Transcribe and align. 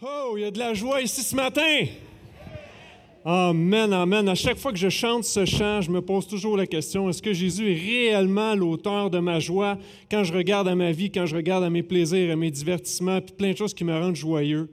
Oh, 0.00 0.34
il 0.36 0.42
y 0.42 0.44
a 0.44 0.52
de 0.52 0.60
la 0.60 0.74
joie 0.74 1.02
ici 1.02 1.22
ce 1.22 1.34
matin. 1.34 1.84
Amen, 3.24 3.92
amen. 3.92 4.28
À 4.28 4.36
chaque 4.36 4.56
fois 4.56 4.70
que 4.70 4.78
je 4.78 4.88
chante 4.88 5.24
ce 5.24 5.44
chant, 5.44 5.80
je 5.80 5.90
me 5.90 6.00
pose 6.00 6.28
toujours 6.28 6.56
la 6.56 6.68
question, 6.68 7.10
est-ce 7.10 7.20
que 7.20 7.32
Jésus 7.32 7.72
est 7.72 7.74
réellement 7.74 8.54
l'auteur 8.54 9.10
de 9.10 9.18
ma 9.18 9.40
joie 9.40 9.76
quand 10.08 10.22
je 10.22 10.32
regarde 10.32 10.68
à 10.68 10.76
ma 10.76 10.92
vie, 10.92 11.10
quand 11.10 11.26
je 11.26 11.34
regarde 11.34 11.64
à 11.64 11.70
mes 11.70 11.82
plaisirs, 11.82 12.30
à 12.32 12.36
mes 12.36 12.52
divertissements, 12.52 13.20
puis 13.20 13.34
plein 13.34 13.50
de 13.50 13.56
choses 13.56 13.74
qui 13.74 13.82
me 13.82 13.92
rendent 13.92 14.14
joyeux? 14.14 14.70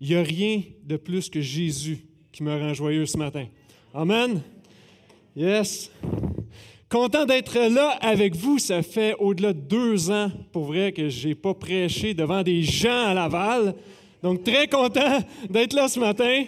Il 0.00 0.10
n'y 0.10 0.14
a 0.14 0.22
rien 0.22 0.62
de 0.84 0.96
plus 0.96 1.28
que 1.28 1.40
Jésus 1.40 2.06
qui 2.30 2.44
me 2.44 2.56
rend 2.56 2.72
joyeux 2.72 3.06
ce 3.06 3.18
matin. 3.18 3.46
Amen. 3.92 4.42
Yes. 5.34 5.90
Content 6.88 7.26
d'être 7.26 7.58
là 7.58 7.98
avec 8.00 8.36
vous. 8.36 8.60
Ça 8.60 8.80
fait 8.82 9.16
au-delà 9.18 9.54
de 9.54 9.60
deux 9.60 10.12
ans, 10.12 10.30
pour 10.52 10.66
vrai, 10.66 10.92
que 10.92 11.08
je 11.08 11.26
n'ai 11.26 11.34
pas 11.34 11.52
prêché 11.52 12.14
devant 12.14 12.44
des 12.44 12.62
gens 12.62 13.06
à 13.08 13.12
Laval. 13.12 13.74
Donc, 14.22 14.44
très 14.44 14.68
content 14.68 15.18
d'être 15.50 15.72
là 15.72 15.88
ce 15.88 15.98
matin. 15.98 16.44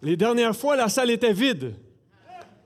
Les 0.00 0.16
dernières 0.16 0.56
fois, 0.56 0.74
la 0.74 0.88
salle 0.88 1.10
était 1.10 1.34
vide. 1.34 1.74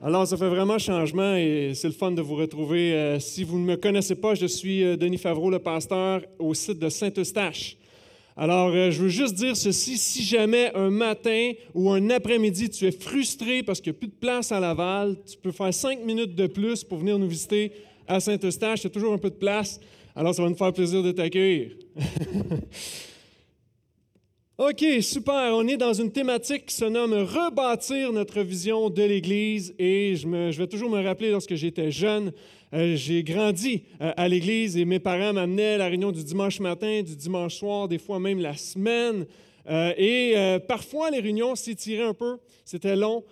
Alors, 0.01 0.25
ça 0.25 0.37
fait 0.37 0.47
vraiment 0.47 0.77
changement 0.77 1.35
et 1.35 1.73
c'est 1.75 1.87
le 1.87 1.93
fun 1.93 2.11
de 2.11 2.21
vous 2.21 2.35
retrouver. 2.35 2.93
Euh, 2.93 3.19
si 3.19 3.43
vous 3.43 3.59
ne 3.59 3.65
me 3.65 3.75
connaissez 3.75 4.15
pas, 4.15 4.33
je 4.33 4.45
suis 4.45 4.83
euh, 4.83 4.95
Denis 4.95 5.17
Favreau, 5.17 5.49
le 5.49 5.59
pasteur 5.59 6.21
au 6.39 6.53
site 6.53 6.79
de 6.79 6.87
Saint-Eustache. 6.87 7.77
Alors, 8.37 8.69
euh, 8.69 8.89
je 8.89 9.01
veux 9.01 9.09
juste 9.09 9.33
dire 9.33 9.57
ceci, 9.57 9.97
si 9.97 10.23
jamais 10.23 10.71
un 10.73 10.89
matin 10.89 11.51
ou 11.73 11.91
un 11.91 12.09
après-midi, 12.11 12.69
tu 12.69 12.85
es 12.85 12.91
frustré 12.91 13.61
parce 13.61 13.81
qu'il 13.81 13.91
n'y 13.91 13.97
a 13.97 13.99
plus 13.99 14.07
de 14.07 14.19
place 14.19 14.51
à 14.51 14.59
Laval, 14.59 15.17
tu 15.29 15.37
peux 15.37 15.51
faire 15.51 15.73
cinq 15.73 16.05
minutes 16.05 16.35
de 16.35 16.47
plus 16.47 16.83
pour 16.83 16.99
venir 16.99 17.19
nous 17.19 17.27
visiter 17.27 17.73
à 18.07 18.19
Saint-Eustache, 18.19 18.81
il 18.81 18.83
y 18.85 18.87
a 18.87 18.91
toujours 18.91 19.13
un 19.13 19.17
peu 19.17 19.31
de 19.31 19.35
place. 19.35 19.81
Alors, 20.19 20.33
ça 20.33 20.41
va 20.41 20.49
nous 20.49 20.55
faire 20.55 20.73
plaisir 20.73 21.03
de 21.03 21.11
t'accueillir. 21.11 21.73
OK, 24.57 24.83
super. 25.01 25.51
On 25.53 25.67
est 25.67 25.77
dans 25.77 25.93
une 25.93 26.11
thématique 26.11 26.65
qui 26.65 26.73
se 26.73 26.85
nomme 26.85 27.13
Rebâtir 27.13 28.11
notre 28.11 28.41
vision 28.41 28.89
de 28.89 29.03
l'Église. 29.03 29.75
Et 29.77 30.15
je, 30.15 30.57
vais 30.57 30.65
toujours 30.65 30.89
me 30.89 31.03
rappeler 31.03 31.29
lorsque 31.29 31.53
j'étais 31.53 31.91
jeune, 31.91 32.31
euh, 32.73 32.95
j'ai 32.95 33.23
grandi 33.23 33.83
euh, 34.01 34.11
à 34.17 34.27
l'Église 34.27 34.75
et 34.75 34.85
mes 34.85 34.97
parents 34.97 35.33
m'amenaient 35.33 35.73
à 35.73 35.77
la 35.77 35.87
réunion 35.87 36.11
du 36.11 36.23
dimanche 36.23 36.59
matin, 36.61 37.03
du 37.03 37.15
dimanche 37.15 37.53
soir, 37.53 37.87
des 37.87 37.99
fois 37.99 38.19
même 38.19 38.39
la 38.39 38.57
semaine. 38.57 39.27
Euh, 39.69 39.93
et 39.99 40.57
parfois, 40.67 41.11
les 41.11 41.19
réunions 41.19 41.53
s'étiraient 41.53 42.07
un 42.07 42.15
peu, 42.15 42.37
c'était 42.65 42.95
long. 42.95 43.23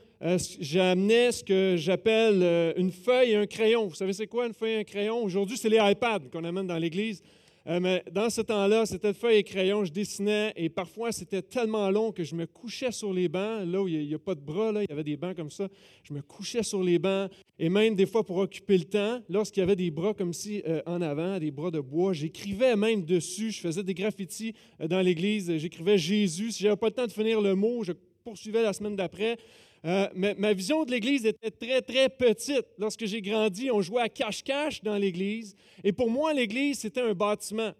J'amenais 0.59 1.31
ce 1.31 1.43
que 1.43 1.75
j'appelle 1.77 2.73
une 2.77 2.91
feuille 2.91 3.31
et 3.31 3.35
un 3.35 3.45
crayon. 3.45 3.85
Vous 3.87 3.95
savez, 3.95 4.13
c'est 4.13 4.27
quoi 4.27 4.47
une 4.47 4.53
feuille 4.53 4.73
et 4.73 4.79
un 4.79 4.83
crayon? 4.83 5.23
Aujourd'hui, 5.23 5.55
c'est 5.57 5.69
les 5.69 5.79
iPads 5.79 6.29
qu'on 6.31 6.43
amène 6.43 6.65
dans 6.65 6.77
l'Église. 6.77 7.21
Euh, 7.67 7.79
mais 7.79 8.03
dans 8.11 8.29
ce 8.29 8.41
temps-là, 8.41 8.85
c'était 8.85 9.13
feuille 9.13 9.37
et 9.37 9.43
crayon, 9.43 9.85
je 9.85 9.91
dessinais 9.91 10.53
et 10.55 10.69
parfois 10.69 11.11
c'était 11.11 11.41
tellement 11.41 11.89
long 11.89 12.11
que 12.11 12.23
je 12.23 12.35
me 12.35 12.45
couchais 12.45 12.91
sur 12.91 13.11
les 13.11 13.27
bancs, 13.27 13.65
là 13.65 13.81
où 13.81 13.87
il 13.87 14.07
n'y 14.07 14.13
a, 14.13 14.19
pas 14.19 14.35
de 14.35 14.39
bras, 14.39 14.71
là, 14.71 14.83
il 14.83 14.87
y 14.87 14.93
avait 14.93 15.03
des 15.03 15.17
bancs 15.17 15.35
comme 15.35 15.49
ça. 15.49 15.67
Je 16.03 16.13
me 16.13 16.21
couchais 16.21 16.61
sur 16.61 16.83
les 16.83 16.99
bancs 16.99 17.31
et 17.57 17.69
même 17.69 17.95
des 17.95 18.05
fois 18.05 18.23
pour 18.23 18.37
occuper 18.37 18.77
le 18.77 18.83
temps, 18.83 19.19
lorsqu'il 19.29 19.61
y 19.61 19.63
avait 19.63 19.75
des 19.75 19.89
bras 19.89 20.13
comme 20.13 20.31
euh, 20.47 20.81
en 20.85 21.01
avant, 21.01 21.39
des 21.39 21.49
bras 21.49 21.71
de 21.71 21.79
bois, 21.79 22.13
j'écrivais 22.13 22.75
même 22.75 23.03
dessus, 23.03 23.49
je 23.49 23.61
faisais 23.61 23.81
des 23.81 23.95
graffitis 23.95 24.53
euh, 24.79 24.87
dans 24.87 25.01
l'église, 25.01 25.57
j'écrivais 25.57 25.97
Jésus. 25.97 26.51
Si 26.51 26.59
je 26.61 26.67
n'avais 26.67 26.77
pas 26.77 26.87
le 26.87 26.93
temps 26.93 27.07
de 27.07 27.11
finir 27.11 27.41
le 27.41 27.55
mot, 27.55 27.83
je 27.83 27.93
poursuivais 28.23 28.61
la 28.61 28.73
semaine 28.73 28.95
d'après. 28.95 29.37
Euh, 29.85 30.07
ma 30.15 30.53
vision 30.53 30.83
de 30.83 30.91
l'Église 30.91 31.25
était 31.25 31.51
très, 31.51 31.81
très 31.81 32.09
petite. 32.09 32.65
Lorsque 32.79 33.05
j'ai 33.05 33.21
grandi, 33.21 33.69
on 33.69 33.81
jouait 33.81 34.01
à 34.01 34.09
cache-cache 34.09 34.81
dans 34.81 34.97
l'Église. 34.97 35.55
Et 35.83 35.91
pour 35.91 36.09
moi, 36.09 36.33
l'Église, 36.33 36.79
c'était 36.79 37.01
un 37.01 37.13
bâtiment. 37.13 37.71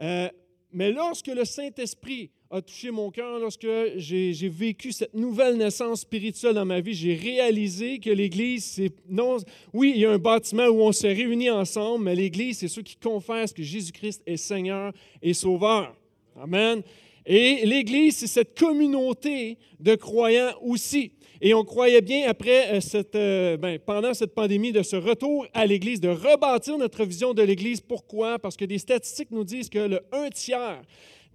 Euh, 0.00 0.28
mais 0.72 0.90
lorsque 0.90 1.26
le 1.26 1.44
Saint-Esprit 1.44 2.30
a 2.50 2.62
touché 2.62 2.90
mon 2.90 3.10
cœur, 3.10 3.38
lorsque 3.38 3.66
j'ai 3.96 4.48
vécu 4.48 4.92
cette 4.92 5.14
nouvelle 5.14 5.56
naissance 5.56 6.00
spirituelle 6.00 6.54
dans 6.54 6.64
ma 6.64 6.80
vie, 6.80 6.94
j'ai 6.94 7.14
réalisé 7.14 7.98
que 7.98 8.10
l'Église, 8.10 8.64
c'est 8.64 8.92
non, 9.08 9.36
oui, 9.74 9.92
il 9.94 10.00
y 10.00 10.06
a 10.06 10.10
un 10.10 10.18
bâtiment 10.18 10.66
où 10.66 10.80
on 10.80 10.92
se 10.92 11.06
réunit 11.06 11.50
ensemble, 11.50 12.04
mais 12.04 12.14
l'Église, 12.14 12.58
c'est 12.58 12.68
ceux 12.68 12.82
qui 12.82 12.96
confessent 12.96 13.52
que 13.52 13.62
Jésus-Christ 13.62 14.22
est 14.26 14.36
Seigneur 14.36 14.92
et 15.20 15.34
Sauveur. 15.34 15.94
Amen. 16.40 16.82
Et 17.26 17.64
l'Église, 17.64 18.16
c'est 18.18 18.26
cette 18.26 18.58
communauté 18.58 19.58
de 19.78 19.94
croyants 19.94 20.52
aussi. 20.62 21.12
Et 21.42 21.54
on 21.54 21.64
croyait 21.64 22.02
bien, 22.02 22.28
après 22.28 22.74
euh, 22.74 22.80
cette, 22.80 23.14
euh, 23.14 23.56
ben, 23.56 23.78
pendant 23.78 24.12
cette 24.12 24.34
pandémie, 24.34 24.72
de 24.72 24.82
ce 24.82 24.96
retour 24.96 25.46
à 25.54 25.64
l'Église, 25.64 26.00
de 26.00 26.08
rebâtir 26.08 26.76
notre 26.76 27.04
vision 27.04 27.32
de 27.32 27.42
l'Église. 27.42 27.80
Pourquoi? 27.80 28.38
Parce 28.38 28.56
que 28.56 28.66
des 28.66 28.78
statistiques 28.78 29.30
nous 29.30 29.44
disent 29.44 29.70
que 29.70 29.78
le 29.78 30.00
un 30.12 30.28
tiers 30.28 30.82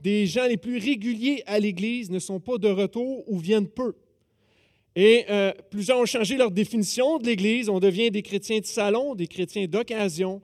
des 0.01 0.27
gens 0.27 0.45
les 0.45 0.57
plus 0.57 0.77
réguliers 0.77 1.41
à 1.47 1.59
l'Église 1.59 2.11
ne 2.11 2.19
sont 2.19 2.39
pas 2.39 2.59
de 2.59 2.67
retour 2.67 3.23
ou 3.27 3.39
viennent 3.39 3.67
peu. 3.67 3.95
Et 4.95 5.25
euh, 5.29 5.51
plusieurs 5.71 5.99
ont 5.99 6.05
changé 6.05 6.37
leur 6.37 6.51
définition 6.51 7.17
de 7.17 7.25
l'Église. 7.25 7.67
On 7.69 7.79
devient 7.79 8.11
des 8.11 8.21
chrétiens 8.21 8.59
de 8.59 8.65
salon, 8.65 9.15
des 9.15 9.27
chrétiens 9.27 9.65
d'occasion. 9.65 10.41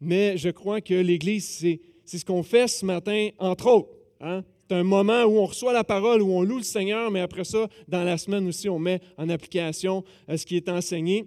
Mais 0.00 0.36
je 0.36 0.50
crois 0.50 0.80
que 0.80 0.94
l'Église, 0.94 1.48
c'est, 1.48 1.80
ce 2.04 2.24
qu'on 2.24 2.42
fait 2.42 2.66
ce 2.66 2.84
matin, 2.84 3.28
entre 3.38 3.68
autres. 3.68 3.90
Hein? 4.20 4.44
C'est 4.66 4.76
un 4.76 4.82
moment 4.82 5.24
où 5.24 5.38
on 5.38 5.44
reçoit 5.44 5.74
la 5.74 5.84
parole, 5.84 6.22
où 6.22 6.32
on 6.32 6.42
loue 6.42 6.56
le 6.56 6.62
Seigneur, 6.62 7.10
mais 7.10 7.20
après 7.20 7.44
ça, 7.44 7.68
dans 7.86 8.02
la 8.02 8.16
semaine 8.16 8.48
aussi, 8.48 8.66
on 8.70 8.78
met 8.78 9.00
en 9.18 9.28
application 9.28 10.04
euh, 10.30 10.38
ce 10.38 10.46
qui 10.46 10.56
est 10.56 10.70
enseigné. 10.70 11.26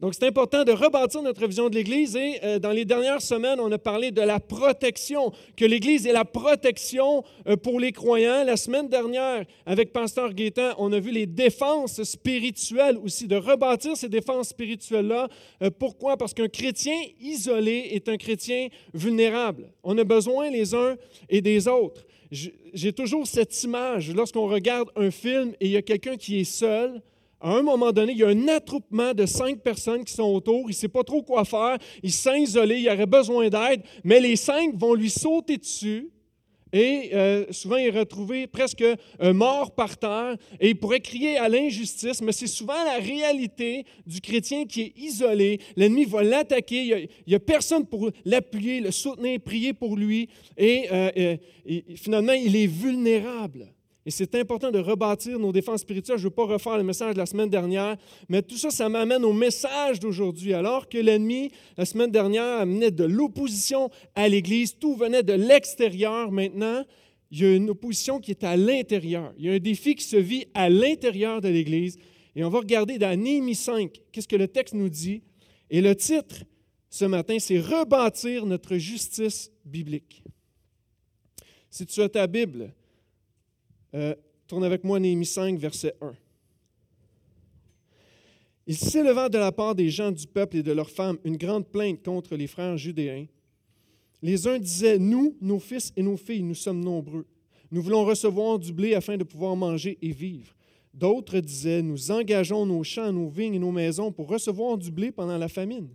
Donc, 0.00 0.14
c'est 0.14 0.26
important 0.26 0.64
de 0.64 0.72
rebâtir 0.72 1.22
notre 1.22 1.46
vision 1.46 1.70
de 1.70 1.76
l'Église 1.76 2.16
et 2.16 2.40
euh, 2.42 2.58
dans 2.58 2.72
les 2.72 2.84
dernières 2.84 3.22
semaines, 3.22 3.60
on 3.60 3.70
a 3.70 3.78
parlé 3.78 4.10
de 4.10 4.22
la 4.22 4.40
protection, 4.40 5.30
que 5.56 5.64
l'Église 5.64 6.04
est 6.04 6.12
la 6.12 6.24
protection 6.24 7.22
euh, 7.46 7.56
pour 7.56 7.78
les 7.78 7.92
croyants. 7.92 8.42
La 8.42 8.56
semaine 8.56 8.88
dernière, 8.88 9.44
avec 9.64 9.92
Pasteur 9.92 10.34
Gaétan, 10.34 10.72
on 10.78 10.92
a 10.92 10.98
vu 10.98 11.12
les 11.12 11.26
défenses 11.26 12.02
spirituelles 12.02 12.98
aussi, 12.98 13.28
de 13.28 13.36
rebâtir 13.36 13.96
ces 13.96 14.08
défenses 14.08 14.48
spirituelles-là. 14.48 15.28
pourquoi? 15.78 16.16
Parce 16.16 16.34
qu'un 16.34 16.48
chrétien 16.48 16.96
isolé 17.20 17.90
est 17.92 18.08
un 18.08 18.16
chrétien 18.16 18.66
vulnérable. 18.92 19.70
On 19.84 19.96
a 19.96 20.04
besoin 20.04 20.50
les 20.50 20.74
uns 20.74 20.96
et 21.28 21.40
des 21.40 21.68
autres 21.68 22.04
j'ai 22.72 22.92
toujours 22.92 23.26
cette 23.26 23.62
image, 23.62 24.12
lorsqu'on 24.12 24.46
regarde 24.46 24.90
un 24.96 25.10
film 25.10 25.52
et 25.60 25.66
il 25.66 25.72
y 25.72 25.76
a 25.76 25.82
quelqu'un 25.82 26.16
qui 26.16 26.40
est 26.40 26.44
seul, 26.44 27.02
à 27.40 27.50
un 27.50 27.62
moment 27.62 27.92
donné, 27.92 28.12
il 28.12 28.18
y 28.18 28.24
a 28.24 28.28
un 28.28 28.48
attroupement 28.48 29.12
de 29.12 29.26
cinq 29.26 29.60
personnes 29.60 30.04
qui 30.04 30.12
sont 30.12 30.24
autour, 30.24 30.62
il 30.64 30.68
ne 30.68 30.72
sait 30.72 30.88
pas 30.88 31.04
trop 31.04 31.22
quoi 31.22 31.44
faire, 31.44 31.78
il 32.02 32.12
s'est 32.12 32.40
isolé, 32.40 32.78
il 32.78 32.88
aurait 32.88 33.06
besoin 33.06 33.48
d'aide, 33.48 33.82
mais 34.04 34.20
les 34.20 34.36
cinq 34.36 34.74
vont 34.74 34.94
lui 34.94 35.10
sauter 35.10 35.56
dessus 35.56 36.10
et 36.72 37.10
euh, 37.14 37.46
souvent, 37.52 37.76
il 37.76 37.86
est 37.86 37.98
retrouvé 37.98 38.46
presque 38.46 38.82
euh, 38.82 39.32
mort 39.32 39.74
par 39.74 39.96
terre 39.96 40.36
et 40.60 40.70
il 40.70 40.76
pourrait 40.78 41.00
crier 41.00 41.36
à 41.36 41.48
l'injustice, 41.48 42.20
mais 42.20 42.32
c'est 42.32 42.48
souvent 42.48 42.82
la 42.84 42.96
réalité 42.96 43.84
du 44.06 44.20
chrétien 44.20 44.66
qui 44.66 44.82
est 44.82 44.92
isolé. 44.96 45.60
L'ennemi 45.76 46.04
va 46.04 46.22
l'attaquer, 46.24 46.82
il 46.84 47.08
n'y 47.28 47.34
a, 47.34 47.40
personne 47.40 47.86
pour 47.86 48.10
l'appuyer, 48.24 48.80
le 48.80 48.90
soutenir, 48.90 49.40
prier 49.40 49.72
pour 49.72 49.96
lui 49.96 50.28
et 50.56 50.88
euh, 50.90 51.36
finalement, 51.94 52.32
il 52.32 52.56
est 52.56 52.66
vulnérable. 52.66 53.68
Et 54.06 54.12
c'est 54.12 54.36
important 54.36 54.70
de 54.70 54.78
rebâtir 54.78 55.36
nos 55.36 55.50
défenses 55.50 55.80
spirituelles. 55.80 56.16
Je 56.16 56.22
ne 56.22 56.28
veux 56.28 56.34
pas 56.34 56.44
refaire 56.44 56.76
le 56.76 56.84
message 56.84 57.14
de 57.14 57.18
la 57.18 57.26
semaine 57.26 57.50
dernière, 57.50 57.96
mais 58.28 58.40
tout 58.40 58.56
ça, 58.56 58.70
ça 58.70 58.88
m'amène 58.88 59.24
au 59.24 59.32
message 59.32 59.98
d'aujourd'hui. 59.98 60.54
Alors 60.54 60.88
que 60.88 60.96
l'ennemi, 60.96 61.50
la 61.76 61.84
semaine 61.84 62.12
dernière, 62.12 62.60
amenait 62.60 62.92
de 62.92 63.02
l'opposition 63.02 63.90
à 64.14 64.28
l'Église, 64.28 64.78
tout 64.78 64.94
venait 64.94 65.24
de 65.24 65.32
l'extérieur. 65.32 66.30
Maintenant, 66.30 66.84
il 67.32 67.40
y 67.40 67.44
a 67.44 67.54
une 67.56 67.68
opposition 67.68 68.20
qui 68.20 68.30
est 68.30 68.44
à 68.44 68.56
l'intérieur. 68.56 69.34
Il 69.38 69.46
y 69.46 69.50
a 69.50 69.54
un 69.54 69.58
défi 69.58 69.96
qui 69.96 70.04
se 70.04 70.16
vit 70.16 70.46
à 70.54 70.70
l'intérieur 70.70 71.40
de 71.40 71.48
l'Église. 71.48 71.98
Et 72.36 72.44
on 72.44 72.48
va 72.48 72.60
regarder 72.60 72.98
dans 72.98 73.20
Néhémie 73.20 73.56
5, 73.56 73.90
qu'est-ce 74.12 74.28
que 74.28 74.36
le 74.36 74.46
texte 74.46 74.74
nous 74.74 74.88
dit? 74.88 75.22
Et 75.68 75.80
le 75.80 75.96
titre 75.96 76.44
ce 76.90 77.06
matin, 77.06 77.38
c'est 77.40 77.58
Rebâtir 77.58 78.46
notre 78.46 78.76
justice 78.76 79.50
biblique. 79.64 80.22
Si 81.70 81.84
tu 81.86 82.00
as 82.02 82.08
ta 82.08 82.28
Bible, 82.28 82.72
euh, 83.94 84.14
tourne 84.46 84.64
avec 84.64 84.84
moi 84.84 84.98
Néhémie 84.98 85.26
5, 85.26 85.58
verset 85.58 85.94
1. 86.00 86.14
Il 88.68 88.76
s'élevant 88.76 89.28
de 89.28 89.38
la 89.38 89.52
part 89.52 89.76
des 89.76 89.90
gens 89.90 90.10
du 90.10 90.26
peuple 90.26 90.56
et 90.56 90.62
de 90.62 90.72
leurs 90.72 90.90
femmes 90.90 91.18
une 91.24 91.36
grande 91.36 91.68
plainte 91.68 92.02
contre 92.02 92.34
les 92.34 92.48
frères 92.48 92.76
judéens. 92.76 93.26
Les 94.22 94.48
uns 94.48 94.58
disaient, 94.58 94.98
Nous, 94.98 95.36
nos 95.40 95.60
fils 95.60 95.92
et 95.96 96.02
nos 96.02 96.16
filles, 96.16 96.42
nous 96.42 96.54
sommes 96.54 96.80
nombreux. 96.80 97.26
Nous 97.70 97.82
voulons 97.82 98.04
recevoir 98.04 98.58
du 98.58 98.72
blé 98.72 98.94
afin 98.94 99.16
de 99.16 99.24
pouvoir 99.24 99.54
manger 99.54 99.98
et 100.02 100.10
vivre. 100.10 100.52
D'autres 100.92 101.38
disaient, 101.38 101.82
Nous 101.82 102.10
engageons 102.10 102.66
nos 102.66 102.82
champs, 102.82 103.12
nos 103.12 103.28
vignes 103.28 103.54
et 103.54 103.58
nos 103.60 103.70
maisons 103.70 104.10
pour 104.10 104.28
recevoir 104.28 104.78
du 104.78 104.90
blé 104.90 105.12
pendant 105.12 105.38
la 105.38 105.48
famine. 105.48 105.88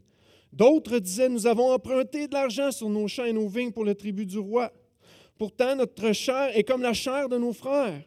D'autres 0.54 1.00
disaient, 1.00 1.28
Nous 1.28 1.48
avons 1.48 1.74
emprunté 1.74 2.28
de 2.28 2.34
l'argent 2.34 2.72
sur 2.72 2.90
nos 2.90 3.08
champs 3.10 3.26
et 3.26 3.34
nos 3.34 3.50
vignes 3.50 3.72
pour 3.72 3.84
le 3.84 3.96
tribut 3.96 4.26
du 4.26 4.38
roi. 4.38 4.72
Pourtant, 5.42 5.76
notre 5.76 6.12
chair 6.12 6.56
est 6.56 6.64
comme 6.64 6.84
la 6.84 6.94
chair 6.94 7.28
de 7.28 7.36
nos 7.36 7.52
frères. 7.52 8.04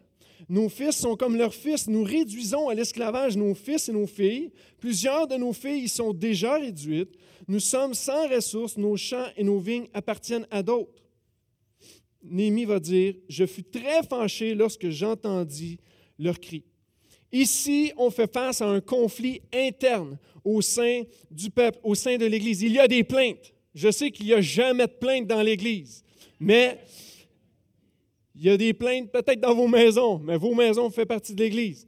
Nos 0.49 0.69
fils 0.69 0.97
sont 0.97 1.17
comme 1.17 1.37
leurs 1.37 1.53
fils. 1.53 1.89
Nous 1.89 2.05
réduisons 2.05 2.69
à 2.69 2.75
l'esclavage 2.75 3.37
nos 3.37 3.57
fils 3.57 3.89
et 3.89 3.93
nos 3.93 4.07
filles. 4.07 4.53
Plusieurs 4.79 5.27
de 5.27 5.35
nos 5.35 5.53
filles 5.53 5.83
y 5.83 5.89
sont 5.89 6.13
déjà 6.13 6.59
réduites. 6.59 7.11
Nous 7.49 7.59
sommes 7.59 7.93
sans 7.93 8.29
ressources, 8.29 8.77
nos 8.77 8.97
champs 8.97 9.27
et 9.37 9.43
nos 9.43 9.59
vignes 9.59 9.89
appartiennent 9.93 10.47
à 10.49 10.63
d'autres. 10.63 11.03
Néhémie 12.23 12.67
va 12.67 12.79
dire, 12.79 13.17
Je 13.29 13.47
fus 13.47 13.65
très 13.65 14.05
fâché 14.05 14.55
lorsque 14.55 14.91
j'entendis 14.91 15.81
leurs 16.21 16.39
cris. 16.39 16.63
Ici, 17.33 17.93
on 17.97 18.13
fait 18.13 18.33
face 18.33 18.61
à 18.61 18.69
un 18.69 18.81
conflit 18.81 19.43
interne 19.53 20.19
au 20.45 20.63
sein 20.63 21.03
du 21.33 21.51
peuple, 21.51 21.81
au 21.83 21.97
sein 21.97 22.17
de 22.17 22.27
l'Église. 22.27 22.63
Il 22.63 22.75
y 22.75 22.79
a 22.79 22.87
des 22.87 23.03
plaintes. 23.03 23.53
Je 23.75 23.91
sais 23.91 24.13
qu'il 24.13 24.27
n'y 24.27 24.35
a 24.35 24.41
jamais 24.41 24.87
de 24.87 24.93
plaintes 24.93 25.27
dans 25.27 25.43
l'Église, 25.43 26.05
mais 26.39 26.79
il 28.35 28.45
y 28.45 28.51
a 28.51 28.57
des 28.57 28.75
plaintes 28.75 29.11
peut-être 29.13 29.41
dans 29.41 29.55
vos 29.55 29.69
maisons, 29.69 30.19
mais 30.19 30.37
vos 30.37 30.55
maisons 30.55 30.91
font 30.91 31.05
partie 31.05 31.35
de 31.35 31.43
l'Église. 31.43 31.87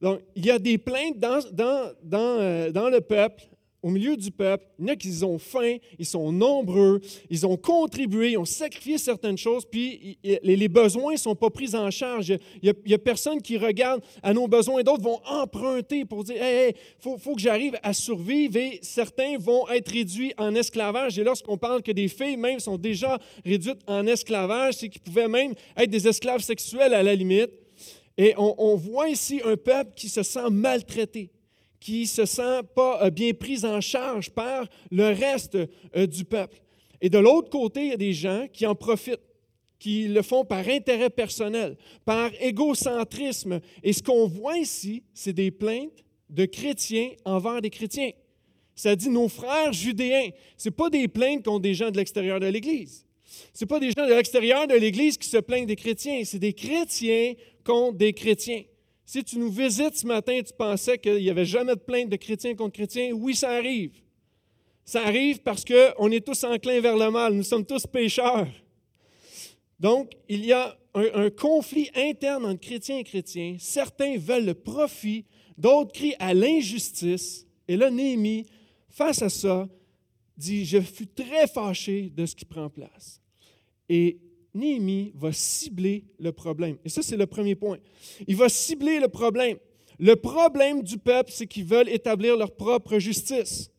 Donc, 0.00 0.20
il 0.36 0.46
y 0.46 0.50
a 0.50 0.58
des 0.58 0.78
plaintes 0.78 1.18
dans, 1.18 1.40
dans, 1.52 1.92
dans, 2.02 2.38
euh, 2.38 2.70
dans 2.70 2.88
le 2.88 3.00
peuple 3.00 3.42
au 3.82 3.90
milieu 3.90 4.16
du 4.16 4.30
peuple, 4.32 4.66
il 4.80 4.86
y 4.86 4.90
a 4.90 4.96
qui 4.96 5.22
ont 5.22 5.38
faim, 5.38 5.76
ils 5.98 6.06
sont 6.06 6.32
nombreux, 6.32 7.00
ils 7.30 7.46
ont 7.46 7.56
contribué, 7.56 8.32
ils 8.32 8.38
ont 8.38 8.44
sacrifié 8.44 8.98
certaines 8.98 9.38
choses, 9.38 9.64
puis 9.64 10.18
les 10.24 10.68
besoins 10.68 11.12
ne 11.12 11.18
sont 11.18 11.36
pas 11.36 11.50
pris 11.50 11.76
en 11.76 11.90
charge. 11.90 12.34
Il 12.60 12.74
n'y 12.86 12.94
a, 12.94 12.98
personne 12.98 13.40
qui 13.40 13.56
regarde 13.56 14.02
à 14.22 14.34
nos 14.34 14.48
besoins. 14.48 14.82
D'autres 14.82 15.04
vont 15.04 15.20
emprunter 15.24 16.04
pour 16.04 16.24
dire 16.24 16.42
Hey, 16.42 16.74
il 16.74 17.18
faut, 17.18 17.34
que 17.34 17.40
j'arrive 17.40 17.78
à 17.82 17.92
survivre, 17.92 18.56
et 18.56 18.80
certains 18.82 19.38
vont 19.38 19.68
être 19.68 19.92
réduits 19.92 20.32
en 20.38 20.54
esclavage. 20.56 21.18
Et 21.18 21.24
lorsqu'on 21.24 21.56
parle 21.56 21.82
que 21.82 21.92
des 21.92 22.08
filles 22.08 22.36
même 22.36 22.58
sont 22.58 22.78
déjà 22.78 23.18
réduites 23.44 23.80
en 23.86 24.06
esclavage, 24.06 24.74
c'est 24.74 24.88
qu'ils 24.88 25.02
pouvaient 25.02 25.28
même 25.28 25.54
être 25.76 25.90
des 25.90 26.08
esclaves 26.08 26.40
sexuels 26.40 26.94
à 26.94 27.02
la 27.04 27.14
limite. 27.14 27.50
Et 28.16 28.34
on 28.36 28.74
voit 28.74 29.08
ici 29.08 29.40
un 29.44 29.56
peuple 29.56 29.92
qui 29.94 30.08
se 30.08 30.24
sent 30.24 30.50
maltraité 30.50 31.30
qui 31.80 32.02
ne 32.02 32.06
se 32.06 32.24
sent 32.24 32.62
pas 32.74 33.04
euh, 33.04 33.10
bien 33.10 33.32
pris 33.32 33.64
en 33.64 33.80
charge 33.80 34.30
par 34.30 34.66
le 34.90 35.06
reste 35.06 35.56
euh, 35.96 36.06
du 36.06 36.24
peuple. 36.24 36.58
Et 37.00 37.08
de 37.08 37.18
l'autre 37.18 37.50
côté, 37.50 37.82
il 37.82 37.88
y 37.88 37.92
a 37.92 37.96
des 37.96 38.12
gens 38.12 38.46
qui 38.52 38.66
en 38.66 38.74
profitent, 38.74 39.20
qui 39.78 40.08
le 40.08 40.22
font 40.22 40.44
par 40.44 40.66
intérêt 40.66 41.10
personnel, 41.10 41.76
par 42.04 42.30
égocentrisme. 42.40 43.60
Et 43.82 43.92
ce 43.92 44.02
qu'on 44.02 44.26
voit 44.26 44.58
ici, 44.58 45.04
c'est 45.14 45.32
des 45.32 45.50
plaintes 45.50 46.04
de 46.28 46.44
chrétiens 46.44 47.10
envers 47.24 47.62
des 47.62 47.70
chrétiens. 47.70 48.10
Ça 48.74 48.94
dit 48.94 49.08
nos 49.08 49.28
frères 49.28 49.72
judéens. 49.72 50.30
Ce 50.56 50.68
pas 50.68 50.90
des 50.90 51.08
plaintes 51.08 51.44
contre 51.44 51.60
des 51.60 51.74
gens 51.74 51.90
de 51.90 51.96
l'extérieur 51.96 52.40
de 52.40 52.46
l'Église. 52.46 53.04
Ce 53.52 53.64
pas 53.64 53.80
des 53.80 53.90
gens 53.96 54.06
de 54.06 54.14
l'extérieur 54.14 54.66
de 54.66 54.74
l'Église 54.74 55.18
qui 55.18 55.28
se 55.28 55.38
plaignent 55.38 55.66
des 55.66 55.76
chrétiens. 55.76 56.22
C'est 56.24 56.38
des 56.38 56.52
chrétiens 56.52 57.34
contre 57.64 57.98
des 57.98 58.12
chrétiens. 58.12 58.62
Si 59.08 59.24
tu 59.24 59.38
nous 59.38 59.50
visites 59.50 59.96
ce 59.96 60.06
matin 60.06 60.34
et 60.34 60.42
tu 60.42 60.52
pensais 60.52 60.98
qu'il 60.98 61.16
n'y 61.16 61.30
avait 61.30 61.46
jamais 61.46 61.74
de 61.74 61.80
plainte 61.80 62.10
de 62.10 62.16
chrétiens 62.16 62.54
contre 62.54 62.74
chrétiens, 62.74 63.12
oui, 63.12 63.34
ça 63.34 63.52
arrive. 63.52 64.02
Ça 64.84 65.02
arrive 65.02 65.40
parce 65.40 65.64
qu'on 65.64 66.10
est 66.10 66.20
tous 66.20 66.44
enclins 66.44 66.82
vers 66.82 66.94
le 66.94 67.10
mal. 67.10 67.32
Nous 67.32 67.42
sommes 67.42 67.64
tous 67.64 67.86
pécheurs. 67.86 68.48
Donc, 69.80 70.12
il 70.28 70.44
y 70.44 70.52
a 70.52 70.78
un, 70.92 71.30
conflit 71.30 71.88
interne 71.96 72.44
entre 72.44 72.60
chrétiens 72.60 72.98
et 72.98 73.04
chrétiens. 73.04 73.56
Certains 73.58 74.18
veulent 74.18 74.44
le 74.44 74.52
profit, 74.52 75.24
d'autres 75.56 75.92
crient 75.92 76.16
à 76.18 76.34
l'injustice. 76.34 77.46
Et 77.66 77.78
là, 77.78 77.90
Néhémie, 77.90 78.44
face 78.90 79.22
à 79.22 79.30
ça, 79.30 79.66
dit 80.36 80.66
Je 80.66 80.82
fus 80.82 81.06
très 81.06 81.46
fâché 81.46 82.12
de 82.14 82.26
ce 82.26 82.36
qui 82.36 82.44
prend 82.44 82.68
place. 82.68 83.22
Néhémie 84.58 85.12
va 85.14 85.32
cibler 85.32 86.04
le 86.18 86.32
problème. 86.32 86.76
Et 86.84 86.88
ça, 86.88 87.02
c'est 87.02 87.16
le 87.16 87.26
premier 87.26 87.54
point. 87.54 87.78
Il 88.26 88.36
va 88.36 88.48
cibler 88.48 89.00
le 89.00 89.08
problème. 89.08 89.56
Le 89.98 90.14
problème 90.16 90.82
du 90.82 90.98
peuple, 90.98 91.30
c'est 91.32 91.46
qu'ils 91.46 91.64
veulent 91.64 91.88
établir 91.88 92.36
leur 92.36 92.52
propre 92.52 92.98
justice. 92.98 93.70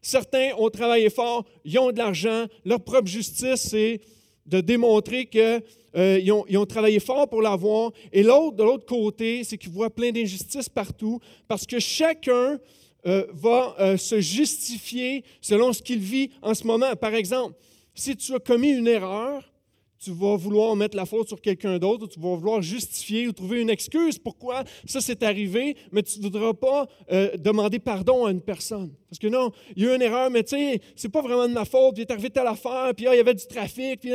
Certains 0.00 0.52
ont 0.58 0.70
travaillé 0.70 1.10
fort, 1.10 1.44
ils 1.64 1.78
ont 1.78 1.92
de 1.92 1.98
l'argent, 1.98 2.46
leur 2.64 2.80
propre 2.80 3.08
justice, 3.08 3.68
c'est 3.68 4.00
de 4.46 4.60
démontrer 4.60 5.26
qu'ils 5.26 5.62
euh, 5.96 6.32
ont, 6.32 6.44
ont, 6.50 6.66
travaillé 6.66 7.00
fort 7.00 7.28
pour 7.28 7.42
l'avoir. 7.42 7.92
Et 8.12 8.22
l'autre, 8.22 8.56
de 8.56 8.62
l'autre 8.62 8.86
côté, 8.86 9.44
c'est 9.44 9.58
qu'ils 9.58 9.70
voient 9.70 9.90
plein 9.90 10.10
d'injustices 10.10 10.68
partout 10.68 11.20
parce 11.46 11.66
que 11.66 11.78
chacun 11.78 12.58
euh, 13.06 13.26
va 13.32 13.76
euh, 13.78 13.96
se 13.96 14.20
justifier 14.20 15.22
selon 15.40 15.72
ce 15.72 15.82
qu'il 15.82 16.00
vit 16.00 16.30
en 16.42 16.54
ce 16.54 16.66
moment. 16.66 16.96
Par 16.96 17.14
exemple, 17.14 17.54
si 17.94 18.16
tu 18.16 18.34
as 18.34 18.38
commis 18.40 18.70
une 18.70 18.88
erreur, 18.88 19.52
tu 19.98 20.12
vas 20.12 20.36
vouloir 20.36 20.76
mettre 20.76 20.96
la 20.96 21.06
faute 21.06 21.28
sur 21.28 21.40
quelqu'un 21.40 21.78
d'autre, 21.78 22.06
tu 22.06 22.20
vas 22.20 22.34
vouloir 22.36 22.62
justifier 22.62 23.26
ou 23.28 23.32
trouver 23.32 23.60
une 23.60 23.70
excuse 23.70 24.18
pourquoi 24.18 24.64
ça 24.86 25.00
s'est 25.00 25.24
arrivé, 25.24 25.76
mais 25.92 26.02
tu 26.02 26.18
ne 26.18 26.24
voudras 26.24 26.54
pas 26.54 26.86
euh, 27.10 27.36
demander 27.36 27.78
pardon 27.78 28.26
à 28.26 28.30
une 28.30 28.40
personne. 28.40 28.92
Parce 29.08 29.18
que 29.18 29.26
non, 29.26 29.50
il 29.76 29.84
y 29.84 29.86
a 29.86 29.92
eu 29.92 29.96
une 29.96 30.02
erreur, 30.02 30.30
mais 30.30 30.42
tu 30.44 30.56
sais, 30.56 30.80
c'est 30.94 31.08
pas 31.08 31.22
vraiment 31.22 31.48
de 31.48 31.52
ma 31.52 31.64
faute, 31.64 31.94
puis 31.94 32.02
il 32.02 32.06
est 32.06 32.12
arrivé 32.12 32.30
telle 32.30 32.46
affaire, 32.46 32.92
puis 32.96 33.06
ah, 33.06 33.14
il 33.14 33.18
y 33.18 33.20
avait 33.20 33.34
du 33.34 33.46
trafic, 33.46 34.00
puis, 34.00 34.12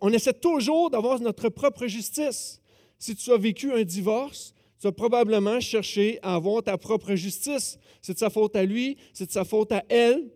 on 0.00 0.12
essaie 0.12 0.32
toujours 0.32 0.90
d'avoir 0.90 1.20
notre 1.20 1.48
propre 1.48 1.86
justice. 1.86 2.60
Si 2.98 3.14
tu 3.14 3.32
as 3.32 3.36
vécu 3.36 3.72
un 3.72 3.82
divorce, 3.82 4.54
tu 4.80 4.86
vas 4.88 4.92
probablement 4.92 5.60
chercher 5.60 6.18
à 6.22 6.34
avoir 6.34 6.62
ta 6.62 6.76
propre 6.76 7.14
justice. 7.14 7.78
C'est 8.00 8.14
de 8.14 8.18
sa 8.18 8.30
faute 8.30 8.56
à 8.56 8.64
lui, 8.64 8.96
c'est 9.12 9.26
de 9.26 9.32
sa 9.32 9.44
faute 9.44 9.70
à 9.72 9.84
elle. 9.88 10.28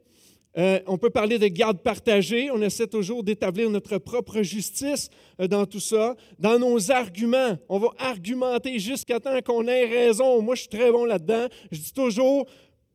Euh, 0.59 0.81
on 0.87 0.97
peut 0.97 1.11
parler 1.11 1.39
de 1.39 1.49
garde 1.49 1.83
partagée. 1.83 2.51
On 2.51 2.63
essaie 2.63 2.87
toujours 2.87 3.23
d'établir 3.23 3.69
notre 3.69 3.99
propre 3.99 4.41
justice 4.41 5.11
euh, 5.41 5.47
dans 5.47 5.67
tout 5.67 5.81
ça. 5.81 6.17
Dans 6.39 6.59
nos 6.59 6.91
arguments, 6.91 7.59
on 7.69 7.79
va 7.79 7.89
argumenter 7.99 8.79
jusqu'à 8.79 9.21
temps 9.21 9.39
qu'on 9.43 9.67
ait 9.67 9.85
raison. 9.85 10.41
Moi, 10.41 10.55
je 10.55 10.61
suis 10.63 10.71
très 10.71 10.91
bon 10.91 11.05
là-dedans. 11.05 11.47
Je 11.71 11.79
dis 11.79 11.93
toujours, 11.93 12.47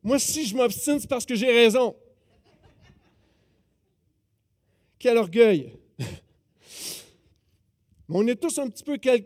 moi, 0.02 0.18
si 0.18 0.44
je 0.44 0.56
m'obstine, 0.56 0.98
c'est 0.98 1.08
parce 1.08 1.24
que 1.24 1.36
j'ai 1.36 1.52
raison. 1.52 1.94
Quel 4.98 5.16
orgueil. 5.16 5.72
on 8.08 8.26
est 8.26 8.40
tous 8.40 8.58
un 8.58 8.68
petit 8.68 8.82
peu 8.82 8.98
euh, 9.06 9.18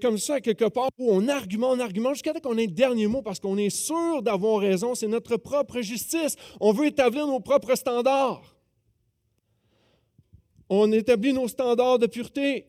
comme 0.00 0.18
ça, 0.18 0.40
quelque 0.40 0.68
part, 0.68 0.88
où 0.98 1.10
on 1.10 1.28
argumente, 1.28 1.76
on 1.76 1.80
argumente 1.80 2.14
jusqu'à 2.14 2.32
ce 2.34 2.40
qu'on 2.40 2.56
ait 2.56 2.66
le 2.66 2.72
dernier 2.72 3.06
mot 3.06 3.22
parce 3.22 3.40
qu'on 3.40 3.56
est 3.56 3.70
sûr 3.70 4.22
d'avoir 4.22 4.60
raison. 4.60 4.94
C'est 4.94 5.08
notre 5.08 5.36
propre 5.36 5.80
justice. 5.80 6.36
On 6.60 6.72
veut 6.72 6.86
établir 6.86 7.26
nos 7.26 7.40
propres 7.40 7.74
standards. 7.74 8.56
On 10.68 10.90
établit 10.92 11.32
nos 11.32 11.48
standards 11.48 11.98
de 11.98 12.06
pureté. 12.06 12.66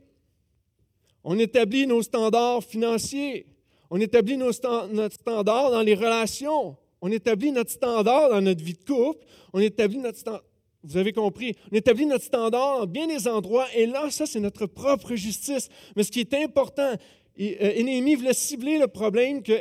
On 1.24 1.40
établit 1.40 1.88
nos 1.88 2.02
standards 2.02 2.64
financiers. 2.64 3.48
On 3.90 4.00
établit 4.00 4.38
nos 4.38 4.52
notre 4.92 5.16
standard 5.16 5.72
dans 5.72 5.82
les 5.82 5.96
relations. 5.96 6.78
On 7.02 7.12
établit 7.12 7.52
notre 7.52 7.72
standard 7.72 8.30
dans 8.30 8.42
notre 8.42 8.64
vie 8.64 8.74
de 8.74 8.84
couple. 8.84 9.26
On 9.54 9.60
établit 9.60 10.00
notre 10.00 10.18
standard 10.18 10.44
vous 10.88 10.98
avez 10.98 11.14
compris. 11.14 11.56
On 11.72 11.76
établit 11.76 12.06
notre 12.06 12.24
standard 12.24 12.82
en 12.82 12.86
bien 12.86 13.08
des 13.08 13.28
endroits 13.28 13.68
et 13.76 13.86
là, 13.86 14.10
ça, 14.12 14.26
c'est 14.26 14.40
notre 14.40 14.66
propre 14.66 15.16
justice. 15.16 15.70
Mais 15.96 16.04
ce 16.04 16.12
qui 16.12 16.20
est 16.20 16.34
important, 16.34 16.94
Ennémie 17.38 18.14
euh, 18.14 18.18
voulait 18.18 18.34
cibler 18.34 18.78
le 18.78 18.88
problème 18.88 19.42
que, 19.42 19.54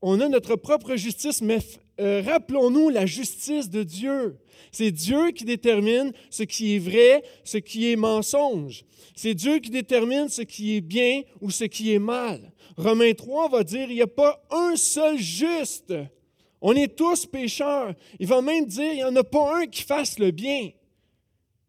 on 0.00 0.20
a 0.20 0.28
notre 0.28 0.56
propre 0.56 0.96
justice, 0.96 1.42
mais 1.42 1.58
euh, 2.00 2.22
rappelons-nous 2.24 2.88
la 2.88 3.06
justice 3.06 3.68
de 3.68 3.82
Dieu. 3.82 4.38
C'est 4.70 4.92
Dieu 4.92 5.30
qui 5.32 5.44
détermine 5.44 6.12
ce 6.30 6.44
qui 6.44 6.76
est 6.76 6.78
vrai, 6.78 7.22
ce 7.44 7.58
qui 7.58 7.90
est 7.90 7.96
mensonge. 7.96 8.84
C'est 9.16 9.34
Dieu 9.34 9.58
qui 9.58 9.70
détermine 9.70 10.28
ce 10.28 10.42
qui 10.42 10.76
est 10.76 10.80
bien 10.80 11.22
ou 11.40 11.50
ce 11.50 11.64
qui 11.64 11.92
est 11.92 11.98
mal. 11.98 12.52
Romains 12.76 13.14
3 13.14 13.48
va 13.48 13.64
dire, 13.64 13.90
il 13.90 13.96
n'y 13.96 14.02
a 14.02 14.06
pas 14.06 14.40
un 14.50 14.76
seul 14.76 15.18
juste. 15.18 15.92
On 16.60 16.72
est 16.74 16.96
tous 16.96 17.26
pécheurs. 17.26 17.94
Il 18.18 18.26
va 18.26 18.42
même 18.42 18.66
dire, 18.66 18.92
il 18.92 18.96
n'y 18.96 19.04
en 19.04 19.14
a 19.16 19.24
pas 19.24 19.60
un 19.60 19.66
qui 19.66 19.82
fasse 19.82 20.18
le 20.18 20.30
bien. 20.30 20.70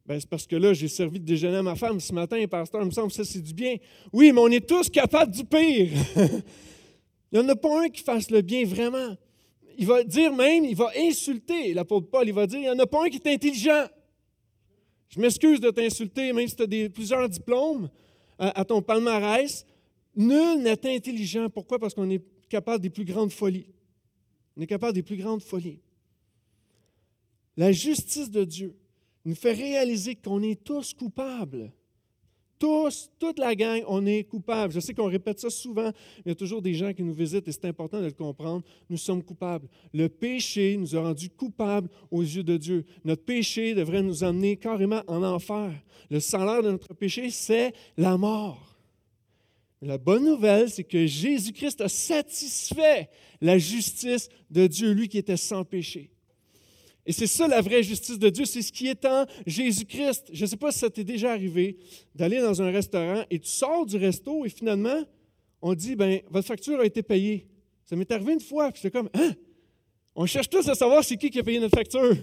Ben, 0.06 0.20
c'est 0.20 0.28
parce 0.28 0.48
que 0.48 0.56
là, 0.56 0.74
j'ai 0.74 0.88
servi 0.88 1.20
de 1.20 1.26
déjeuner 1.26 1.58
à 1.58 1.62
ma 1.64 1.76
femme 1.76 2.00
ce 2.00 2.12
matin, 2.14 2.44
pasteur, 2.48 2.82
il 2.82 2.88
me 2.88 2.92
semble 2.92 3.10
que 3.10 3.14
ça, 3.14 3.24
c'est 3.24 3.42
du 3.42 3.54
bien. 3.54 3.76
Oui, 4.12 4.32
mais 4.32 4.42
on 4.42 4.48
est 4.48 4.68
tous 4.68 4.90
capables 4.90 5.32
du 5.32 5.44
pire. 5.44 5.90
il 6.16 7.40
n'y 7.40 7.40
en 7.40 7.48
a 7.48 7.56
pas 7.56 7.84
un 7.84 7.90
qui 7.90 8.02
fasse 8.02 8.32
le 8.32 8.42
bien 8.42 8.66
vraiment. 8.66 9.16
Il 9.78 9.86
va 9.86 10.04
dire 10.04 10.34
même, 10.34 10.66
il 10.66 10.76
va 10.76 10.90
insulter 10.98 11.76
l'apôtre 11.76 12.08
Paul, 12.10 12.28
il 12.28 12.34
va 12.34 12.48
dire, 12.48 12.58
il 12.58 12.64
n'y 12.64 12.70
en 12.70 12.80
a 12.80 12.88
pas 12.88 13.06
un 13.06 13.10
qui 13.10 13.18
est 13.18 13.34
intelligent. 13.34 13.86
Je 15.10 15.20
m'excuse 15.20 15.60
de 15.60 15.70
t'insulter, 15.70 16.34
même 16.34 16.48
si 16.48 16.56
tu 16.56 16.64
as 16.64 16.90
plusieurs 16.90 17.30
diplômes 17.30 17.88
à, 18.40 18.60
à 18.60 18.66
ton 18.66 18.82
palmarès. 18.82 19.64
Nul 20.16 20.64
n'est 20.64 20.96
intelligent. 20.96 21.50
Pourquoi? 21.50 21.78
Parce 21.78 21.94
qu'on 21.94 22.10
est 22.10 22.24
capable 22.50 22.82
des 22.82 22.90
plus 22.90 23.06
grandes 23.06 23.32
folies. 23.32 23.68
On 24.60 24.62
est 24.62 24.68
capable 24.68 24.92
des 24.92 25.04
plus 25.04 25.16
grandes 25.16 25.42
folies. 25.42 25.80
La 27.56 27.72
justice 27.72 28.30
de 28.30 28.44
Dieu 28.44 28.76
nous 29.24 29.34
fait 29.34 29.54
réaliser 29.54 30.16
qu'on 30.16 30.44
est 30.44 30.62
tous 30.62 30.94
coupables. 30.94 31.72
Tous, 32.60 33.10
toute 33.18 33.40
la 33.40 33.56
gang, 33.56 33.82
on 33.88 34.06
est 34.06 34.26
coupables. 34.26 34.74
Je 34.74 34.82
sais 34.82 34.94
qu'on 34.94 35.08
répète 35.08 35.40
ça 35.40 35.50
souvent, 35.50 35.86
mais 36.18 36.24
il 36.26 36.30
y 36.30 36.32
a 36.32 36.36
toujours 36.36 36.62
des 36.62 36.74
gens 36.74 36.92
qui 36.92 37.04
nous 37.04 37.14
visitent 37.14 37.48
et 37.48 37.54
c'est 37.54 37.64
important 37.64 38.02
de 38.02 38.08
le 38.08 38.12
comprendre. 38.12 38.66
Nous 38.90 38.98
sommes 38.98 39.24
coupables. 39.24 39.70
Le 39.94 40.10
péché 40.10 40.76
nous 40.76 40.94
a 40.94 41.04
rendus 41.04 41.30
coupables 41.30 41.88
aux 42.12 42.22
yeux 42.22 42.44
de 42.44 42.58
Dieu. 42.58 42.84
Notre 43.06 43.24
péché 43.24 43.74
devrait 43.74 44.04
nous 44.04 44.26
emmener 44.26 44.58
carrément 44.58 45.04
en 45.08 45.24
enfer. 45.24 45.72
Le 46.10 46.20
salaire 46.20 46.64
de 46.64 46.72
notre 46.72 46.94
péché, 46.94 47.30
c'est 47.30 47.72
la 47.96 48.18
mort. 48.18 48.69
La 49.82 49.98
bonne 49.98 50.26
nouvelle, 50.26 50.70
c'est 50.70 50.84
que 50.84 51.06
Jésus-Christ 51.06 51.82
a 51.82 51.88
satisfait 51.88 53.10
la 53.40 53.58
justice 53.58 54.28
de 54.50 54.68
Dieu, 54.68 54.92
lui 54.92 55.08
qui 55.08 55.18
était 55.18 55.38
sans 55.38 55.64
péché. 55.64 56.12
Et 57.06 57.14
c'est 57.14 57.28
ça 57.28 57.48
la 57.48 57.62
vraie 57.62 57.82
justice 57.82 58.20
de 58.20 58.30
Dieu, 58.30 58.46
c'est 58.46 58.62
ce 58.62 58.72
qui 58.72 58.88
est 58.88 59.06
en 59.06 59.26
Jésus-Christ. 59.48 60.30
Je 60.34 60.42
ne 60.44 60.50
sais 60.50 60.58
pas 60.58 60.72
si 60.72 60.80
ça 60.80 60.90
t'est 60.90 61.06
déjà 61.06 61.32
arrivé 61.32 61.78
d'aller 62.14 62.42
dans 62.42 62.62
un 62.62 62.70
restaurant 62.70 63.24
et 63.30 63.40
tu 63.40 63.50
sors 63.50 63.86
du 63.86 63.98
resto 63.98 64.46
et 64.46 64.50
finalement, 64.50 65.02
on 65.62 65.74
dit, 65.74 65.96
ben 65.96 66.22
votre 66.30 66.48
facture 66.48 66.80
a 66.80 66.86
été 66.86 67.02
payée. 67.02 67.48
Ça 67.86 67.96
m'est 67.96 68.12
arrivé 68.12 68.34
une 68.34 68.42
fois, 68.42 68.72
puis 68.72 68.82
j'étais 68.84 68.98
comme, 68.98 69.10
hein? 69.14 69.32
On 70.14 70.26
cherche 70.26 70.50
tous 70.50 70.68
à 70.68 70.76
savoir 70.76 71.04
c'est 71.04 71.16
qui 71.16 71.30
qui 71.30 71.40
a 71.40 71.44
payé 71.44 71.60
notre 71.60 71.78
facture. 71.78 72.16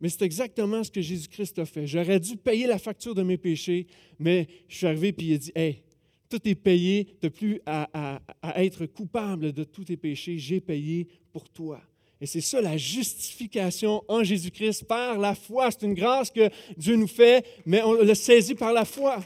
Mais 0.00 0.08
c'est 0.10 0.22
exactement 0.22 0.84
ce 0.84 0.90
que 0.90 1.00
Jésus-Christ 1.00 1.58
a 1.58 1.64
fait. 1.64 1.86
J'aurais 1.86 2.20
dû 2.20 2.36
payer 2.36 2.66
la 2.66 2.78
facture 2.78 3.14
de 3.14 3.22
mes 3.22 3.38
péchés, 3.38 3.86
mais 4.18 4.46
je 4.68 4.76
suis 4.76 4.86
arrivé 4.86 5.08
et 5.08 5.14
il 5.18 5.34
a 5.34 5.38
dit 5.38 5.52
Hey, 5.54 5.82
tout 6.28 6.48
est 6.48 6.54
payé, 6.54 7.06
tu 7.20 7.26
n'as 7.26 7.30
plus 7.30 7.60
à, 7.66 8.20
être 8.56 8.86
coupable 8.86 9.52
de 9.52 9.64
tous 9.64 9.84
tes 9.84 9.96
péchés, 9.96 10.38
j'ai 10.38 10.60
payé 10.60 11.08
pour 11.32 11.48
toi. 11.48 11.80
Et 12.20 12.26
c'est 12.26 12.40
ça 12.40 12.60
la 12.60 12.76
justification 12.76 14.02
en 14.08 14.24
Jésus-Christ 14.24 14.84
par 14.84 15.18
la 15.18 15.34
foi. 15.34 15.70
C'est 15.70 15.82
une 15.84 15.94
grâce 15.94 16.30
que 16.30 16.48
Dieu 16.76 16.96
nous 16.96 17.06
fait, 17.06 17.44
mais 17.66 17.82
on 17.82 17.92
le 17.92 18.14
saisit 18.14 18.54
par 18.54 18.72
la 18.72 18.84
foi. 18.84 19.22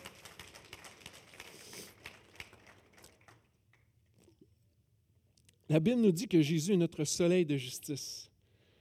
La 5.69 5.81
Bible 5.81 6.01
nous 6.01 6.13
dit 6.13 6.27
que 6.27 6.41
Jésus 6.41 6.73
est 6.73 6.79
notre 6.79 7.05
soleil 7.05 7.45
de 7.45 7.57
justice. 7.57 8.31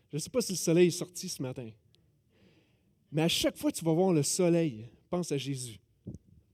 Je 0.09 0.15
ne 0.15 0.19
sais 0.19 0.29
pas 0.29 0.41
si 0.41 0.53
le 0.53 0.57
soleil 0.57 0.88
est 0.88 0.91
sorti 0.91 1.27
ce 1.27 1.41
matin, 1.41 1.69
mais 3.12 3.24
à 3.24 3.27
chaque 3.27 3.57
fois 3.57 3.71
que 3.71 3.77
tu 3.77 3.86
vas 3.86 3.93
voir 3.93 4.13
le 4.13 4.24
soleil, 4.24 4.86
pense 5.09 5.31
à 5.31 5.38
Jésus. 5.38 5.79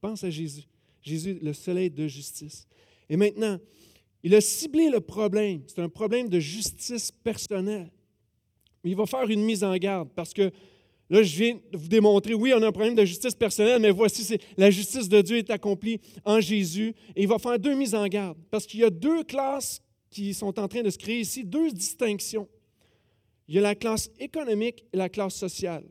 Pense 0.01 0.23
à 0.23 0.29
Jésus. 0.29 0.63
Jésus, 1.03 1.37
le 1.41 1.53
soleil 1.53 1.89
de 1.89 2.07
justice. 2.07 2.67
Et 3.09 3.17
maintenant, 3.17 3.59
il 4.23 4.33
a 4.33 4.41
ciblé 4.41 4.89
le 4.89 5.01
problème. 5.01 5.61
C'est 5.67 5.81
un 5.81 5.89
problème 5.89 6.29
de 6.29 6.39
justice 6.39 7.11
personnelle. 7.11 7.91
Il 8.83 8.95
va 8.95 9.05
faire 9.05 9.29
une 9.29 9.43
mise 9.43 9.63
en 9.63 9.75
garde 9.77 10.09
parce 10.15 10.33
que 10.33 10.51
là, 11.09 11.21
je 11.23 11.35
viens 11.35 11.59
de 11.71 11.77
vous 11.77 11.87
démontrer, 11.87 12.33
oui, 12.33 12.53
on 12.55 12.61
a 12.61 12.67
un 12.67 12.71
problème 12.71 12.95
de 12.95 13.05
justice 13.05 13.35
personnelle, 13.35 13.81
mais 13.81 13.91
voici, 13.91 14.37
la 14.57 14.71
justice 14.71 15.09
de 15.09 15.21
Dieu 15.21 15.37
est 15.37 15.49
accomplie 15.49 15.99
en 16.25 16.39
Jésus. 16.39 16.95
Et 17.15 17.23
il 17.23 17.27
va 17.27 17.37
faire 17.37 17.59
deux 17.59 17.75
mises 17.75 17.95
en 17.95 18.07
garde 18.07 18.37
parce 18.49 18.65
qu'il 18.65 18.79
y 18.79 18.83
a 18.83 18.89
deux 18.89 19.23
classes 19.23 19.81
qui 20.09 20.33
sont 20.33 20.57
en 20.59 20.67
train 20.67 20.81
de 20.81 20.89
se 20.89 20.97
créer 20.97 21.19
ici, 21.19 21.43
deux 21.43 21.71
distinctions. 21.71 22.47
Il 23.47 23.55
y 23.55 23.59
a 23.59 23.61
la 23.61 23.75
classe 23.75 24.09
économique 24.19 24.85
et 24.93 24.97
la 24.97 25.09
classe 25.09 25.35
sociale. 25.35 25.83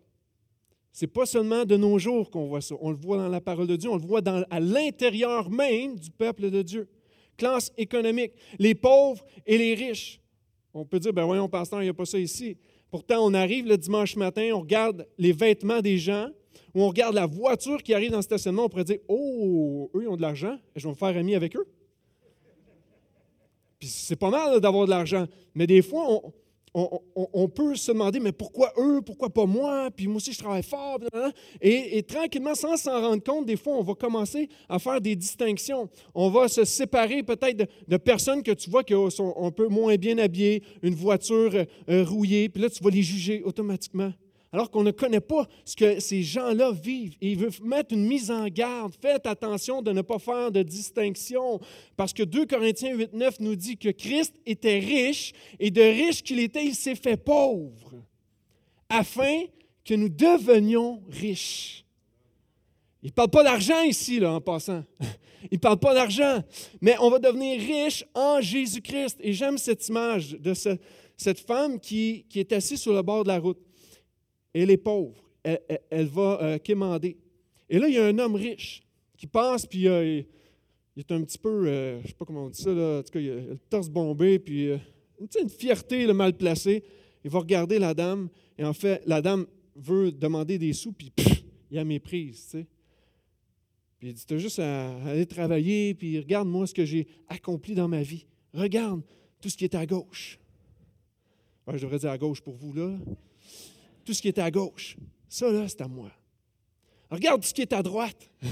Ce 0.93 1.05
n'est 1.05 1.11
pas 1.11 1.25
seulement 1.25 1.65
de 1.65 1.77
nos 1.77 1.99
jours 1.99 2.31
qu'on 2.31 2.47
voit 2.47 2.61
ça. 2.61 2.75
On 2.81 2.91
le 2.91 2.97
voit 2.97 3.17
dans 3.17 3.29
la 3.29 3.41
parole 3.41 3.67
de 3.67 3.77
Dieu, 3.77 3.91
on 3.91 3.97
le 3.97 4.07
voit 4.07 4.21
à 4.51 4.61
l'intérieur 4.61 5.51
même 5.51 5.99
du 5.99 6.11
peuple 6.11 6.51
de 6.51 6.63
Dieu. 6.63 6.89
Classe 7.39 7.73
économique, 7.79 8.33
les 8.59 8.75
pauvres 8.75 9.25
et 9.47 9.57
les 9.57 9.75
riches. 9.75 10.21
On 10.75 10.85
peut 10.85 11.01
dire, 11.01 11.13
ben 11.13 11.25
voyons, 11.25 11.49
pasteur, 11.49 11.81
il 11.81 11.87
n'y 11.87 11.91
a 11.91 11.95
pas 11.95 12.05
ça 12.05 12.19
ici. 12.19 12.57
Pourtant, 12.91 13.25
on 13.25 13.33
arrive 13.33 13.67
le 13.67 13.79
dimanche 13.79 14.17
matin, 14.17 14.51
on 14.53 14.61
regarde 14.61 15.09
les 15.17 15.33
vêtements 15.33 15.81
des 15.81 15.97
gens, 15.97 16.29
ou 16.75 16.83
on 16.83 16.89
regarde 16.89 17.15
la 17.15 17.27
voiture 17.27 17.83
qui 17.83 17.95
arrive 17.95 18.11
dans 18.11 18.19
le 18.19 18.23
stationnement, 18.23 18.65
on 18.65 18.69
pourrait 18.69 18.85
dire, 18.85 18.99
oh, 19.09 19.91
eux, 19.95 20.03
ils 20.03 20.09
ont 20.09 20.17
de 20.17 20.23
l'argent, 20.23 20.59
je 20.77 20.85
vais 20.85 20.91
me 20.91 20.95
faire 20.95 21.17
ami 21.17 21.35
avec 21.35 21.57
eux. 21.57 21.67
Puis 23.79 23.89
c'est 23.89 24.17
pas 24.17 24.31
mal 24.31 24.61
d'avoir 24.61 24.85
de 24.85 24.91
l'argent, 24.91 25.27
mais 25.55 25.67
des 25.67 25.81
fois, 25.81 26.05
on, 26.09 26.33
on, 26.75 27.49
peut 27.49 27.75
se 27.75 27.93
demander, 27.93 28.19
mais 28.19 28.33
pourquoi 28.33 28.73
eux, 28.79 29.03
pourquoi 29.05 29.29
pas 29.29 29.45
moi, 29.45 29.91
puis 29.95 30.07
moi 30.07 30.17
aussi 30.17 30.33
je 30.33 30.39
travaille 30.39 30.63
fort, 30.63 30.99
et, 31.61 32.03
tranquillement, 32.03 32.55
sans 32.55 32.77
s'en 32.77 33.01
rendre 33.01 33.23
compte, 33.23 33.47
des 33.47 33.57
fois, 33.57 33.75
on 33.75 33.83
va 33.83 33.95
commencer 33.95 34.49
à 34.69 34.79
faire 34.79 35.01
des 35.01 35.15
distinctions. 35.15 35.89
On 36.15 36.31
va 36.31 36.49
se 36.49 36.65
séparer 36.65 37.23
peut-être 37.23 37.69
de, 37.89 37.97
personnes 37.97 38.43
que 38.43 38.53
tu 38.53 38.71
vois 38.71 38.85
qui 38.85 38.95
sont 39.11 39.35
un 39.41 39.51
peu 39.51 39.69
moins 39.69 39.97
bien 39.97 40.19
habillées, 40.19 40.63
une 40.83 40.95
voiture 40.95 41.53
euh, 41.55 42.05
rouillée, 42.05 42.49
puis 42.49 42.63
là, 42.63 42.71
tu 42.71 42.83
vas 42.83 42.91
les 42.91 43.03
juger 43.03 43.43
automatiquement 43.43 44.13
alors 44.53 44.71
qu'on 44.71 44.83
ne 44.83 44.91
connaît 44.91 45.21
pas 45.21 45.49
ce 45.65 45.75
que 45.75 45.99
ces 45.99 46.23
gens-là 46.23 46.73
vivent. 46.73 47.17
il 47.23 47.39
veut 47.39 47.51
mettre 47.65 47.95
une 47.95 48.07
mise 48.07 48.31
en 48.31 48.47
garde. 48.49 48.95
Faites 49.01 49.27
attention 49.27 49.81
de 49.81 49.93
ne 49.93 50.03
pas 50.03 50.19
faire 50.19 50.53
de 50.53 50.63
distinction, 50.63 51.59
parce 51.97 52.13
que 52.13 52.23
2 52.23 52.45
Corinthiens 52.45 52.95
8, 52.95 53.15
9 53.15 53.41
nous 53.41 53.57
dit 53.57 53.79
que 53.79 53.89
Christ 53.89 54.35
était 54.45 54.79
riche, 54.79 55.33
et 55.59 55.71
de 55.71 55.81
riche 55.81 56.23
qu'il 56.23 56.39
était, 56.39 56.67
il 56.67 56.75
s'est 56.75 56.95
fait 56.95 57.17
pauvre, 57.17 57.95
afin 58.91 59.45
que 59.87 59.95
nous 59.95 60.11
devenions 60.11 61.03
riches. 61.09 61.87
Il 63.03 63.07
ne 63.07 63.13
parle 63.13 63.31
pas 63.31 63.43
d'argent 63.43 63.83
ici, 63.83 64.21
là, 64.21 64.35
en 64.35 64.41
passant. 64.41 64.85
Il 65.51 65.57
ne 65.57 65.59
parle 65.59 65.79
pas 65.79 65.93
d'argent, 65.93 66.41
mais 66.81 66.95
on 67.01 67.11
va 67.11 67.19
devenir 67.19 67.59
riche 67.59 68.05
en 68.15 68.41
Jésus-Christ. 68.41 69.17
Et 69.19 69.33
j'aime 69.33 69.59
cette 69.59 69.89
image 69.89 70.37
de 70.39 70.55
cette 70.55 71.41
femme 71.41 71.81
qui 71.81 72.25
est 72.33 72.53
assise 72.53 72.81
sur 72.81 72.93
le 72.93 73.03
bord 73.03 73.25
de 73.25 73.29
la 73.29 73.41
route 73.41 73.59
elle 74.61 74.71
est 74.71 74.77
pauvre. 74.77 75.23
Elle, 75.43 76.07
va 76.07 76.39
euh, 76.41 76.59
quémander. 76.59 77.17
Et 77.69 77.79
là, 77.79 77.89
il 77.89 77.95
y 77.95 77.99
a 77.99 78.07
un 78.07 78.19
homme 78.19 78.37
riche 78.37 78.83
qui 79.17 79.27
passe, 79.27 79.67
puis 79.67 79.89
euh, 79.89 80.23
il 80.97 81.01
est 81.01 81.11
un 81.11 81.23
petit 81.23 81.39
peu, 81.39 81.67
euh, 81.67 81.99
je 81.99 82.03
ne 82.03 82.09
sais 82.09 82.15
pas 82.15 82.25
comment 82.25 82.45
on 82.45 82.51
dit 82.51 82.63
ça, 82.63 82.73
là, 82.73 82.99
en 82.99 83.03
tout 83.03 83.11
cas, 83.11 83.21
il 83.21 83.31
a, 83.31 83.35
le 83.35 83.59
torse 83.69 83.89
bombé, 83.89 84.39
puis 84.39 84.71
une 85.19 85.49
fierté 85.49 86.07
le 86.07 86.15
mal 86.15 86.37
placée. 86.37 86.85
Il 87.25 87.31
va 87.31 87.41
regarder 87.41 87.79
la 87.79 87.95
dame, 87.95 88.29
et 88.59 88.65
en 88.65 88.73
fait, 88.73 89.03
la 89.07 89.21
dame 89.21 89.47
veut 89.75 90.13
demander 90.13 90.59
des 90.59 90.73
sous, 90.73 90.93
puis 90.93 91.13
il 91.71 91.79
a 91.79 91.85
méprise, 91.85 92.45
tu 92.45 92.51
sais. 92.59 92.67
Puis 93.99 94.09
il 94.09 94.15
dit, 94.15 94.27
tu 94.27 94.35
as 94.35 94.39
juste 94.39 94.59
à 94.59 94.97
aller 95.05 95.27
travailler, 95.27 95.95
puis 95.95 96.19
regarde-moi 96.19 96.67
ce 96.67 96.75
que 96.75 96.85
j'ai 96.85 97.07
accompli 97.29 97.75
dans 97.75 97.87
ma 97.87 98.03
vie. 98.03 98.27
Regarde 98.53 99.03
tout 99.41 99.49
ce 99.49 99.57
qui 99.57 99.65
est 99.65 99.75
à 99.77 99.87
gauche. 99.87 100.41
je 101.69 101.79
devrais 101.79 101.99
dire 101.99 102.11
à 102.11 102.19
gauche 102.19 102.41
pour 102.41 102.55
vous, 102.55 102.73
là 102.73 102.99
tout 104.05 104.15
ce 104.15 104.23
qui 104.23 104.29
est 104.29 104.39
à 104.39 104.51
gauche. 104.51 104.97
Ça, 105.29 105.51
là, 105.51 105.67
c'est 105.69 105.81
à 105.81 105.89
moi. 105.89 106.11
Regarde 107.11 107.45
ce 107.45 107.53
qui 107.53 107.63
est 107.63 107.73
à 107.73 107.83
droite. 107.83 108.31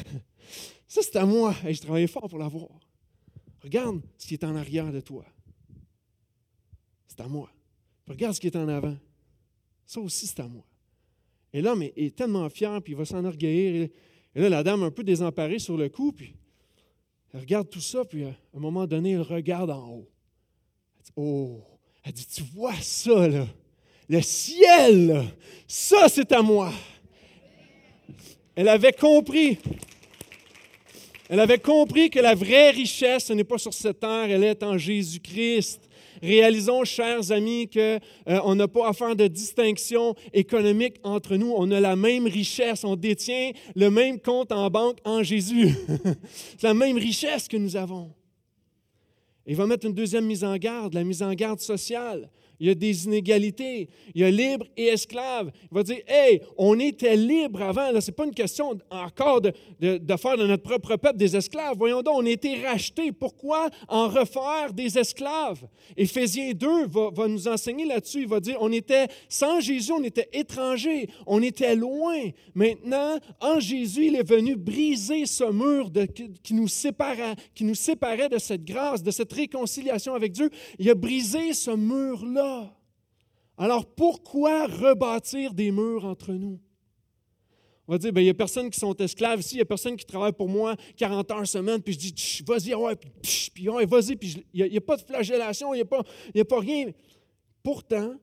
Ça, 0.89 1.03
c'est 1.03 1.17
à 1.17 1.25
moi. 1.25 1.55
Et 1.67 1.73
je 1.73 1.81
travaillais 1.81 2.07
fort 2.07 2.29
pour 2.29 2.39
l'avoir. 2.39 2.69
Regarde 3.63 4.01
ce 4.19 4.27
qui 4.27 4.35
est 4.35 4.45
en 4.45 4.57
arrière 4.57 4.93
de 4.93 5.01
toi. 5.01 5.25
C'est 7.07 7.21
à 7.21 7.29
moi. 7.29 7.51
regarde 8.07 8.35
ce 8.35 8.41
qui 8.41 8.49
est 8.49 8.57
en 8.57 8.69
avant. 8.69 8.97
Ça 9.87 10.01
aussi, 10.01 10.27
c'est 10.27 10.41
à 10.41 10.49
moi. 10.49 10.65
Et 11.53 11.63
l'homme 11.63 11.83
est, 11.83 12.17
tellement 12.17 12.49
fier, 12.49 12.81
puis 12.83 12.93
il 12.93 12.97
va 12.97 13.05
s'enorgueillir. 13.05 13.89
Et 14.35 14.41
là, 14.41 14.49
la 14.49 14.63
dame, 14.63 14.83
un 14.83 14.91
peu 14.91 15.03
désemparée 15.03 15.59
sur 15.59 15.77
le 15.77 15.89
coup, 15.89 16.13
puis 16.13 16.35
elle 17.33 17.41
regarde 17.41 17.69
tout 17.69 17.81
ça, 17.81 18.05
puis 18.05 18.25
à 18.25 18.37
un 18.55 18.61
moment 18.61 18.87
donné, 18.87 19.13
elle 19.13 19.23
regarde 19.23 19.71
en 19.71 19.89
haut. 19.89 20.11
Elle 20.99 21.05
dit, 21.05 21.13
oh, 21.17 21.61
elle 22.03 22.13
dit, 22.13 22.27
tu 22.27 22.43
vois 22.43 22.75
ça, 22.75 23.29
là? 23.29 23.47
Le 24.11 24.21
ciel, 24.23 25.25
ça 25.69 26.09
c'est 26.09 26.33
à 26.33 26.43
moi. 26.43 26.73
Elle 28.57 28.67
avait 28.67 28.93
compris. 28.93 29.57
Elle 31.29 31.39
avait 31.39 31.61
compris 31.61 32.11
que 32.11 32.19
la 32.19 32.35
vraie 32.35 32.71
richesse, 32.71 33.31
n'est 33.31 33.45
pas 33.45 33.57
sur 33.57 33.73
cette 33.73 34.01
terre, 34.01 34.27
elle 34.29 34.43
est 34.43 34.65
en 34.65 34.77
Jésus-Christ. 34.77 35.89
Réalisons, 36.21 36.83
chers 36.83 37.31
amis, 37.31 37.71
qu'on 37.71 38.01
euh, 38.29 38.55
n'a 38.57 38.67
pas 38.67 38.89
à 38.89 38.93
faire 38.93 39.15
de 39.15 39.29
distinction 39.29 40.17
économique 40.35 40.97
entre 41.05 41.37
nous. 41.37 41.55
On 41.57 41.71
a 41.71 41.79
la 41.79 41.95
même 41.95 42.27
richesse, 42.27 42.83
on 42.83 42.97
détient 42.97 43.53
le 43.77 43.91
même 43.91 44.19
compte 44.19 44.51
en 44.51 44.69
banque 44.71 44.99
en 45.05 45.23
Jésus. 45.23 45.73
C'est 46.59 46.65
la 46.65 46.75
même 46.75 46.99
richesse 46.99 47.47
que 47.47 47.57
nous 47.57 47.77
avons. 47.77 48.11
Il 49.47 49.55
va 49.55 49.67
mettre 49.67 49.87
une 49.87 49.95
deuxième 49.95 50.27
mise 50.27 50.43
en 50.43 50.57
garde, 50.57 50.95
la 50.95 51.05
mise 51.05 51.23
en 51.23 51.33
garde 51.33 51.61
sociale 51.61 52.29
il 52.61 52.69
y 52.69 52.71
a 52.71 52.75
des 52.75 53.07
inégalités, 53.07 53.89
il 54.15 54.21
y 54.21 54.25
a 54.25 54.31
libre 54.31 54.67
et 54.77 54.87
esclave. 54.87 55.51
Il 55.71 55.75
va 55.75 55.83
dire, 55.83 55.99
hey, 56.07 56.41
on 56.57 56.79
était 56.79 57.17
libre 57.17 57.63
avant, 57.63 57.89
ce 58.01 58.11
n'est 58.11 58.15
pas 58.15 58.25
une 58.25 58.35
question 58.35 58.79
encore 58.91 59.41
de, 59.41 59.53
de, 59.81 60.17
faire 60.17 60.37
de 60.37 60.47
notre 60.47 60.63
propre 60.63 60.97
peuple 60.97 61.17
des 61.17 61.37
esclaves. 61.37 61.77
Voyons 61.77 62.03
donc, 62.03 62.15
on 62.19 62.27
été 62.27 62.63
rachetés. 62.65 63.13
Pourquoi 63.13 63.69
en 63.89 64.09
refaire 64.09 64.73
des 64.73 64.99
esclaves? 64.99 65.67
Éphésiens 65.97 66.53
2 66.53 66.87
va, 66.87 67.11
va 67.13 67.27
nous 67.27 67.49
enseigner 67.49 67.85
là-dessus. 67.85 68.21
Il 68.23 68.29
va 68.29 68.41
dire, 68.41 68.59
on 68.61 68.71
était, 68.71 69.07
sans 69.29 69.61
Jésus, 69.61 69.93
on 69.93 70.05
était 70.05 70.29
étrangers, 70.33 71.09
on 71.27 71.43
était 71.43 71.75
loin. 71.75 72.31
Maintenant, 72.55 73.19
en 73.41 73.59
Jésus, 73.59 74.07
il 74.07 74.17
est 74.17 74.29
venu 74.29 74.55
briser 74.55 75.27
ce 75.27 75.51
mur 75.51 75.91
nous 76.61 76.69
séparait, 76.69 77.35
qui 77.55 77.65
nous 77.65 77.75
séparait 77.75 78.29
de 78.29 78.39
cette 78.39 78.65
grâce, 78.65 79.03
de 79.03 79.11
cette 79.11 79.33
réconciliation 79.33 80.15
avec 80.15 80.33
Dieu. 80.33 80.51
Il 80.79 80.89
a 80.91 80.95
brisé 80.95 81.53
ce 81.53 81.71
mur-là. 81.71 82.50
Alors 83.57 83.87
pourquoi 83.87 84.67
rebâtir 84.67 85.53
des 85.53 85.71
murs 85.71 86.05
entre 86.05 86.33
nous? 86.33 86.59
On 87.87 87.93
va 87.93 87.99
dire, 87.99 88.13
bien, 88.13 88.23
il 88.23 88.27
n'y 88.27 88.31
a 88.31 88.35
personne 88.35 88.71
qui 88.71 88.79
sont 88.79 88.95
esclaves 88.95 89.41
ici, 89.41 89.57
il 89.57 89.59
n'y 89.59 89.63
a 89.63 89.65
personne 89.65 89.97
qui 89.97 90.07
travaille 90.07 90.33
pour 90.33 90.49
moi 90.49 90.77
40 90.97 91.31
heures 91.33 91.47
semaine, 91.47 91.83
puis 91.83 91.93
je 91.95 91.99
dis, 91.99 92.45
vas-y, 92.47 92.73
ouais, 92.73 92.95
puis, 92.95 93.51
puis 93.53 93.67
vas-y, 93.67 94.15
puis 94.15 94.45
il 94.55 94.71
n'y 94.71 94.77
a, 94.77 94.81
pas 94.81 94.97
de 94.97 95.03
flagellation, 95.03 95.75
il 95.75 95.79
n'y 95.79 95.83
a, 95.83 96.41
a 96.41 96.45
pas 96.45 96.61
rien. 96.61 96.93
Pourtant, 97.65 98.15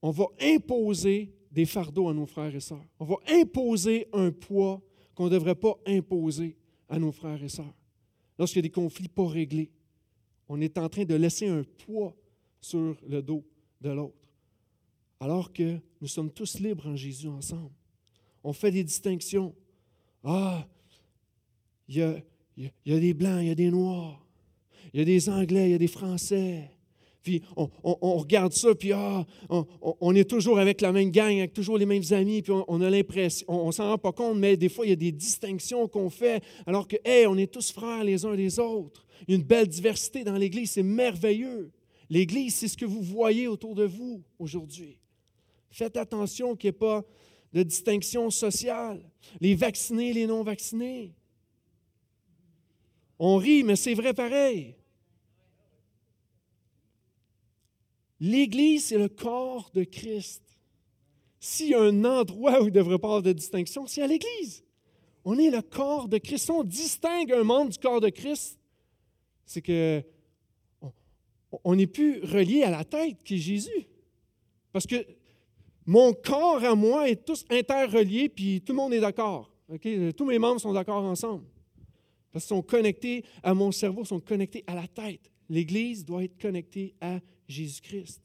on 0.00 0.10
va 0.10 0.24
imposer 0.40 1.30
des 1.50 1.66
fardeaux 1.66 2.08
à 2.08 2.14
nos 2.14 2.26
frères 2.26 2.54
et 2.54 2.60
sœurs. 2.60 2.86
On 2.98 3.04
va 3.04 3.16
imposer 3.28 4.08
un 4.12 4.30
poids 4.30 4.80
qu'on 5.14 5.24
ne 5.24 5.30
devrait 5.30 5.54
pas 5.54 5.76
imposer 5.86 6.56
à 6.88 6.98
nos 6.98 7.12
frères 7.12 7.42
et 7.42 7.48
sœurs. 7.48 7.74
Lorsqu'il 8.38 8.58
y 8.58 8.60
a 8.60 8.68
des 8.68 8.70
conflits 8.70 9.08
pas 9.08 9.26
réglés, 9.26 9.70
on 10.48 10.60
est 10.60 10.78
en 10.78 10.88
train 10.88 11.04
de 11.04 11.14
laisser 11.14 11.48
un 11.48 11.64
poids 11.84 12.16
sur 12.60 12.96
le 13.06 13.22
dos 13.22 13.44
de 13.80 13.90
l'autre. 13.90 14.14
alors 15.20 15.52
que 15.52 15.78
nous 16.00 16.08
sommes 16.08 16.30
tous 16.30 16.58
libres 16.60 16.86
en 16.86 16.96
Jésus 16.96 17.28
ensemble. 17.28 17.72
On 18.44 18.52
fait 18.52 18.70
des 18.70 18.84
distinctions. 18.84 19.54
Ah, 20.24 20.66
il 21.88 21.96
y 21.96 22.02
a, 22.02 22.16
y 22.56 22.92
a 22.92 22.98
des 22.98 23.14
blancs, 23.14 23.40
il 23.40 23.48
y 23.48 23.50
a 23.50 23.54
des 23.54 23.70
noirs, 23.70 24.24
il 24.92 25.00
y 25.00 25.02
a 25.02 25.04
des 25.04 25.28
anglais, 25.28 25.68
il 25.68 25.72
y 25.72 25.74
a 25.74 25.78
des 25.78 25.88
français. 25.88 26.70
Puis 27.22 27.42
on, 27.56 28.16
regarde 28.16 28.52
ça, 28.52 28.74
puis 28.74 28.92
ah, 28.92 29.26
on, 29.50 30.14
est 30.14 30.28
toujours 30.28 30.58
avec 30.58 30.80
la 30.80 30.92
même 30.92 31.10
gang, 31.10 31.36
avec 31.36 31.52
toujours 31.52 31.76
les 31.76 31.84
mêmes 31.84 32.04
amis, 32.12 32.40
puis 32.42 32.52
on, 32.52 32.80
a 32.80 32.88
l'impression, 32.88 33.44
on, 33.48 33.66
ne 33.66 33.72
s'en 33.72 33.88
rend 33.90 33.98
pas 33.98 34.12
compte, 34.12 34.38
mais 34.38 34.56
des 34.56 34.68
fois, 34.68 34.86
il 34.86 34.90
y 34.90 34.92
a 34.92 34.96
des 34.96 35.12
distinctions 35.12 35.88
qu'on 35.88 36.08
fait, 36.08 36.42
alors 36.66 36.88
que, 36.88 36.96
hey, 37.04 37.26
on 37.26 37.36
est 37.36 37.52
tous 37.52 37.70
frères 37.70 38.02
les 38.04 38.24
uns 38.24 38.34
les 38.34 38.58
autres. 38.58 39.04
Il 39.26 39.32
y 39.32 39.34
a 39.34 39.40
une 39.40 39.46
belle 39.46 39.68
diversité 39.68 40.24
dans 40.24 40.36
l'Église, 40.36 40.70
c'est 40.70 40.82
merveilleux. 40.82 41.70
L'Église, 42.10 42.54
c'est 42.54 42.68
ce 42.68 42.76
que 42.76 42.86
vous 42.86 43.02
voyez 43.02 43.48
autour 43.48 43.74
de 43.74 43.84
vous 43.84 44.22
aujourd'hui. 44.38 44.98
Faites 45.70 45.96
attention 45.96 46.56
qu'il 46.56 46.68
n'y 46.68 46.76
ait 46.76 46.78
pas 46.78 47.04
de 47.52 47.62
distinction 47.62 48.30
sociale. 48.30 49.10
Les 49.40 49.54
vaccinés, 49.54 50.12
les 50.12 50.26
non-vaccinés. 50.26 51.14
On 53.18 53.36
rit, 53.36 53.62
mais 53.64 53.76
c'est 53.76 53.94
vrai 53.94 54.14
pareil. 54.14 54.76
L'Église, 58.20 58.86
c'est 58.86 58.98
le 58.98 59.08
corps 59.08 59.70
de 59.74 59.84
Christ. 59.84 60.42
S'il 61.40 61.68
y 61.68 61.74
a 61.74 61.82
un 61.82 62.04
endroit 62.04 62.60
où 62.60 62.64
il 62.64 62.72
ne 62.72 62.78
devrait 62.78 62.98
pas 62.98 63.08
avoir 63.08 63.22
de 63.22 63.32
distinction, 63.32 63.86
c'est 63.86 64.02
à 64.02 64.06
l'Église. 64.06 64.64
On 65.24 65.38
est 65.38 65.50
le 65.50 65.62
corps 65.62 66.08
de 66.08 66.18
Christ. 66.18 66.46
Si 66.46 66.50
on 66.50 66.64
distingue 66.64 67.32
un 67.32 67.44
membre 67.44 67.70
du 67.70 67.78
corps 67.78 68.00
de 68.00 68.08
Christ, 68.08 68.58
c'est 69.44 69.62
que 69.62 70.02
on 71.64 71.74
n'est 71.74 71.86
plus 71.86 72.20
relié 72.24 72.62
à 72.62 72.70
la 72.70 72.84
tête 72.84 73.16
qui 73.24 73.36
est 73.36 73.38
Jésus. 73.38 73.86
Parce 74.72 74.86
que 74.86 75.06
mon 75.86 76.12
corps 76.12 76.62
à 76.64 76.74
moi 76.74 77.08
est 77.08 77.24
tous 77.24 77.44
interreliés, 77.50 78.28
puis 78.28 78.60
tout 78.60 78.72
le 78.72 78.76
monde 78.76 78.92
est 78.92 79.00
d'accord. 79.00 79.50
Tous 80.16 80.24
mes 80.26 80.38
membres 80.38 80.60
sont 80.60 80.72
d'accord 80.72 81.02
ensemble. 81.04 81.44
Parce 82.30 82.44
qu'ils 82.44 82.56
sont 82.56 82.62
connectés 82.62 83.24
à 83.42 83.54
mon 83.54 83.72
cerveau, 83.72 84.04
sont 84.04 84.20
connectés 84.20 84.64
à 84.66 84.74
la 84.74 84.86
tête. 84.86 85.30
L'Église 85.48 86.04
doit 86.04 86.24
être 86.24 86.38
connectée 86.38 86.94
à 87.00 87.20
Jésus-Christ. 87.48 88.20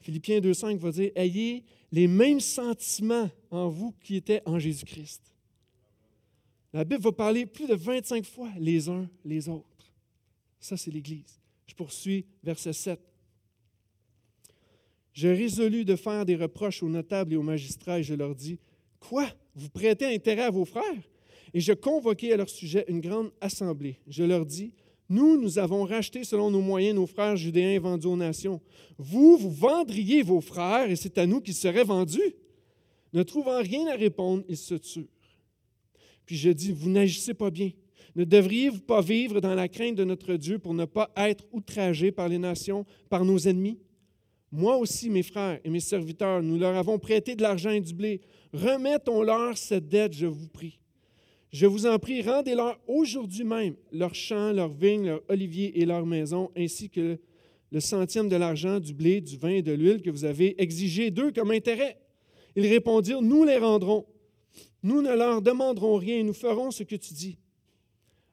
Philippiens 0.00 0.38
2.5 0.38 0.76
va 0.78 0.92
dire, 0.92 1.10
ayez 1.16 1.64
les 1.90 2.06
mêmes 2.06 2.40
sentiments 2.40 3.28
en 3.50 3.68
vous 3.68 3.92
qui 4.00 4.16
étaient 4.16 4.42
en 4.46 4.58
Jésus-Christ. 4.58 5.22
La 6.72 6.84
Bible 6.84 7.02
va 7.02 7.12
parler 7.12 7.46
plus 7.46 7.66
de 7.66 7.74
25 7.74 8.24
fois 8.24 8.48
les 8.58 8.88
uns 8.88 9.08
les 9.24 9.48
autres. 9.48 9.66
Ça, 10.58 10.76
c'est 10.76 10.90
l'Église. 10.90 11.41
Je 11.72 11.74
poursuis, 11.74 12.26
verset 12.44 12.74
7. 12.74 13.00
Je 15.14 15.28
résolus 15.28 15.86
de 15.86 15.96
faire 15.96 16.26
des 16.26 16.36
reproches 16.36 16.82
aux 16.82 16.88
notables 16.90 17.32
et 17.32 17.36
aux 17.38 17.42
magistrats 17.42 17.98
et 17.98 18.02
je 18.02 18.12
leur 18.12 18.34
dis, 18.34 18.58
Quoi? 19.00 19.26
Vous 19.54 19.70
prêtez 19.70 20.04
intérêt 20.04 20.42
à 20.42 20.50
vos 20.50 20.66
frères? 20.66 20.84
Et 21.54 21.60
je 21.60 21.72
convoquai 21.72 22.34
à 22.34 22.36
leur 22.36 22.50
sujet 22.50 22.84
une 22.88 23.00
grande 23.00 23.32
assemblée. 23.40 23.98
Je 24.06 24.22
leur 24.22 24.44
dis, 24.44 24.74
nous, 25.08 25.40
nous 25.40 25.58
avons 25.58 25.84
racheté 25.84 26.24
selon 26.24 26.50
nos 26.50 26.60
moyens 26.60 26.94
nos 26.94 27.06
frères 27.06 27.36
judéens 27.36 27.80
vendus 27.80 28.06
aux 28.06 28.16
nations. 28.16 28.60
Vous, 28.98 29.38
vous 29.38 29.50
vendriez 29.50 30.22
vos 30.22 30.42
frères 30.42 30.90
et 30.90 30.96
c'est 30.96 31.16
à 31.16 31.24
nous 31.24 31.40
qu'ils 31.40 31.54
seraient 31.54 31.84
vendus. 31.84 32.36
Ne 33.14 33.22
trouvant 33.22 33.62
rien 33.62 33.86
à 33.86 33.96
répondre, 33.96 34.44
ils 34.46 34.58
se 34.58 34.74
turent. 34.74 35.06
Puis 36.26 36.36
je 36.36 36.50
dis, 36.50 36.70
vous 36.70 36.90
n'agissez 36.90 37.32
pas 37.32 37.50
bien. 37.50 37.70
Ne 38.14 38.24
devriez-vous 38.24 38.80
pas 38.80 39.00
vivre 39.00 39.40
dans 39.40 39.54
la 39.54 39.68
crainte 39.68 39.94
de 39.94 40.04
notre 40.04 40.34
Dieu 40.34 40.58
pour 40.58 40.74
ne 40.74 40.84
pas 40.84 41.10
être 41.16 41.44
outragés 41.52 42.12
par 42.12 42.28
les 42.28 42.38
nations, 42.38 42.84
par 43.08 43.24
nos 43.24 43.38
ennemis? 43.38 43.78
Moi 44.50 44.76
aussi, 44.76 45.08
mes 45.08 45.22
frères 45.22 45.58
et 45.64 45.70
mes 45.70 45.80
serviteurs, 45.80 46.42
nous 46.42 46.58
leur 46.58 46.76
avons 46.76 46.98
prêté 46.98 47.34
de 47.34 47.42
l'argent 47.42 47.70
et 47.70 47.80
du 47.80 47.94
blé. 47.94 48.20
Remettons-leur 48.52 49.56
cette 49.56 49.88
dette, 49.88 50.12
je 50.12 50.26
vous 50.26 50.48
prie. 50.48 50.78
Je 51.52 51.66
vous 51.66 51.86
en 51.86 51.98
prie, 51.98 52.20
rendez-leur 52.22 52.78
aujourd'hui 52.86 53.44
même 53.44 53.76
leurs 53.92 54.14
champs, 54.14 54.52
leurs 54.52 54.72
vignes, 54.72 55.06
leurs 55.06 55.22
oliviers 55.28 55.80
et 55.80 55.86
leurs 55.86 56.04
maisons, 56.04 56.50
ainsi 56.56 56.90
que 56.90 57.18
le 57.70 57.80
centième 57.80 58.28
de 58.28 58.36
l'argent, 58.36 58.78
du 58.78 58.92
blé, 58.92 59.22
du 59.22 59.38
vin 59.38 59.48
et 59.50 59.62
de 59.62 59.72
l'huile 59.72 60.02
que 60.02 60.10
vous 60.10 60.26
avez 60.26 60.60
exigé 60.62 61.10
d'eux 61.10 61.32
comme 61.32 61.50
intérêt. 61.50 61.98
Ils 62.56 62.66
répondirent, 62.66 63.22
nous 63.22 63.44
les 63.44 63.56
rendrons. 63.56 64.04
Nous 64.82 65.00
ne 65.00 65.14
leur 65.14 65.40
demanderons 65.40 65.96
rien, 65.96 66.22
nous 66.22 66.34
ferons 66.34 66.70
ce 66.70 66.82
que 66.82 66.96
tu 66.96 67.14
dis. 67.14 67.38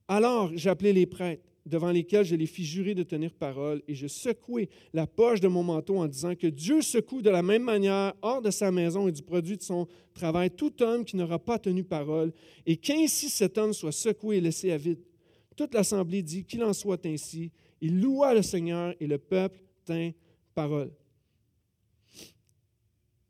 Alors 0.10 0.52
j'appelai 0.56 0.92
les 0.92 1.06
prêtres 1.06 1.44
devant 1.68 1.92
lesquels 1.92 2.26
je 2.26 2.36
les 2.36 2.48
fis 2.48 2.66
jurer 2.66 2.96
de 2.96 3.04
tenir 3.04 3.32
parole, 3.32 3.84
et 3.88 3.94
je 3.94 4.08
secouai 4.08 4.70
la 4.92 5.06
poche 5.06 5.40
de 5.40 5.48
mon 5.48 5.62
manteau 5.62 5.98
en 5.98 6.08
disant 6.08 6.34
que 6.34 6.48
Dieu 6.48 6.82
secoue 6.82 7.22
de 7.22 7.30
la 7.30 7.44
même 7.44 7.62
manière 7.62 8.16
hors 8.24 8.42
de 8.42 8.50
sa 8.50 8.72
maison 8.72 9.08
et 9.08 9.12
du 9.12 9.22
produit 9.22 9.56
de 9.56 9.62
son 9.62 9.88
travail 10.16 10.50
tout 10.50 10.82
homme 10.82 11.06
qui 11.06 11.16
n'aura 11.16 11.38
pas 11.38 11.60
tenu 11.60 11.84
parole, 11.84 12.34
et 12.66 12.76
qu'ainsi 12.76 13.30
cet 13.30 13.60
homme 13.60 13.72
soit 13.72 13.92
secoué 13.92 14.38
et 14.38 14.42
laissé 14.42 14.72
à 14.72 14.78
vide. 14.78 15.00
Toute 15.56 15.76
l'assemblée 15.76 16.24
dit 16.24 16.44
qu'il 16.44 16.64
en 16.64 16.74
soit 16.74 17.06
ainsi. 17.06 17.52
Il 17.80 18.02
loua 18.02 18.34
le 18.34 18.42
Seigneur 18.42 18.96
et 19.00 19.06
le 19.06 19.20
peuple 19.20 19.60
tint 19.86 20.10
parole. 20.56 20.92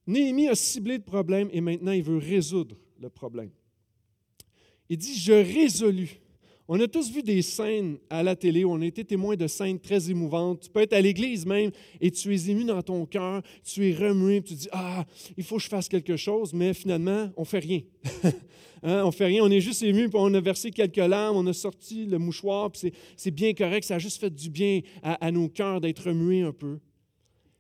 Néhémie 0.08 0.48
a 0.48 0.56
ciblé 0.56 0.98
le 0.98 1.04
problème 1.04 1.50
et 1.52 1.60
maintenant 1.60 1.92
il 1.92 2.04
veut 2.04 2.18
résoudre 2.18 2.78
le 3.02 3.10
problème. 3.10 3.52
Il 4.88 4.98
dit, 4.98 5.16
je 5.16 5.34
résolus 5.34 6.22
on 6.72 6.80
a 6.80 6.88
tous 6.88 7.12
vu 7.12 7.24
des 7.24 7.42
scènes 7.42 7.98
à 8.12 8.22
la 8.22 8.36
télé 8.36 8.64
on 8.64 8.80
a 8.80 8.86
été 8.86 9.04
témoin 9.04 9.36
de 9.36 9.48
scènes 9.48 9.80
très 9.80 10.12
émouvantes. 10.12 10.62
Tu 10.62 10.70
peux 10.70 10.82
être 10.82 10.94
à 10.94 11.02
l'église 11.02 11.48
même 11.48 11.72
et 12.00 12.12
tu 12.12 12.34
es 12.34 12.50
ému 12.52 12.64
dans 12.64 12.84
ton 12.84 13.08
cœur, 13.08 13.42
tu 13.64 13.90
es 13.90 13.96
remué, 13.96 14.44
tu 14.44 14.54
dis 14.54 14.70
Ah, 14.72 15.04
il 15.36 15.44
faut 15.44 15.58
que 15.58 15.64
je 15.64 15.68
fasse 15.68 15.90
quelque 15.90 16.16
chose, 16.16 16.54
mais 16.54 16.76
finalement, 16.76 17.32
on 17.36 17.42
ne 17.42 17.48
fait 17.48 17.60
rien. 17.60 17.82
hein? 18.84 19.02
On 19.04 19.08
ne 19.08 19.12
fait 19.12 19.26
rien, 19.26 19.44
on 19.44 19.50
est 19.50 19.62
juste 19.62 19.82
ému, 19.82 20.10
puis 20.10 20.20
on 20.22 20.32
a 20.32 20.40
versé 20.40 20.70
quelques 20.70 20.98
larmes, 20.98 21.38
on 21.38 21.48
a 21.48 21.54
sorti 21.54 22.06
le 22.06 22.20
mouchoir, 22.20 22.72
puis 22.72 22.94
c'est 23.18 23.32
bien 23.32 23.54
correct, 23.54 23.84
ça 23.84 23.96
a 23.96 24.00
juste 24.00 24.20
fait 24.20 24.30
du 24.30 24.52
bien 24.52 24.82
à, 25.02 25.26
à 25.26 25.32
nos 25.32 25.50
cœurs 25.50 25.82
d'être 25.82 26.06
remués 26.06 26.44
un 26.44 26.54
peu. 26.54 26.78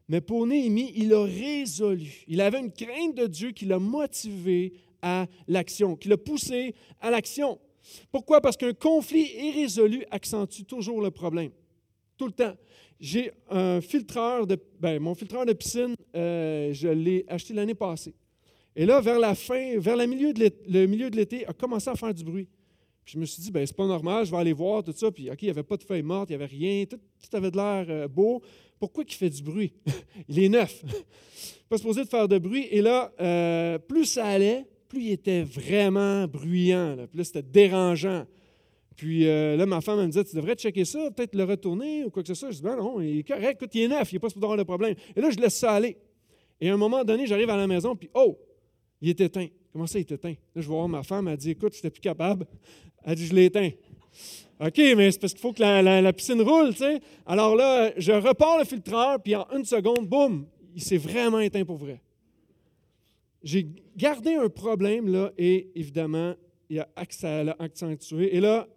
Mais 0.07 0.21
pour 0.21 0.45
Néhémie, 0.45 0.93
il 0.95 1.15
a 1.15 1.23
résolu. 1.23 2.25
Il 2.27 2.41
avait 2.41 2.59
une 2.59 2.71
crainte 2.71 3.15
de 3.15 3.25
Dieu 3.25 3.51
qui 3.51 3.65
l'a 3.65 3.79
motivé 3.79 4.73
à 5.01 5.25
l'action, 5.47 5.95
qui 5.95 6.09
l'a 6.09 6.17
poussé 6.17 6.75
à 7.01 7.09
l'action. 7.09 7.59
Pourquoi? 8.11 8.41
Parce 8.41 8.57
qu'un 8.57 8.73
conflit 8.73 9.27
irrésolu 9.35 10.05
accentue 10.11 10.63
toujours 10.63 11.01
le 11.01 11.11
problème. 11.11 11.51
Tout 12.17 12.27
le 12.27 12.33
temps. 12.33 12.53
J'ai 12.99 13.31
un 13.49 13.79
filtreur 13.79 14.45
de. 14.45 14.57
Ben, 14.79 14.99
mon 14.99 15.15
filtreur 15.15 15.45
de 15.45 15.53
piscine, 15.53 15.95
euh, 16.15 16.73
je 16.73 16.89
l'ai 16.89 17.25
acheté 17.27 17.53
l'année 17.53 17.75
passée. 17.75 18.13
Et 18.75 18.85
là, 18.85 18.99
vers 19.01 19.19
la 19.19 19.35
fin, 19.35 19.77
vers 19.79 19.95
le 19.95 20.05
milieu 20.05 20.33
de 20.33 21.15
l'été, 21.15 21.45
a 21.47 21.53
commencé 21.53 21.89
à 21.89 21.95
faire 21.95 22.13
du 22.13 22.23
bruit. 22.23 22.47
Puis 23.03 23.13
je 23.13 23.19
me 23.19 23.25
suis 23.25 23.41
dit, 23.41 23.51
ben 23.51 23.65
c'est 23.65 23.75
pas 23.75 23.87
normal, 23.87 24.25
je 24.25 24.31
vais 24.31 24.37
aller 24.37 24.53
voir 24.53 24.83
tout 24.83 24.93
ça. 24.95 25.11
Puis, 25.11 25.29
OK, 25.29 25.41
il 25.41 25.45
n'y 25.45 25.49
avait 25.49 25.63
pas 25.63 25.77
de 25.77 25.83
feuilles 25.83 26.03
mortes, 26.03 26.29
il 26.29 26.37
n'y 26.37 26.43
avait 26.43 26.53
rien, 26.53 26.85
tout, 26.85 26.99
avait 27.33 27.51
de 27.51 27.57
l'air 27.57 27.85
euh, 27.89 28.07
beau. 28.07 28.41
Pourquoi 28.79 29.03
il 29.07 29.13
fait 29.13 29.29
du 29.29 29.41
bruit? 29.41 29.73
il 30.29 30.43
est 30.43 30.49
neuf. 30.49 30.83
pas 31.69 31.77
supposé 31.77 32.03
de 32.03 32.09
faire 32.09 32.27
de 32.27 32.37
bruit. 32.37 32.67
Et 32.71 32.81
là, 32.81 33.11
euh, 33.19 33.77
plus 33.79 34.05
ça 34.05 34.25
allait, 34.25 34.65
plus 34.89 35.03
il 35.03 35.11
était 35.11 35.43
vraiment 35.43 36.27
bruyant, 36.27 36.97
plus 37.11 37.25
c'était 37.25 37.43
dérangeant. 37.43 38.25
Puis 38.95 39.27
euh, 39.27 39.55
là, 39.55 39.65
ma 39.65 39.79
femme 39.79 40.01
me 40.01 40.07
disait, 40.07 40.25
tu 40.25 40.35
devrais 40.35 40.55
checker 40.55 40.83
ça, 40.83 41.09
peut-être 41.11 41.35
le 41.35 41.45
retourner 41.45 42.03
ou 42.03 42.09
quoi 42.09 42.21
que 42.21 42.27
ce 42.27 42.33
soit. 42.33 42.51
Je 42.51 42.57
dis, 42.57 42.63
ben 42.63 42.75
non, 42.75 42.99
il 42.99 43.19
est 43.19 43.23
correct, 43.23 43.61
écoute, 43.61 43.73
il 43.75 43.83
est 43.83 43.87
neuf, 43.87 44.11
il 44.11 44.15
n'est 44.15 44.19
pas 44.19 44.27
supposé 44.27 44.43
avoir 44.43 44.57
de 44.57 44.63
problème. 44.63 44.95
Et 45.15 45.21
là, 45.21 45.29
je 45.29 45.37
laisse 45.37 45.55
ça 45.55 45.73
aller. 45.73 45.95
Et 46.59 46.69
à 46.69 46.73
un 46.73 46.77
moment 46.77 47.05
donné, 47.05 47.25
j'arrive 47.25 47.49
à 47.49 47.55
la 47.55 47.67
maison, 47.67 47.95
puis 47.95 48.09
oh, 48.13 48.37
il 48.99 49.09
est 49.09 49.21
éteint. 49.21 49.47
Comment 49.71 49.87
ça, 49.87 49.99
il 49.99 50.01
est 50.01 50.11
éteint? 50.11 50.33
Là, 50.53 50.61
je 50.61 50.61
vais 50.61 50.73
voir 50.73 50.89
ma 50.89 51.03
femme, 51.03 51.27
elle 51.27 51.37
dit, 51.37 51.51
écoute, 51.51 51.71
je 51.73 51.77
n'étais 51.77 51.91
plus 51.91 52.01
capable. 52.01 52.45
Elle 53.05 53.15
dit, 53.15 53.27
je 53.27 53.33
l'ai 53.33 53.45
éteint. 53.45 53.69
OK, 54.59 54.77
mais 54.97 55.11
c'est 55.11 55.21
parce 55.21 55.33
qu'il 55.33 55.41
faut 55.41 55.53
que 55.53 55.61
la, 55.61 56.01
la, 56.01 56.13
piscine 56.13 56.41
roule, 56.41 56.71
tu 56.71 56.79
sais. 56.79 56.99
Alors 57.25 57.55
là, 57.55 57.93
je 57.95 58.11
repars 58.11 58.57
le 58.57 58.65
filtreur, 58.65 59.21
puis 59.23 59.35
en 59.35 59.47
une 59.55 59.63
seconde, 59.63 60.07
boum, 60.07 60.45
il 60.75 60.81
s'est 60.81 60.97
vraiment 60.97 61.39
éteint 61.39 61.63
pour 61.63 61.77
vrai 61.77 62.01
j'ai 63.43 63.67
gardé 63.95 64.35
un 64.35 64.49
problème 64.49 65.07
là 65.07 65.31
et 65.37 65.69
évidemment, 65.75 66.35
il 66.69 66.79
a, 66.79 66.87
ça 67.09 67.43
l'a 67.43 67.55
accentué. 67.59 68.35
Et 68.35 68.39
là, 68.39 68.67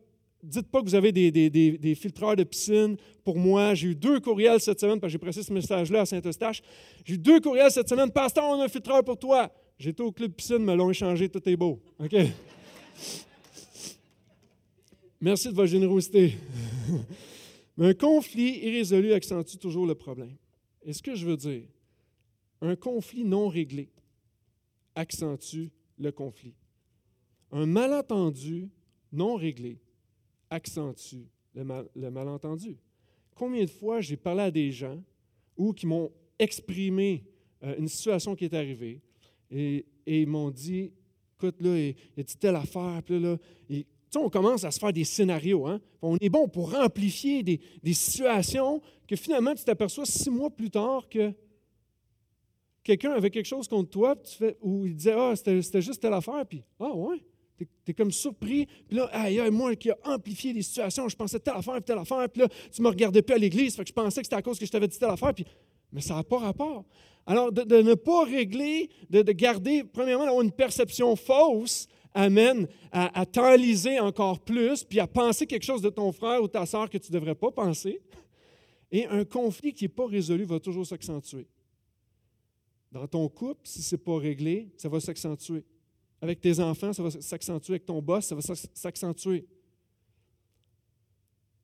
dites 0.42 0.68
pas 0.68 0.80
que 0.80 0.86
vous 0.86 0.94
avez 0.94 1.12
des, 1.12 1.94
filtreurs 1.94 2.36
de 2.36 2.44
piscine. 2.44 2.96
Pour 3.24 3.36
moi, 3.36 3.74
j'ai 3.74 3.88
eu 3.88 3.94
deux 3.94 4.20
courriels 4.20 4.60
cette 4.60 4.80
semaine, 4.80 4.98
parce 4.98 5.10
que 5.10 5.12
j'ai 5.12 5.18
pressé 5.18 5.42
ce 5.42 5.52
message-là 5.52 6.00
à 6.00 6.06
Saint-Eustache. 6.06 6.62
J'ai 7.04 7.14
eu 7.14 7.18
deux 7.18 7.40
courriels 7.40 7.70
cette 7.70 7.88
semaine. 7.88 8.10
Pasteur, 8.10 8.44
on 8.44 8.60
a 8.60 8.64
un 8.64 8.68
filtreur 8.68 9.04
pour 9.04 9.18
toi. 9.18 9.50
J'étais 9.78 10.02
au 10.02 10.12
club 10.12 10.32
piscine, 10.32 10.58
me 10.58 10.74
l'ont 10.74 10.90
échangé, 10.90 11.28
tout 11.28 11.46
est 11.48 11.56
beau. 11.56 11.80
OK? 11.98 12.14
Merci 15.20 15.48
de 15.48 15.54
votre 15.54 15.68
générosité. 15.68 16.36
Mais 17.76 17.86
un 17.88 17.94
conflit 17.94 18.58
irrésolu 18.64 19.12
accentue 19.12 19.56
toujours 19.56 19.86
le 19.86 19.94
problème. 19.94 20.36
Et 20.84 20.92
ce 20.92 21.02
que 21.02 21.14
je 21.14 21.24
veux 21.24 21.36
dire, 21.36 21.62
un 22.60 22.76
conflit 22.76 23.24
non 23.24 23.48
réglé, 23.48 23.88
accentue 24.94 25.70
le 25.98 26.12
conflit. 26.12 26.54
Un 27.50 27.66
malentendu 27.66 28.70
non 29.12 29.34
réglé 29.34 29.78
accentue 30.50 31.26
le, 31.54 32.10
malentendu. 32.10 32.78
Combien 33.34 33.64
de 33.64 33.70
fois 33.70 34.00
j'ai 34.00 34.16
parlé 34.16 34.42
à 34.42 34.50
des 34.50 34.70
gens 34.70 35.02
ou 35.56 35.72
qui 35.72 35.86
m'ont 35.86 36.10
exprimé 36.38 37.24
euh, 37.62 37.76
une 37.78 37.88
situation 37.88 38.34
qui 38.34 38.44
est 38.44 38.54
arrivée 38.54 39.00
et, 39.50 39.86
ils 40.06 40.26
m'ont 40.26 40.50
dit 40.50 40.90
écoute, 41.36 41.60
là, 41.60 41.78
il, 41.78 41.94
y 42.16 42.20
a 42.20 42.24
telle 42.24 42.56
affaire, 42.56 43.02
puis 43.04 43.20
là, 43.20 43.36
et, 43.70 43.86
on 44.16 44.28
commence 44.28 44.64
à 44.64 44.70
se 44.70 44.78
faire 44.78 44.92
des 44.92 45.04
scénarios. 45.04 45.66
Hein? 45.66 45.80
On 46.02 46.16
est 46.18 46.28
bon 46.28 46.46
pour 46.46 46.74
amplifier 46.74 47.42
des, 47.42 47.60
des 47.82 47.94
situations 47.94 48.82
que 49.08 49.16
finalement, 49.16 49.54
tu 49.54 49.64
t'aperçois 49.64 50.04
six 50.04 50.28
mois 50.28 50.50
plus 50.50 50.70
tard 50.70 51.08
que 51.08 51.32
quelqu'un 52.82 53.12
avait 53.12 53.30
quelque 53.30 53.46
chose 53.46 53.68
contre 53.68 53.90
toi, 53.90 54.14
ou 54.60 54.86
il 54.86 54.96
disait 54.96 55.14
Ah, 55.16 55.34
c'était 55.36 55.82
juste 55.82 56.00
telle 56.00 56.12
affaire, 56.12 56.44
puis 56.46 56.62
Ah, 56.80 56.94
ouais. 56.94 57.22
Tu 57.58 57.92
es, 57.92 57.94
comme 57.94 58.10
surpris, 58.10 58.66
puis 58.88 58.96
là, 58.96 59.08
aïe, 59.12 59.38
aïe, 59.38 59.50
moi 59.50 59.76
qui 59.76 59.90
a 59.90 59.98
amplifié 60.04 60.52
les 60.52 60.62
situations, 60.62 61.08
je 61.08 61.14
pensais 61.14 61.38
telle 61.38 61.54
affaire, 61.54 61.80
telle 61.84 61.98
affaire, 61.98 62.28
puis 62.28 62.42
là, 62.42 62.48
tu 62.72 62.80
ne 62.80 62.84
me 62.86 62.90
regardais 62.90 63.22
plus 63.22 63.34
à 63.34 63.38
l'église, 63.38 63.76
je 63.76 63.92
pensais 63.92 64.20
que 64.20 64.26
c'était 64.26 64.36
à 64.36 64.42
cause 64.42 64.58
que 64.58 64.66
je 64.66 64.70
t'avais 64.70 64.88
dit 64.88 64.98
telle 64.98 65.10
affaire, 65.10 65.32
puis, 65.32 65.44
mais 65.92 66.00
ça 66.00 66.16
n'a 66.16 66.24
pas 66.24 66.38
rapport. 66.38 66.84
Alors, 67.24 67.52
de, 67.52 67.82
ne 67.82 67.94
pas 67.94 68.24
régler, 68.24 68.90
de, 69.10 69.22
garder, 69.30 69.84
premièrement, 69.84 70.24
d'avoir 70.24 70.42
une 70.42 70.50
perception 70.50 71.14
fausse, 71.14 71.86
amène 72.14 72.66
à, 72.90 73.20
à 73.20 73.26
t'enliser 73.26 74.00
encore 74.00 74.40
plus, 74.40 74.82
puis 74.82 74.98
à 74.98 75.06
penser 75.06 75.46
quelque 75.46 75.64
chose 75.64 75.82
de 75.82 75.90
ton 75.90 76.10
frère 76.10 76.42
ou 76.42 76.48
ta 76.48 76.66
soeur 76.66 76.90
que 76.90 76.98
tu 76.98 77.12
ne 77.12 77.18
devrais 77.18 77.36
pas 77.36 77.52
penser. 77.52 78.00
Et 78.90 79.06
un 79.06 79.24
conflit 79.24 79.72
qui 79.72 79.84
n'est 79.84 79.88
pas 79.88 80.06
résolu 80.06 80.44
va 80.44 80.58
toujours 80.58 80.86
s'accentuer. 80.86 81.46
Dans 82.92 83.06
ton 83.06 83.26
couple, 83.28 83.62
si 83.64 83.82
ce 83.82 83.96
n'est 83.96 84.02
pas 84.02 84.18
réglé, 84.18 84.68
ça 84.76 84.88
va 84.88 85.00
s'accentuer. 85.00 85.64
Avec 86.20 86.40
tes 86.40 86.60
enfants, 86.60 86.92
ça 86.92 87.02
va 87.02 87.10
s'accentuer. 87.10 87.72
Avec 87.72 87.86
ton 87.86 88.02
boss, 88.02 88.26
ça 88.26 88.34
va 88.34 88.42
s'accentuer. 88.74 89.46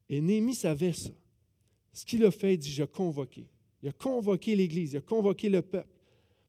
Et 0.09 0.23
Némi 0.23 0.55
savait 0.55 0.95
ça. 0.95 1.11
Ce 1.93 2.05
qu'il 2.07 2.25
a 2.25 2.31
fait, 2.31 2.55
il 2.55 2.59
dit, 2.59 2.71
j'ai 2.71 2.87
convoqué. 2.87 3.47
Il 3.83 3.91
a 3.91 3.93
convoqué 3.93 4.57
l'Église, 4.57 4.95
il 4.95 4.97
a 4.97 5.01
convoqué 5.01 5.49
le 5.51 5.63
peuple 5.63 5.89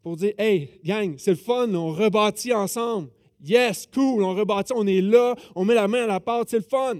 pour 0.01 0.15
dire, 0.15 0.33
hey, 0.37 0.79
gang, 0.83 1.15
c'est 1.17 1.31
le 1.31 1.37
fun, 1.37 1.73
on 1.75 1.91
rebâtit 1.91 2.53
ensemble. 2.53 3.09
Yes, 3.43 3.87
cool, 3.93 4.23
on 4.23 4.33
rebâtit, 4.33 4.73
on 4.75 4.87
est 4.87 5.01
là, 5.01 5.35
on 5.55 5.65
met 5.65 5.75
la 5.75 5.87
main 5.87 6.03
à 6.03 6.07
la 6.07 6.19
pâte, 6.19 6.49
c'est 6.49 6.57
le 6.57 6.63
fun. 6.63 6.99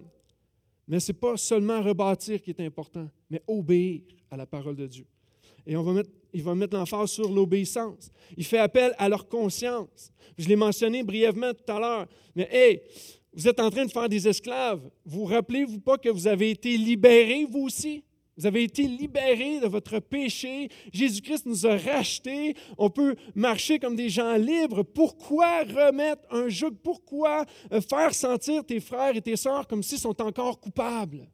Mais 0.88 1.00
ce 1.00 1.12
n'est 1.12 1.18
pas 1.18 1.38
seulement 1.38 1.82
rebâtir 1.82 2.42
qui 2.42 2.50
est 2.50 2.60
important, 2.60 3.10
mais 3.30 3.42
obéir 3.48 4.02
à 4.30 4.38
la 4.38 4.46
parole 4.46 4.76
de 4.76 4.88
Dieu. 4.88 5.06
Et 5.66 5.76
on 5.76 5.84
va 5.84 5.94
mettre, 5.94 6.10
il 6.34 6.44
va 6.44 6.56
mettre 6.56 6.76
l'emphase 6.76 7.12
sur 7.12 7.32
l'obéissance. 7.32 8.12
Il 8.38 8.46
fait 8.46 8.60
appel 8.60 8.94
à 8.98 9.10
leur 9.10 9.28
conscience. 9.28 10.12
Je 10.38 10.48
l'ai 10.48 10.56
mentionné 10.56 11.04
brièvement 11.04 11.54
tout 11.54 11.72
à 11.72 11.80
l'heure. 11.80 12.08
Mais 12.36 12.48
hey, 12.52 12.82
vous 13.34 13.48
êtes 13.48 13.60
en 13.60 13.70
train 13.70 13.86
de 13.86 13.92
faire 13.92 14.10
des 14.10 14.28
esclaves. 14.28 14.82
Vous 15.06 15.26
rappelez-vous 15.26 15.80
pas 15.80 15.98
que 15.98 16.10
vous 16.10 16.28
avez 16.28 16.52
été 16.52 16.78
libérés, 16.78 17.46
vous 17.50 17.62
aussi? 17.62 18.04
Vous 18.40 18.46
avez 18.46 18.64
été 18.64 18.84
libérés 18.84 19.60
de 19.60 19.68
votre 19.68 20.00
péché. 20.00 20.70
Jésus-Christ 20.94 21.46
nous 21.46 21.68
a 21.68 21.76
rachetés. 21.76 22.56
On 22.78 22.90
peut 22.90 23.16
marcher 23.36 23.80
comme 23.80 23.98
des 23.98 24.08
gens 24.08 24.36
libres. 24.36 24.84
Pourquoi 24.84 25.64
remettre 25.64 26.22
un 26.32 26.48
joug? 26.48 26.72
Pourquoi 26.82 27.46
euh, 27.74 27.82
faire 27.82 28.14
sentir 28.14 28.66
tes 28.66 28.80
frères 28.80 29.14
et 29.14 29.22
tes 29.22 29.36
sœurs 29.36 29.68
comme 29.68 29.84
s'ils 29.84 30.00
sont 30.00 30.22
encore 30.22 30.58
coupables? 30.62 31.28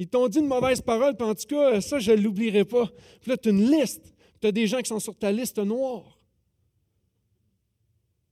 Ils 0.00 0.08
t'ont 0.08 0.28
dit 0.28 0.38
une 0.38 0.46
mauvaise 0.46 0.80
parole, 0.80 1.14
puis 1.14 1.26
en 1.26 1.34
tout 1.34 1.46
cas, 1.46 1.78
ça, 1.82 1.98
je 1.98 2.12
ne 2.12 2.22
l'oublierai 2.22 2.64
pas. 2.64 2.86
Puis 3.20 3.30
là, 3.30 3.36
tu 3.36 3.50
as 3.50 3.52
une 3.52 3.70
liste. 3.70 4.14
Tu 4.40 4.46
as 4.46 4.50
des 4.50 4.66
gens 4.66 4.78
qui 4.78 4.88
sont 4.88 4.98
sur 4.98 5.14
ta 5.14 5.30
liste 5.30 5.58
noire. 5.58 6.18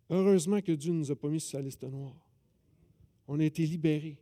Heureusement 0.09 0.63
que 0.63 0.73
Dieu 0.73 0.95
ne 0.95 1.01
nous 1.01 1.11
a 1.11 1.15
pas 1.15 1.29
mis 1.29 1.41
sur 1.41 1.59
sa 1.59 1.61
liste 1.61 1.85
noire. 1.85 2.17
On 3.27 3.39
a 3.39 3.45
été 3.45 3.67
libérés. 3.67 4.17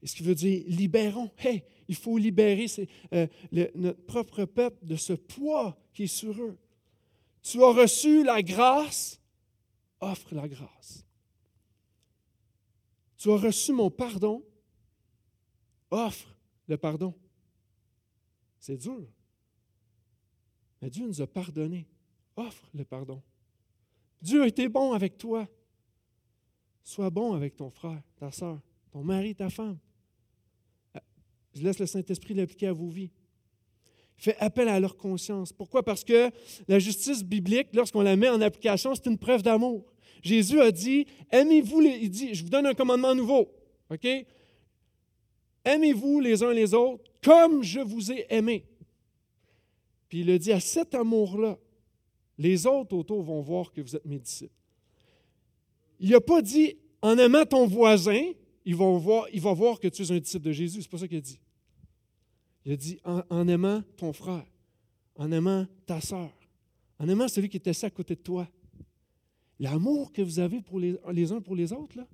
Et 0.00 0.06
ce 0.06 0.14
qui 0.14 0.22
veut 0.22 0.36
dire 0.36 0.62
libérons. 0.68 1.28
Hey, 1.38 1.64
il 1.88 1.96
faut 1.96 2.16
libérer 2.18 2.66
euh, 3.12 3.26
notre 3.74 4.06
propre 4.06 4.44
peuple 4.44 4.86
de 4.86 4.94
ce 4.94 5.14
poids 5.14 5.76
qui 5.92 6.04
est 6.04 6.06
sur 6.06 6.40
eux. 6.40 6.56
Tu 7.42 7.60
as 7.64 7.72
reçu 7.72 8.22
la 8.22 8.44
grâce, 8.44 9.20
offre 10.00 10.32
la 10.32 10.46
grâce. 10.46 11.04
Tu 13.16 13.28
as 13.28 13.38
reçu 13.38 13.72
mon 13.72 13.90
pardon, 13.90 14.40
offre 15.90 16.33
le 16.66 16.76
pardon. 16.76 17.14
C'est 18.58 18.76
dur. 18.76 19.06
Mais 20.80 20.90
Dieu 20.90 21.06
nous 21.06 21.20
a 21.20 21.26
pardonné. 21.26 21.86
Offre 22.36 22.68
le 22.74 22.84
pardon. 22.84 23.22
Dieu 24.20 24.42
a 24.42 24.46
été 24.46 24.68
bon 24.68 24.92
avec 24.92 25.18
toi. 25.18 25.46
Sois 26.82 27.10
bon 27.10 27.32
avec 27.34 27.56
ton 27.56 27.70
frère, 27.70 28.02
ta 28.16 28.30
soeur, 28.30 28.60
ton 28.90 29.02
mari, 29.02 29.34
ta 29.34 29.48
femme. 29.48 29.78
Je 31.54 31.62
laisse 31.62 31.78
le 31.78 31.86
Saint-Esprit 31.86 32.34
l'appliquer 32.34 32.66
à 32.66 32.72
vos 32.72 32.88
vies. 32.88 33.10
Fait 34.16 34.36
appel 34.38 34.68
à 34.68 34.78
leur 34.78 34.96
conscience. 34.96 35.52
Pourquoi? 35.52 35.82
Parce 35.82 36.04
que 36.04 36.30
la 36.68 36.78
justice 36.78 37.24
biblique, 37.24 37.68
lorsqu'on 37.74 38.02
la 38.02 38.16
met 38.16 38.28
en 38.28 38.40
application, 38.40 38.94
c'est 38.94 39.06
une 39.06 39.18
preuve 39.18 39.42
d'amour. 39.42 39.84
Jésus 40.22 40.60
a 40.60 40.70
dit, 40.70 41.06
aimez-vous, 41.30 41.82
il 41.82 42.10
dit, 42.10 42.34
je 42.34 42.42
vous 42.42 42.50
donne 42.50 42.66
un 42.66 42.74
commandement 42.74 43.14
nouveau. 43.14 43.52
OK? 43.90 44.06
Aimez-vous 45.64 46.20
les 46.20 46.42
uns 46.42 46.52
les 46.52 46.74
autres 46.74 47.10
comme 47.22 47.62
je 47.62 47.80
vous 47.80 48.12
ai 48.12 48.26
aimé. 48.28 48.66
Puis 50.08 50.20
il 50.20 50.30
a 50.30 50.38
dit, 50.38 50.52
à 50.52 50.60
cet 50.60 50.94
amour-là, 50.94 51.58
les 52.38 52.66
autres 52.66 52.94
autour 52.94 53.22
vont 53.22 53.40
voir 53.40 53.72
que 53.72 53.80
vous 53.80 53.96
êtes 53.96 54.04
mes 54.04 54.18
disciples. 54.18 54.52
Il 55.98 56.10
n'a 56.10 56.20
pas 56.20 56.42
dit, 56.42 56.76
en 57.00 57.16
aimant 57.16 57.46
ton 57.46 57.66
voisin, 57.66 58.32
il 58.64 58.76
va 58.76 58.84
voir, 59.54 59.80
que 59.80 59.88
tu 59.88 60.02
es 60.02 60.12
un 60.12 60.18
disciple 60.18 60.44
de 60.44 60.52
Jésus. 60.52 60.82
C'est 60.82 60.90
pas 60.90 60.98
ça 60.98 61.08
qu'il 61.08 61.18
a 61.18 61.22
dit. 61.22 61.40
Il 62.64 62.72
a 62.72 62.76
dit 62.76 62.98
en, 63.04 63.48
aimant 63.48 63.82
ton 63.96 64.12
frère, 64.12 64.46
en 65.16 65.30
aimant 65.32 65.66
ta 65.86 66.00
sœur, 66.00 66.30
en 66.98 67.08
aimant 67.08 67.28
celui 67.28 67.48
qui 67.48 67.56
est 67.58 67.68
assis 67.68 67.86
à 67.86 67.90
côté 67.90 68.14
de 68.14 68.20
toi. 68.20 68.48
L'amour 69.60 70.12
que 70.12 70.22
vous 70.22 70.38
avez 70.38 70.60
pour 70.60 70.80
les, 70.80 70.96
les 71.12 71.32
uns 71.32 71.40
pour 71.40 71.54
les 71.54 71.72
autres, 71.72 71.96
là. 71.96 72.06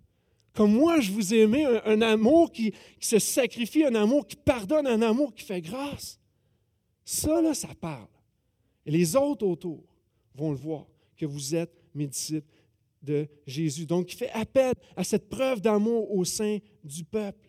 Comme 0.54 0.72
moi, 0.72 1.00
je 1.00 1.12
vous 1.12 1.32
ai 1.32 1.40
aimé, 1.40 1.64
un, 1.84 2.02
amour 2.02 2.50
qui, 2.50 2.74
se 2.98 3.18
sacrifie, 3.18 3.84
un 3.84 3.94
amour 3.94 4.26
qui 4.26 4.36
pardonne, 4.36 4.86
un 4.86 5.02
amour 5.02 5.32
qui 5.32 5.44
fait 5.44 5.60
grâce. 5.60 6.18
Ça, 7.04 7.40
là, 7.40 7.54
ça 7.54 7.68
parle. 7.80 8.08
Et 8.84 8.90
les 8.90 9.14
autres 9.14 9.46
autour 9.46 9.84
vont 10.34 10.50
le 10.50 10.56
voir, 10.56 10.86
que 11.16 11.26
vous 11.26 11.54
êtes 11.54 11.72
mes 11.94 12.06
disciples 12.06 12.46
de 13.02 13.28
Jésus. 13.46 13.86
Donc, 13.86 14.12
il 14.12 14.16
fait 14.16 14.30
appel 14.30 14.74
à 14.96 15.04
cette 15.04 15.28
preuve 15.28 15.60
d'amour 15.60 16.12
au 16.14 16.24
sein 16.24 16.58
du 16.82 17.04
peuple. 17.04 17.48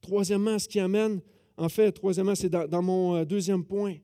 Troisièmement, 0.00 0.58
ce 0.58 0.68
qui 0.68 0.80
amène, 0.80 1.20
en 1.56 1.68
fait, 1.68 1.92
troisièmement, 1.92 2.34
c'est 2.34 2.48
dans, 2.48 2.82
mon 2.82 3.16
euh, 3.16 3.24
deuxième 3.24 3.64
point, 3.64 3.96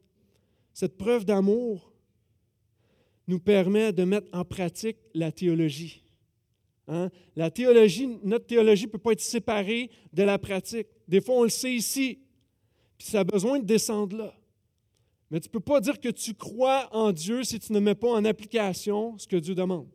cette 0.73 0.97
preuve 0.97 1.25
d'amour 1.25 1.93
nous 3.27 3.39
permet 3.39 3.93
de 3.93 4.05
mettre 4.05 4.29
en 4.33 4.45
pratique 4.45 4.99
la 5.15 5.33
théologie. 5.33 6.04
Hein? 6.89 7.11
La 7.37 7.51
théologie, 7.51 8.19
notre 8.23 8.47
théologie 8.47 8.87
ne 8.87 8.91
peut 8.91 8.99
pas 8.99 9.13
être 9.13 9.21
séparée 9.21 9.91
de 10.13 10.23
la 10.23 10.39
pratique. 10.39 10.87
Des 11.09 11.21
fois, 11.21 11.37
on 11.37 11.43
le 11.45 11.49
sait 11.49 11.73
ici, 11.73 12.19
puis 12.99 13.09
ça 13.09 13.21
a 13.21 13.25
besoin 13.25 13.59
de 13.59 13.65
descendre 13.65 14.17
là. 14.17 14.35
Mais 15.31 15.41
tu 15.41 15.49
ne 15.49 15.53
peux 15.53 15.61
pas 15.61 15.81
dire 15.81 16.01
que 16.01 16.11
tu 16.11 16.35
crois 16.35 16.89
en 16.93 17.13
Dieu 17.13 17.43
si 17.45 17.59
tu 17.59 17.73
ne 17.73 17.81
mets 17.81 17.95
pas 17.95 18.11
en 18.11 18.25
application 18.25 19.17
ce 19.19 19.27
que 19.27 19.37
Dieu 19.37 19.55
demande. 19.55 19.89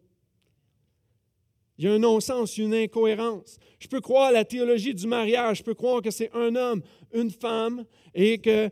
Il 1.77 1.85
y 1.85 1.87
a 1.87 1.93
un 1.93 1.99
non-sens, 1.99 2.57
une 2.57 2.73
incohérence. 2.73 3.57
Je 3.79 3.87
peux 3.87 4.01
croire 4.01 4.25
à 4.25 4.31
la 4.33 4.43
théologie 4.43 4.93
du 4.93 5.07
mariage, 5.07 5.59
je 5.59 5.63
peux 5.63 5.73
croire 5.73 6.01
que 6.01 6.11
c'est 6.11 6.29
un 6.35 6.53
homme, 6.57 6.81
une 7.13 7.31
femme, 7.31 7.85
et 8.13 8.37
qu'on 8.37 8.69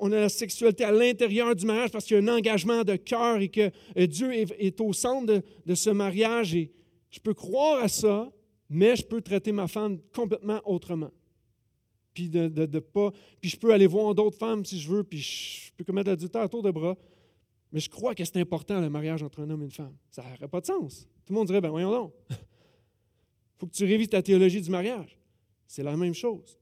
on 0.00 0.10
a 0.10 0.20
la 0.22 0.28
sexualité 0.28 0.82
à 0.82 0.90
l'intérieur 0.90 1.54
du 1.54 1.64
mariage 1.64 1.90
parce 1.90 2.04
qu'il 2.04 2.16
y 2.16 2.18
a 2.18 2.22
un 2.22 2.36
engagement 2.36 2.82
de 2.82 2.96
cœur 2.96 3.38
et 3.38 3.48
que 3.48 3.70
euh, 3.96 4.06
Dieu 4.08 4.32
est, 4.32 4.80
au 4.80 4.92
centre 4.92 5.40
de, 5.64 5.74
ce 5.76 5.90
mariage. 5.90 6.56
Je 7.10 7.20
peux 7.20 7.34
croire 7.34 7.82
à 7.82 7.88
ça, 7.88 8.30
mais 8.68 8.96
je 8.96 9.04
peux 9.04 9.20
traiter 9.20 9.52
ma 9.52 9.66
femme 9.66 9.98
complètement 10.12 10.60
autrement 10.64 11.10
puis 12.18 12.28
de, 12.28 12.78
pas. 12.80 13.12
Puis 13.40 13.50
je 13.50 13.56
peux 13.56 13.72
aller 13.72 13.86
voir 13.86 14.14
d'autres 14.14 14.36
femmes 14.36 14.64
si 14.64 14.80
je 14.80 14.90
veux, 14.90 15.04
puis 15.04 15.18
je 15.20 15.72
peux 15.76 15.84
commettre 15.84 16.10
l'adultère 16.10 16.42
à 16.42 16.48
tour 16.48 16.62
de 16.62 16.70
bras. 16.70 16.96
Mais 17.70 17.80
je 17.80 17.88
crois 17.88 18.14
que 18.14 18.24
c'est 18.24 18.38
important 18.38 18.80
le 18.80 18.90
mariage 18.90 19.22
entre 19.22 19.40
un 19.40 19.50
homme 19.50 19.62
et 19.62 19.66
une 19.66 19.70
femme. 19.70 19.94
Ça 20.10 20.24
n'aurait 20.24 20.48
pas 20.48 20.60
de 20.60 20.66
sens. 20.66 21.06
Tout 21.24 21.32
le 21.32 21.38
monde 21.38 21.46
dirait, 21.46 21.60
ben 21.60 21.70
voyons 21.70 21.90
donc. 21.90 22.12
Il 22.30 22.36
faut 23.58 23.66
que 23.66 23.74
tu 23.74 23.84
révises 23.84 24.08
ta 24.08 24.22
théologie 24.22 24.60
du 24.60 24.70
mariage. 24.70 25.16
C'est 25.66 25.82
la 25.82 25.96
même 25.96 26.14
chose 26.14 26.58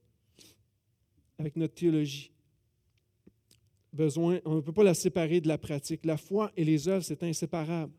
avec 1.39 1.57
notre 1.57 1.75
théologie. 1.75 2.33
Besoin, 3.93 4.41
on 4.45 4.57
ne 4.57 4.61
peut 4.61 4.73
pas 4.73 4.85
la 4.85 4.95
séparer 4.95 5.41
de 5.41 5.49
la 5.49 5.57
pratique. 5.57 6.05
La 6.05 6.19
foi 6.19 6.53
et 6.57 6.65
les 6.65 6.87
œuvres, 6.89 7.05
c'est 7.05 7.23
inséparable. 7.23 7.93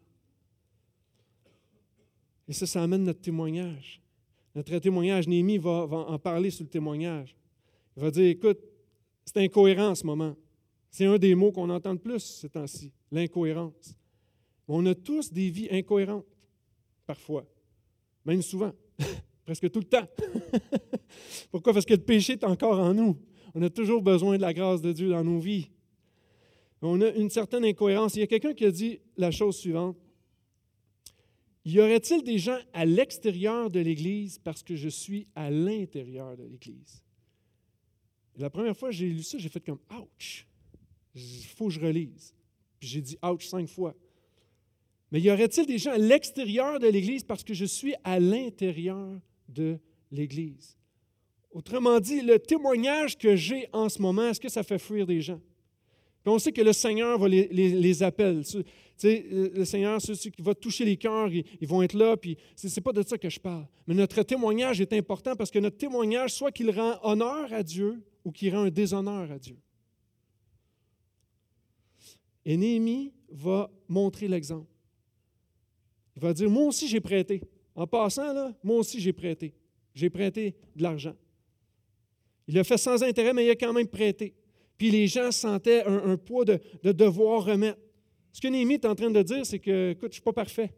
Et 2.48 2.54
ça, 2.54 2.66
ça 2.66 2.84
amène 2.84 3.04
notre 3.04 3.22
témoignage. 3.22 4.02
Notre 4.56 4.78
témoignage, 4.80 5.28
Néhémie 5.28 5.58
va, 5.58 5.70
en 5.70 6.18
parler 6.18 6.50
sur 6.50 6.64
le 6.64 6.70
témoignage. 6.70 7.36
Il 7.96 8.04
va 8.04 8.12
dire, 8.12 8.26
écoute, 8.26 8.60
c'est 9.26 9.38
incohérent 9.38 9.90
en 9.90 9.96
ce 9.96 10.06
moment. 10.06 10.36
C'est 10.90 11.06
un 11.06 11.18
des 11.18 11.36
mots 11.36 11.52
qu'on 11.52 11.70
entend 11.70 11.92
le 11.92 12.00
plus 12.00 12.20
ces 12.20 12.50
temps-ci, 12.50 12.92
l'incohérence. 13.12 13.96
On 14.68 14.86
a 14.86 14.96
tous 14.96 15.32
des 15.32 15.50
vies 15.50 15.68
incohérentes, 15.72 16.26
parfois, 17.06 17.46
même 18.26 18.42
souvent, 18.42 18.74
presque 19.46 19.70
tout 19.70 19.80
le 19.80 19.86
temps. 19.86 20.08
Pourquoi? 21.52 21.74
Parce 21.74 21.86
que 21.86 21.94
le 21.94 22.02
péché 22.02 22.34
est 22.34 22.44
encore 22.44 22.80
en 22.80 22.94
nous. 22.94 23.18
On 23.54 23.62
a 23.62 23.70
toujours 23.70 24.02
besoin 24.02 24.38
de 24.38 24.42
la 24.42 24.54
grâce 24.54 24.82
de 24.82 24.92
Dieu 24.92 25.10
dans 25.10 25.24
nos 25.24 25.40
vies. 25.40 25.70
On 26.82 27.02
a 27.02 27.10
une 27.10 27.30
certaine 27.30 27.66
incohérence. 27.66 28.16
Il 28.16 28.20
y 28.20 28.24
a 28.24 28.28
quelqu'un 28.28 28.54
qui 28.54 28.66
a 28.66 28.72
dit 28.72 29.00
la 29.18 29.32
chose 29.32 29.58
suivante. 29.58 29.98
Y 31.68 31.82
aurait-il 31.82 32.24
des 32.24 32.38
gens 32.38 32.58
à 32.72 32.86
l'extérieur 32.86 33.70
de 33.70 33.82
l'Église 33.82 34.40
parce 34.40 34.64
que 34.64 34.78
je 34.78 34.88
suis 34.88 35.28
à 35.36 35.52
l'intérieur 35.52 36.38
de 36.38 36.46
l'Église? 36.46 37.04
La 38.38 38.50
première 38.50 38.78
fois 38.78 38.88
que 38.88 38.96
j'ai 38.96 39.10
lu 39.10 39.22
ça, 39.22 39.38
j'ai 39.38 39.50
fait 39.50 39.60
comme 39.60 39.82
ouch. 39.92 40.48
Il 41.14 41.46
faut 41.58 41.68
que 41.68 41.74
je 41.74 41.82
relise. 41.82 42.34
Puis 42.80 42.88
j'ai 42.88 43.02
dit 43.02 43.18
ouch 43.22 43.48
cinq 43.48 43.68
fois. 43.68 43.94
Mais 45.12 45.20
y 45.20 45.30
aurait-il 45.30 45.66
des 45.66 45.78
gens 45.78 45.92
à 45.92 45.98
l'extérieur 45.98 46.80
de 46.80 46.88
l'Église 46.88 47.26
parce 47.26 47.44
que 47.44 47.54
je 47.54 47.66
suis 47.66 47.96
à 48.06 48.18
l'intérieur 48.18 49.20
de 49.50 49.78
l'Église? 50.10 50.78
Autrement 51.52 52.00
dit, 52.00 52.22
le 52.22 52.40
témoignage 52.40 53.18
que 53.18 53.36
j'ai 53.36 53.68
en 53.74 53.90
ce 53.90 54.02
moment, 54.02 54.30
est-ce 54.30 54.40
que 54.40 54.48
ça 54.48 54.64
fait 54.64 54.80
fuir 54.80 55.06
des 55.06 55.20
gens? 55.20 55.42
On 56.30 56.40
sait 56.40 56.52
que 56.52 56.62
le 56.62 56.74
Seigneur 56.74 57.18
va 57.18 57.28
les, 57.28 58.04
appeler. 58.04 58.42
Le 59.04 59.64
Seigneur, 59.64 60.02
ceux 60.02 60.16
qui 60.16 60.42
vont 60.42 60.54
toucher 60.54 60.84
les 60.84 60.98
cœurs, 60.98 61.30
ils, 61.30 61.68
vont 61.68 61.82
être 61.82 61.94
là, 61.94 62.16
ce 62.56 62.68
n'est 62.68 62.82
pas 62.84 62.92
de 62.92 63.02
ça 63.02 63.18
que 63.18 63.30
je 63.30 63.40
parle. 63.40 63.66
Mais 63.88 63.94
notre 63.94 64.22
témoignage 64.24 64.82
est 64.82 64.92
important 64.94 65.36
parce 65.36 65.50
que 65.50 65.60
notre 65.60 65.78
témoignage, 65.78 66.34
soit 66.34 66.52
qu'il 66.52 66.70
rend 66.72 67.00
honneur 67.04 67.52
à 67.54 67.64
Dieu 67.64 68.02
ou 68.26 68.32
qu'il 68.32 68.54
rend 68.54 68.64
un 68.64 68.70
déshonneur 68.70 69.32
à 69.32 69.40
Dieu. 69.40 69.58
Et 72.44 72.58
Néhémie 72.58 73.14
va 73.30 73.70
montrer 73.88 74.28
l'exemple. 74.28 74.72
Il 76.16 76.22
va 76.22 76.34
dire, 76.34 76.50
moi 76.50 76.64
aussi 76.64 76.88
j'ai 76.88 77.02
prêté. 77.02 77.42
En 77.76 77.86
passant, 77.86 78.34
là, 78.34 78.54
moi 78.64 78.78
aussi 78.78 79.00
j'ai 79.00 79.14
prêté. 79.14 79.54
J'ai 79.94 80.10
prêté 80.10 80.56
de 80.76 80.84
l'argent. 80.84 81.16
Il 82.48 82.56
l'a 82.56 82.64
fait 82.64 82.78
sans 82.78 83.04
intérêt, 83.04 83.34
mais 83.34 83.46
il 83.46 83.50
a 83.50 83.56
quand 83.56 83.74
même 83.74 83.88
prêté. 83.88 84.34
Puis 84.78 84.92
les 84.92 85.08
gens 85.08 85.32
sentaient 85.32 85.84
un, 85.86 86.18
poids 86.18 86.46
de, 86.46 86.60
devoir 86.84 87.46
remettre. 87.46 87.80
Ce 88.32 88.40
que 88.40 88.48
Néhémie 88.48 88.76
est 88.76 88.86
en 88.86 88.94
train 88.94 89.10
de 89.10 89.22
dire, 89.24 89.46
c'est 89.46 89.60
que, 89.60 89.92
écoute, 89.92 90.04
je 90.04 90.08
ne 90.08 90.14
suis 90.14 90.22
pas 90.22 90.34
parfait. 90.34 90.72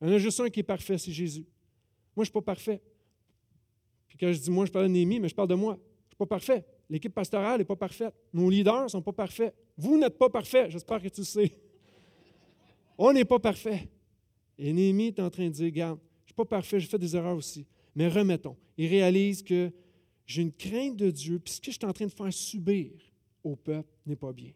Il 0.00 0.08
y 0.08 0.10
en 0.12 0.14
a 0.14 0.18
juste 0.18 0.38
un 0.40 0.48
qui 0.48 0.60
est 0.60 0.64
parfait, 0.64 0.96
c'est 0.96 1.10
Jésus. 1.10 1.46
Moi, 2.14 2.18
je 2.18 2.20
ne 2.20 2.24
suis 2.26 2.32
pas 2.32 2.42
parfait. 2.42 2.80
Puis 4.08 4.18
quand 4.18 4.32
je 4.32 4.38
dis 4.38 4.50
moi, 4.50 4.66
je 4.66 4.70
parle 4.70 4.86
de 4.86 4.92
Néhémie, 4.92 5.18
mais 5.18 5.28
je 5.28 5.34
parle 5.34 5.48
de 5.48 5.54
moi. 5.54 5.74
Je 5.74 5.78
ne 5.78 6.10
suis 6.10 6.16
pas 6.16 6.26
parfait. 6.26 6.64
L'équipe 6.88 7.12
pastorale 7.12 7.58
n'est 7.58 7.64
pas 7.64 7.76
parfaite. 7.76 8.14
Nos 8.32 8.48
leaders 8.48 8.84
ne 8.84 8.88
sont 8.88 9.02
pas 9.02 9.12
parfaits. 9.12 9.54
Vous 9.76 9.98
n'êtes 9.98 10.16
pas 10.16 10.28
parfait. 10.28 10.70
J'espère 10.70 11.02
que 11.02 11.08
tu 11.08 11.20
le 11.20 11.26
sais. 11.26 11.52
On 12.98 13.12
n'est 13.12 13.24
pas 13.24 13.38
parfait. 13.38 13.88
Et 14.58 14.72
Néhémie 14.72 15.08
est 15.08 15.20
en 15.20 15.30
train 15.30 15.46
de 15.46 15.50
dire, 15.52 15.66
regarde, 15.66 15.98
je 15.98 16.24
ne 16.24 16.26
suis 16.26 16.34
pas 16.34 16.44
parfait, 16.44 16.78
j'ai 16.78 16.86
fait 16.86 16.98
des 16.98 17.16
erreurs 17.16 17.36
aussi. 17.36 17.66
Mais 17.94 18.08
remettons. 18.08 18.56
Il 18.76 18.88
réalise 18.88 19.42
que 19.42 19.72
j'ai 20.30 20.42
une 20.42 20.52
crainte 20.52 20.96
de 20.96 21.10
Dieu, 21.10 21.40
puis 21.40 21.54
ce 21.54 21.60
que 21.60 21.72
je 21.72 21.76
suis 21.76 21.84
en 21.84 21.92
train 21.92 22.06
de 22.06 22.12
faire 22.12 22.32
subir 22.32 22.92
au 23.42 23.56
peuple 23.56 23.92
n'est 24.06 24.14
pas 24.14 24.32
bien. 24.32 24.52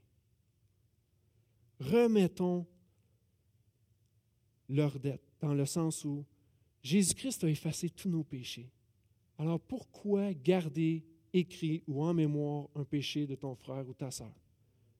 Remettons 1.80 2.64
leur 4.68 5.00
dette, 5.00 5.24
dans 5.40 5.52
le 5.52 5.66
sens 5.66 6.04
où 6.04 6.24
Jésus-Christ 6.80 7.42
a 7.42 7.50
effacé 7.50 7.90
tous 7.90 8.08
nos 8.08 8.22
péchés. 8.22 8.70
Alors 9.36 9.58
pourquoi 9.58 10.32
garder 10.32 11.04
écrit 11.32 11.82
ou 11.88 12.04
en 12.04 12.14
mémoire 12.14 12.68
un 12.76 12.84
péché 12.84 13.26
de 13.26 13.34
ton 13.34 13.56
frère 13.56 13.88
ou 13.88 13.94
ta 13.94 14.12
sœur? 14.12 14.32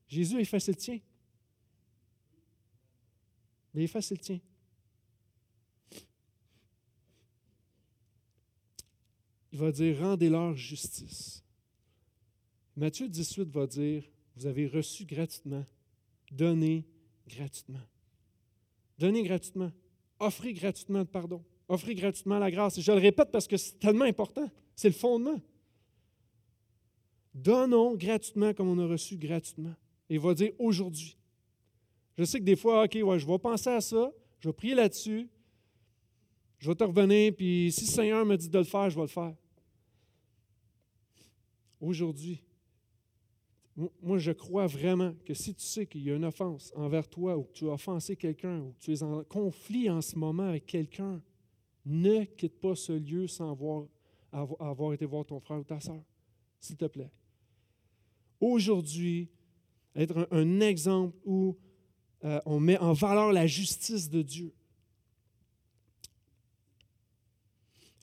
Jésus 0.09 0.39
a 0.39 0.41
effacé 0.41 0.73
le 0.73 0.77
tien. 0.77 0.99
Il 3.75 3.81
a 3.81 3.83
effacé 3.85 4.17
le 4.17 4.21
tien. 4.21 4.41
Il 9.55 9.61
va 9.61 9.71
dire 9.71 10.01
Rendez-leur 10.01 10.57
justice. 10.57 11.45
Matthieu 12.77 13.09
18 13.09 13.49
va 13.51 13.69
dire 13.69 14.03
Vous 14.37 14.47
avez 14.47 14.67
reçu 14.67 15.05
gratuitement, 15.05 15.65
donnez 16.31 16.85
gratuitement. 17.29 17.81
Donnez 18.99 19.23
gratuitement. 19.23 19.71
Offrez 20.19 20.53
gratuitement 20.55 20.99
le 20.99 21.05
pardon. 21.05 21.43
Offrez 21.69 21.95
gratuitement 21.95 22.39
la 22.39 22.51
grâce. 22.51 22.81
je 22.81 22.93
le 22.93 22.99
répète 22.99 23.31
parce 23.31 23.47
que 23.47 23.57
c'est 23.57 23.79
tellement 23.79 24.05
important. 24.05 24.51
C'est 24.75 24.89
le 24.89 24.95
fondement. 24.95 25.41
Donnons 27.33 27.95
gratuitement 27.95 28.53
comme 28.55 28.69
on 28.69 28.79
a 28.81 28.87
reçu 28.87 29.17
gratuitement. 29.17 29.75
Et 30.11 30.15
il 30.15 30.21
va 30.21 30.35
dire 30.35 30.51
aujourd'hui. 30.59 31.17
Je 32.19 32.25
sais 32.25 32.41
que 32.41 32.45
des 32.45 32.57
fois, 32.57 32.85
OK, 32.85 32.99
ouais, 33.01 33.19
je 33.19 33.27
vais 33.27 33.39
penser 33.39 33.71
à 33.71 33.81
ça, 33.81 34.13
je 34.41 34.49
vais 34.49 34.53
prier 34.53 34.75
là-dessus, 34.75 35.29
je 36.59 36.69
vais 36.69 36.77
te 36.77 36.85
revenir, 36.85 37.35
puis 37.35 37.73
si 37.73 37.83
le 37.83 37.91
Seigneur 37.91 38.25
me 38.25 38.37
dit 38.37 38.49
de 38.49 38.59
le 38.59 38.65
faire, 38.65 38.91
je 38.91 38.97
vais 38.97 39.03
le 39.03 39.09
faire 39.09 39.35
aujourd'hui, 41.85 42.43
moi, 44.03 44.19
je 44.19 44.31
crois 44.31 44.67
vraiment 44.67 45.15
que 45.25 45.35
si 45.35 45.55
tu 45.55 45.65
sais 45.65 45.87
qu'il 45.87 46.03
y 46.03 46.11
a 46.11 46.15
une 46.15 46.25
offense 46.25 46.73
envers 46.77 47.09
toi 47.09 47.37
ou 47.37 47.43
que 47.43 47.53
tu 47.53 47.69
as 47.69 47.73
offensé 47.73 48.15
quelqu'un 48.15 48.61
ou 48.61 48.73
que 48.73 48.79
tu 48.79 48.93
es 48.93 49.03
en 49.03 49.25
conflit 49.25 49.91
en 49.91 50.01
ce 50.01 50.17
moment 50.17 50.45
avec 50.45 50.67
quelqu'un, 50.67 51.21
ne 51.85 52.25
quitte 52.25 52.61
pas 52.61 52.77
ce 52.77 52.93
lieu 52.93 53.27
sans 53.27 53.51
avoir, 53.51 54.93
été 54.93 55.05
voir 55.07 55.27
ton 55.27 55.41
frère 55.41 55.59
ou 55.59 55.65
ta 55.65 55.81
soeur, 55.81 56.03
s'il 56.61 56.77
te 56.77 56.85
plaît. 56.85 57.11
Aujourd'hui, 58.41 59.29
être 59.97 60.29
un, 60.31 60.61
exemple 60.61 61.17
où 61.25 61.57
euh, 62.25 62.41
on 62.47 62.61
met 62.61 62.79
en 62.79 62.93
valeur 62.93 63.33
la 63.33 63.47
justice 63.47 64.09
de 64.09 64.23
Dieu. 64.23 64.55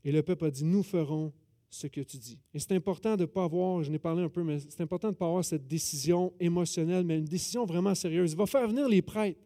Et 0.03 0.11
le 0.11 0.21
peuple 0.21 0.45
a 0.45 0.51
dit, 0.51 0.65
nous 0.65 0.83
ferons 0.83 1.31
ce 1.71 1.87
que 1.87 2.01
tu 2.01 2.17
dis. 2.17 2.37
Et 2.53 2.59
c'est 2.59 2.73
important 2.73 3.15
de 3.15 3.21
ne 3.21 3.25
pas 3.25 3.45
avoir, 3.45 3.81
je 3.81 3.89
n'ai 3.89 3.97
parlé 3.97 4.21
un 4.21 4.29
peu, 4.29 4.43
mais 4.43 4.59
c'est 4.59 4.81
important 4.81 5.07
de 5.07 5.13
ne 5.13 5.17
pas 5.17 5.25
avoir 5.25 5.43
cette 5.43 5.67
décision 5.67 6.33
émotionnelle, 6.39 7.05
mais 7.05 7.17
une 7.17 7.25
décision 7.25 7.65
vraiment 7.65 7.95
sérieuse. 7.95 8.33
Il 8.33 8.37
va 8.37 8.45
faire 8.45 8.67
venir 8.67 8.87
les 8.89 9.01
prêtres. 9.01 9.39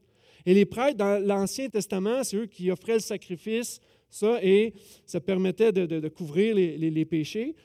Et 0.45 0.53
les 0.53 0.65
prêtres, 0.65 0.97
dans 0.97 1.23
l'Ancien 1.23 1.69
Testament, 1.69 2.23
c'est 2.23 2.35
eux 2.35 2.45
qui 2.47 2.71
offraient 2.71 2.95
le 2.95 2.99
sacrifice, 2.99 3.79
ça, 4.09 4.39
et 4.43 4.73
ça 5.05 5.19
permettait 5.19 5.71
de, 5.71 6.07
couvrir 6.09 6.55
les 6.55 7.05
péchés. 7.05 7.55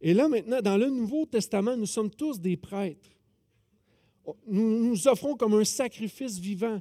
Et 0.00 0.14
là, 0.14 0.28
maintenant, 0.28 0.60
dans 0.62 0.76
le 0.76 0.88
Nouveau 0.88 1.26
Testament, 1.26 1.76
nous 1.76 1.86
sommes 1.86 2.10
tous 2.10 2.40
des 2.40 2.56
prêtres 2.56 3.10
nous 4.46 4.88
nous 4.88 5.08
offrons 5.08 5.36
comme 5.36 5.54
un 5.54 5.64
sacrifice 5.64 6.38
vivant. 6.38 6.80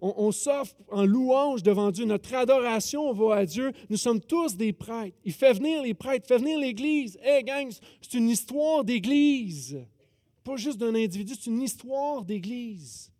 On, 0.00 0.32
s'offre 0.32 0.74
en 0.88 1.04
louange 1.04 1.62
devant 1.62 1.90
Dieu. 1.90 2.04
Notre 2.04 2.34
adoration 2.34 3.12
va 3.12 3.36
à 3.36 3.46
Dieu. 3.46 3.72
Nous 3.88 3.96
sommes 3.96 4.20
tous 4.20 4.56
des 4.56 4.72
prêtres. 4.72 5.16
Il 5.24 5.32
fait 5.32 5.52
venir 5.52 5.82
les 5.82 5.94
prêtres, 5.94 6.26
il 6.26 6.28
fait 6.28 6.38
venir 6.38 6.58
l'Église. 6.58 7.18
Hé, 7.22 7.42
gang, 7.42 7.70
c'est 8.00 8.14
une 8.18 8.28
histoire 8.28 8.84
d'Église. 8.84 9.78
Pas 10.42 10.56
juste 10.56 10.78
d'un 10.78 10.94
individu, 10.94 11.34
c'est 11.38 11.50
une 11.50 11.62
histoire 11.62 12.24
d'Église. 12.24 13.12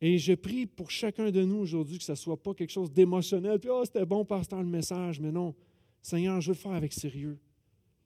Et 0.00 0.16
je 0.16 0.32
prie 0.32 0.66
pour 0.66 0.90
chacun 0.90 1.30
de 1.30 1.44
nous 1.44 1.58
aujourd'hui 1.58 1.98
que 1.98 2.04
ce 2.04 2.12
ne 2.12 2.16
soit 2.16 2.42
pas 2.42 2.54
quelque 2.54 2.70
chose 2.70 2.90
d'émotionnel. 2.90 3.58
Puis, 3.58 3.68
oh, 3.70 3.84
c'était 3.84 4.06
bon, 4.06 4.24
pasteur, 4.24 4.60
le 4.60 4.68
message. 4.68 5.20
Mais 5.20 5.30
non, 5.30 5.54
Seigneur, 6.00 6.40
je 6.40 6.48
veux 6.48 6.54
le 6.54 6.58
faire 6.58 6.72
avec 6.72 6.92
sérieux. 6.92 7.38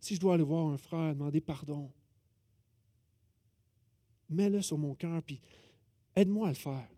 Si 0.00 0.16
je 0.16 0.20
dois 0.20 0.34
aller 0.34 0.42
voir 0.42 0.66
un 0.66 0.76
frère, 0.76 1.14
demander 1.14 1.40
pardon, 1.40 1.90
mets-le 4.30 4.62
sur 4.62 4.78
mon 4.78 4.94
cœur, 4.94 5.22
puis 5.22 5.40
aide-moi 6.16 6.48
à 6.48 6.50
le 6.50 6.56
faire. 6.56 6.88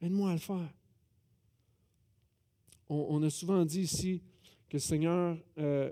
Aide-moi 0.00 0.30
à 0.30 0.34
le 0.34 0.40
faire. 0.40 0.74
On, 2.88 3.22
a 3.22 3.30
souvent 3.30 3.64
dit 3.64 3.80
ici 3.80 4.22
que 4.68 4.76
le 4.76 4.80
Seigneur, 4.80 5.38
euh, 5.58 5.90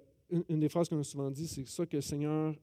une, 0.48 0.60
des 0.60 0.68
phrases 0.68 0.88
qu'on 0.88 1.00
a 1.00 1.04
souvent 1.04 1.30
dit, 1.30 1.48
c'est 1.48 1.66
ça 1.66 1.86
que 1.86 1.96
le 1.96 2.02
Seigneur, 2.02 2.54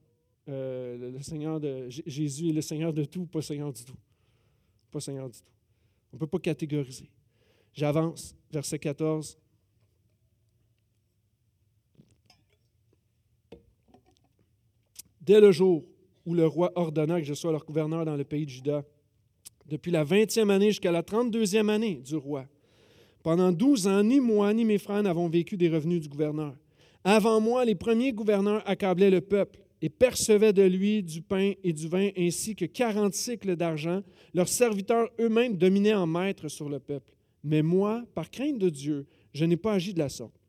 euh, 0.48 1.10
le, 1.10 1.22
Seigneur 1.22 1.60
de 1.60 1.88
Jésus 1.88 2.48
est 2.48 2.52
le 2.52 2.62
Seigneur 2.62 2.92
de 2.92 3.04
tout, 3.04 3.26
pas 3.26 3.42
Seigneur 3.42 3.72
du 3.72 3.84
tout. 3.84 3.96
Pas 4.90 5.00
Seigneur 5.00 5.28
du 5.28 5.38
tout. 5.38 5.52
On 6.12 6.16
ne 6.16 6.20
peut 6.20 6.26
pas 6.26 6.38
catégoriser. 6.38 7.10
J'avance, 7.72 8.34
verset 8.50 8.78
14. 8.78 9.36
Dès 15.20 15.40
le 15.40 15.52
jour 15.52 15.84
où 16.26 16.34
le 16.34 16.46
roi 16.46 16.72
ordonna 16.74 17.20
que 17.20 17.26
je 17.26 17.34
sois 17.34 17.52
leur 17.52 17.64
gouverneur 17.64 18.04
dans 18.04 18.16
le 18.16 18.24
pays 18.24 18.44
de 18.44 18.50
Juda, 18.50 18.84
depuis 19.66 19.90
la 19.90 20.04
vingtième 20.04 20.50
année 20.50 20.68
jusqu'à 20.68 20.92
la 20.92 21.02
trente-deuxième 21.02 21.70
année 21.70 22.02
du 22.04 22.16
roi. 22.16 22.46
Pendant 23.22 23.52
douze 23.52 23.86
ans, 23.86 24.02
ni 24.02 24.20
moi 24.20 24.52
ni 24.54 24.64
mes 24.64 24.78
frères 24.78 25.02
n'avons 25.02 25.28
vécu 25.28 25.56
des 25.56 25.68
revenus 25.68 26.00
du 26.00 26.08
gouverneur. 26.08 26.54
Avant 27.04 27.40
moi, 27.40 27.64
les 27.64 27.74
premiers 27.74 28.12
gouverneurs 28.12 28.62
accablaient 28.66 29.10
le 29.10 29.20
peuple 29.20 29.60
et 29.82 29.88
percevaient 29.88 30.52
de 30.52 30.62
lui 30.62 31.02
du 31.02 31.22
pain 31.22 31.52
et 31.62 31.72
du 31.72 31.88
vin 31.88 32.10
ainsi 32.16 32.54
que 32.54 32.64
quarante 32.64 33.14
cycles 33.14 33.56
d'argent. 33.56 34.02
Leurs 34.34 34.48
serviteurs 34.48 35.08
eux-mêmes 35.18 35.56
dominaient 35.56 35.94
en 35.94 36.06
maître 36.06 36.48
sur 36.48 36.68
le 36.68 36.78
peuple. 36.78 37.12
Mais 37.42 37.62
moi, 37.62 38.04
par 38.14 38.30
crainte 38.30 38.58
de 38.58 38.68
Dieu, 38.68 39.06
je 39.32 39.44
n'ai 39.44 39.56
pas 39.56 39.74
agi 39.74 39.94
de 39.94 39.98
la 39.98 40.08
sorte. 40.08 40.39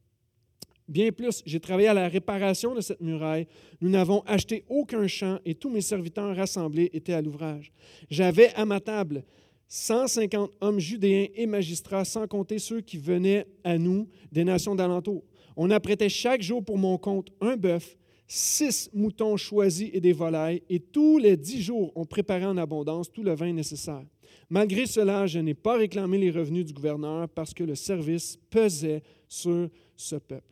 Bien 0.92 1.14
plus, 1.14 1.42
j'ai 1.46 1.62
travaillé 1.62 1.88
à 1.88 1.94
la 1.94 2.10
réparation 2.10 2.76
de 2.76 2.82
cette 2.82 3.00
muraille. 3.00 3.48
Nous 3.80 3.88
n'avons 3.88 4.24
acheté 4.26 4.66
aucun 4.68 5.08
champ 5.08 5.40
et 5.46 5.56
tous 5.56 5.70
mes 5.70 5.80
serviteurs 5.80 6.36
rassemblés 6.36 6.90
étaient 6.92 7.14
à 7.14 7.22
l'ouvrage. 7.22 7.72
J'avais 8.10 8.54
à 8.56 8.66
ma 8.66 8.82
table 8.82 9.24
150 9.70 10.52
hommes 10.60 10.80
judéens 10.80 11.28
et 11.34 11.46
magistrats, 11.46 12.04
sans 12.04 12.28
compter 12.28 12.60
ceux 12.60 12.82
qui 12.82 12.98
venaient 12.98 13.46
à 13.64 13.78
nous 13.78 14.10
des 14.34 14.44
nations 14.44 14.76
d'alentour. 14.76 15.24
On 15.56 15.72
apprêtait 15.72 16.10
chaque 16.10 16.42
jour 16.42 16.62
pour 16.62 16.78
mon 16.78 16.98
compte 16.98 17.30
un 17.40 17.56
bœuf, 17.56 17.96
six 18.28 18.90
moutons 18.94 19.38
choisis 19.38 19.90
et 19.94 20.02
des 20.02 20.12
volailles, 20.12 20.62
et 20.70 20.82
tous 20.82 21.20
les 21.20 21.38
dix 21.38 21.62
jours, 21.62 21.94
on 21.96 22.06
préparait 22.06 22.44
en 22.44 22.58
abondance 22.58 23.10
tout 23.10 23.24
le 23.24 23.34
vin 23.34 23.54
nécessaire. 23.54 24.04
Malgré 24.50 24.86
cela, 24.88 25.26
je 25.26 25.40
n'ai 25.40 25.54
pas 25.54 25.78
réclamé 25.78 26.18
les 26.18 26.32
revenus 26.32 26.66
du 26.66 26.74
gouverneur 26.74 27.30
parce 27.30 27.54
que 27.54 27.64
le 27.64 27.76
service 27.76 28.38
pesait 28.50 29.02
sur 29.30 29.70
ce 29.96 30.18
peuple. 30.18 30.52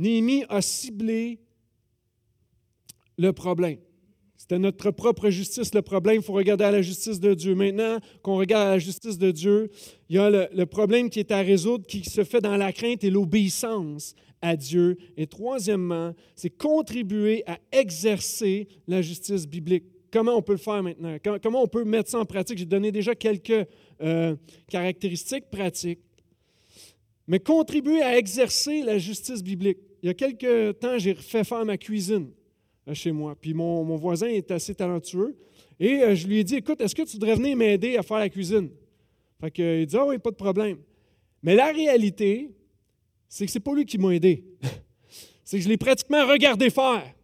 Néhémie 0.00 0.44
a 0.48 0.62
ciblé 0.62 1.38
le 3.18 3.34
problème. 3.34 3.76
C'était 4.38 4.58
notre 4.58 4.90
propre 4.90 5.28
justice 5.28 5.74
le 5.74 5.82
problème. 5.82 6.16
Il 6.16 6.22
faut 6.22 6.32
regarder 6.32 6.64
à 6.64 6.70
la 6.70 6.80
justice 6.80 7.20
de 7.20 7.34
Dieu. 7.34 7.54
Maintenant 7.54 7.98
qu'on 8.22 8.38
regarde 8.38 8.68
à 8.68 8.70
la 8.70 8.78
justice 8.78 9.18
de 9.18 9.30
Dieu, 9.30 9.70
il 10.08 10.16
y 10.16 10.18
a 10.18 10.30
le, 10.30 10.64
problème 10.64 11.10
qui 11.10 11.20
est 11.20 11.30
à 11.30 11.40
résoudre, 11.40 11.86
qui 11.86 12.02
se 12.08 12.24
fait 12.24 12.40
dans 12.40 12.56
la 12.56 12.72
crainte 12.72 13.04
et 13.04 13.10
l'obéissance 13.10 14.14
à 14.40 14.56
Dieu. 14.56 14.96
Et 15.18 15.26
troisièmement, 15.26 16.14
c'est 16.34 16.48
contribuer 16.48 17.44
à 17.46 17.58
exercer 17.70 18.68
la 18.88 19.02
justice 19.02 19.46
biblique. 19.46 19.84
Comment 20.10 20.34
on 20.34 20.42
peut 20.42 20.52
le 20.52 20.58
faire 20.58 20.82
maintenant? 20.82 21.18
Comment 21.42 21.62
on 21.62 21.68
peut 21.68 21.84
mettre 21.84 22.08
ça 22.08 22.20
en 22.20 22.24
pratique? 22.24 22.56
J'ai 22.56 22.64
donné 22.64 22.90
déjà 22.90 23.14
quelques 23.14 23.68
euh, 24.00 24.34
caractéristiques 24.66 25.50
pratiques. 25.50 26.00
Mais 27.28 27.38
contribuer 27.38 28.00
à 28.00 28.16
exercer 28.16 28.82
la 28.82 28.96
justice 28.96 29.42
biblique. 29.42 29.76
Il 30.02 30.06
y 30.06 30.10
a 30.10 30.14
quelques 30.14 30.78
temps, 30.78 30.98
j'ai 30.98 31.14
fait 31.14 31.44
faire 31.44 31.64
ma 31.64 31.76
cuisine 31.76 32.30
chez 32.94 33.12
moi. 33.12 33.36
Puis 33.40 33.54
mon, 33.54 33.84
voisin 33.96 34.28
est 34.28 34.50
assez 34.50 34.74
talentueux. 34.74 35.36
Et 35.78 36.02
euh, 36.02 36.14
je 36.14 36.26
lui 36.26 36.38
ai 36.38 36.44
dit, 36.44 36.56
écoute, 36.56 36.80
est-ce 36.80 36.94
que 36.94 37.02
tu 37.02 37.12
voudrais 37.12 37.34
venir 37.34 37.56
m'aider 37.56 37.96
à 37.96 38.02
faire 38.02 38.18
la 38.18 38.28
cuisine? 38.28 38.70
Fait 39.40 39.50
que, 39.50 39.80
il 39.80 39.86
dit, 39.86 39.96
ah 39.96 40.04
oui, 40.06 40.18
pas 40.18 40.30
de 40.30 40.36
problème. 40.36 40.78
Mais 41.42 41.54
la 41.54 41.72
réalité, 41.72 42.50
c'est 43.28 43.46
que 43.46 43.52
c'est 43.52 43.60
pas 43.60 43.74
lui 43.74 43.86
qui 43.86 43.96
m'a 43.96 44.14
aidé. 44.14 44.44
c'est 45.44 45.58
que 45.58 45.64
je 45.64 45.68
l'ai 45.68 45.78
pratiquement 45.78 46.26
regardé 46.26 46.68
faire. 46.68 47.14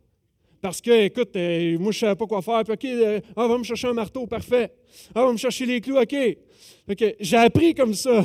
Parce 0.63 0.81
que, 0.81 1.05
écoute, 1.05 1.37
euh, 1.37 1.79
moi, 1.79 1.93
je 1.93 1.99
ne 1.99 2.01
savais 2.01 2.17
pas 2.17 2.27
quoi 2.27 2.41
faire. 2.41 2.65
Puis, 2.65 2.73
OK, 2.73 2.85
euh, 2.85 3.21
ah, 3.37 3.47
va 3.47 3.59
me 3.59 3.65
chercher 3.65 3.89
un 3.89 3.93
marteau, 3.93 4.27
parfait. 4.27 4.73
Ah, 5.15 5.23
va 5.23 5.33
me 5.33 5.37
chercher 5.37 5.67
les 5.67 5.81
clous, 5.81 5.99
OK. 5.99 6.11
Fait 6.11 7.17
j'ai 7.21 7.37
appris 7.37 7.75
comme 7.75 7.95
ça. 7.95 8.25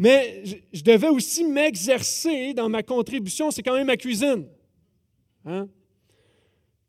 Mais 0.00 0.42
je, 0.72 0.82
devais 0.82 1.10
aussi 1.10 1.44
m'exercer 1.44 2.54
dans 2.54 2.70
ma 2.70 2.82
contribution. 2.82 3.50
C'est 3.50 3.62
quand 3.62 3.74
même 3.74 3.86
ma 3.86 3.98
cuisine. 3.98 4.46
Hein? 5.44 5.68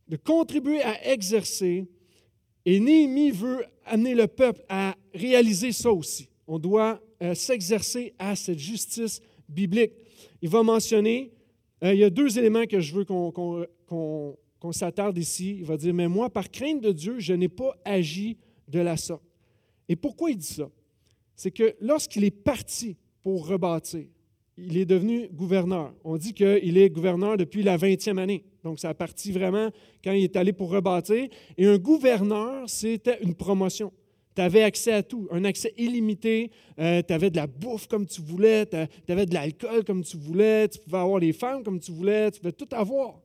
de 0.08 0.16
contribuer 0.16 0.82
à 0.82 1.12
exercer. 1.12 1.86
Et 2.66 2.80
Néhémie 2.80 3.32
veut 3.32 3.66
amener 3.86 4.16
le 4.16 4.28
peuple 4.28 4.62
à 4.70 4.96
réaliser 5.14 5.74
ça 5.74 5.92
aussi. 5.92 6.30
On 6.48 6.58
doit 6.58 7.02
euh, 7.22 7.34
s'exercer 7.34 8.14
à 8.18 8.36
cette 8.36 8.60
justice 8.60 9.22
biblique. 9.48 9.92
Il 10.42 10.50
va 10.50 10.64
mentionner, 10.64 11.32
euh, 11.84 11.94
il 11.94 12.00
y 12.00 12.04
a 12.06 12.10
deux 12.10 12.38
éléments 12.40 12.66
que 12.66 12.80
je 12.80 12.96
veux 12.96 13.06
qu'on 13.06 14.72
s'attarde 14.72 15.18
ici. 15.18 15.58
Il 15.60 15.66
va 15.66 15.76
dire, 15.76 15.94
mais 15.94 16.08
moi, 16.08 16.30
par 16.30 16.50
crainte 16.50 16.82
de 16.82 16.94
Dieu, 16.94 17.20
je 17.20 17.34
n'ai 17.34 17.50
pas 17.50 17.78
agi 17.84 18.38
de 18.70 18.80
la 18.80 18.96
sorte. 18.96 19.24
Et 19.90 19.98
pourquoi 19.98 20.32
il 20.32 20.38
dit 20.38 20.54
ça? 20.54 20.70
C'est 21.42 21.50
que 21.50 21.76
lorsqu'il 21.82 22.24
est 22.24 22.30
parti 22.30 22.96
pour 23.24 23.48
rebâtir, 23.48 24.06
il 24.60 24.78
est 24.78 24.86
devenu 24.86 25.28
gouverneur. 25.30 25.92
On 26.04 26.16
dit 26.16 26.36
qu'il 26.36 26.78
est 26.78 26.90
gouverneur 26.92 27.36
depuis 27.36 27.64
la 27.64 27.80
20e 27.80 28.20
année. 28.20 28.44
Donc, 28.64 28.80
ça 28.80 28.90
a 28.90 28.94
parti 28.94 29.32
vraiment 29.32 29.72
quand 30.04 30.12
il 30.12 30.24
est 30.24 30.36
allé 30.36 30.54
pour 30.54 30.70
rebâtir. 30.70 31.30
Et 31.58 31.66
un 31.66 31.80
gouverneur, 31.80 32.70
c'était 32.70 33.18
une 33.24 33.34
promotion. 33.34 33.92
Tu 34.36 34.42
avais 34.44 34.62
accès 34.62 34.94
à 34.94 35.02
tout, 35.02 35.28
un 35.32 35.44
accès 35.44 35.74
illimité. 35.80 36.52
Euh, 36.78 37.02
tu 37.02 37.12
avais 37.12 37.32
de 37.32 37.38
la 37.38 37.48
bouffe 37.48 37.88
comme 37.88 38.06
tu 38.06 38.22
voulais, 38.22 38.68
tu 38.68 39.12
avais 39.12 39.26
de 39.26 39.34
l'alcool 39.34 39.84
comme 39.84 40.04
tu 40.04 40.18
voulais, 40.18 40.68
tu 40.68 40.78
pouvais 40.78 41.00
avoir 41.00 41.18
les 41.18 41.34
femmes 41.34 41.64
comme 41.64 41.80
tu 41.80 41.92
voulais, 41.92 42.30
tu 42.30 42.40
pouvais 42.40 42.54
tout 42.54 42.70
avoir. 42.72 43.20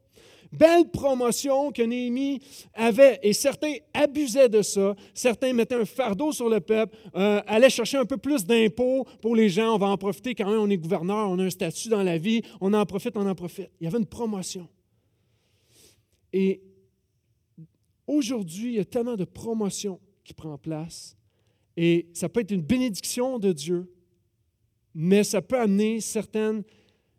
Belle 0.53 0.91
promotion 0.91 1.73
que 1.73 1.83
Néhémie 1.83 2.41
avait, 2.75 3.19
et 3.23 3.33
certains 3.33 3.75
abusaient 3.93 4.49
de 4.49 4.63
ça. 4.63 4.95
Certains 5.15 5.53
mettaient 5.53 5.75
un 5.75 5.85
fardeau 5.85 6.33
sur 6.33 6.49
le 6.49 6.61
peuple, 6.61 6.97
euh, 7.15 7.41
allaient 7.47 7.71
chercher 7.71 7.99
un 7.99 8.05
peu 8.05 8.17
plus 8.17 8.45
d'impôts 8.45 9.05
pour 9.21 9.37
les 9.37 9.49
gens. 9.49 9.75
On 9.75 9.79
va 9.79 9.89
en 9.89 9.97
profiter 9.97 10.35
quand 10.35 10.49
même, 10.49 10.61
on 10.61 10.71
est 10.71 10.77
gouverneur, 10.77 11.29
on 11.31 11.39
a 11.39 11.45
un 11.45 11.51
statut 11.51 11.89
dans 11.89 12.03
la 12.03 12.19
vie, 12.19 12.43
on 12.61 12.73
en 12.73 12.87
profite, 12.87 13.17
on 13.17 13.27
en 13.27 13.35
profite. 13.35 13.71
Il 13.81 13.85
y 13.85 13.87
avait 13.87 13.99
une 13.99 14.07
promotion. 14.07 14.69
Et 16.33 16.63
aujourd'hui, 18.07 18.69
il 18.69 18.75
y 18.75 18.81
a 18.81 18.85
tellement 18.85 19.17
de 19.17 19.25
promotions 19.25 20.01
qui 20.25 20.35
prend 20.35 20.59
place. 20.59 21.17
Et 21.77 22.09
ça 22.15 22.29
peut 22.29 22.41
être 22.41 22.51
une 22.51 22.63
bénédiction 22.63 23.39
de 23.39 23.53
Dieu, 23.53 23.93
mais 24.95 25.25
ça 25.25 25.43
peut 25.43 25.59
amener 25.59 26.01
certaines 26.01 26.63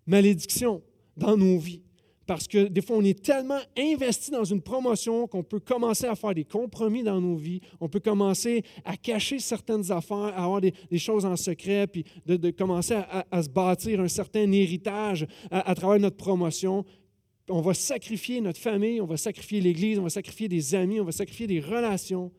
malédictions 0.05 0.81
dans 1.15 1.37
nos 1.37 1.59
vies. 1.59 1.83
Parce 2.27 2.45
que 2.45 2.67
des 2.67 2.81
fois, 2.81 2.97
on 2.97 3.03
est 3.05 3.23
tellement 3.23 3.59
investi 3.77 4.31
dans 4.31 4.43
une 4.43 4.61
promotion 4.61 5.27
qu'on 5.27 5.43
peut 5.43 5.61
commencer 5.61 6.05
à 6.05 6.15
faire 6.15 6.35
des 6.35 6.43
compromis 6.43 7.01
dans 7.01 7.21
nos 7.21 7.37
vies. 7.37 7.61
On 7.79 7.87
peut 7.87 8.01
commencer 8.01 8.63
à 8.83 8.97
cacher 8.97 9.39
certaines 9.39 9.89
affaires, 9.93 10.17
à 10.35 10.43
avoir 10.43 10.59
des, 10.59 10.73
choses 10.97 11.25
en 11.25 11.37
secret, 11.37 11.87
puis 11.87 12.03
de, 12.25 12.51
commencer 12.51 12.95
à, 13.31 13.41
se 13.41 13.47
bâtir 13.47 14.01
un 14.01 14.09
certain 14.09 14.51
héritage 14.51 15.25
à, 15.49 15.73
travers 15.73 16.01
notre 16.01 16.17
promotion. 16.17 16.83
On 17.49 17.61
va 17.61 17.73
sacrifier 17.73 18.41
notre 18.41 18.59
famille, 18.59 18.99
on 18.99 19.05
va 19.05 19.15
sacrifier 19.15 19.61
l'Église, 19.61 19.97
on 19.97 20.03
va 20.03 20.09
sacrifier 20.09 20.49
des 20.49 20.75
amis, 20.75 20.99
on 20.99 21.05
va 21.05 21.13
sacrifier 21.13 21.47
des 21.47 21.61
relations. 21.61 22.29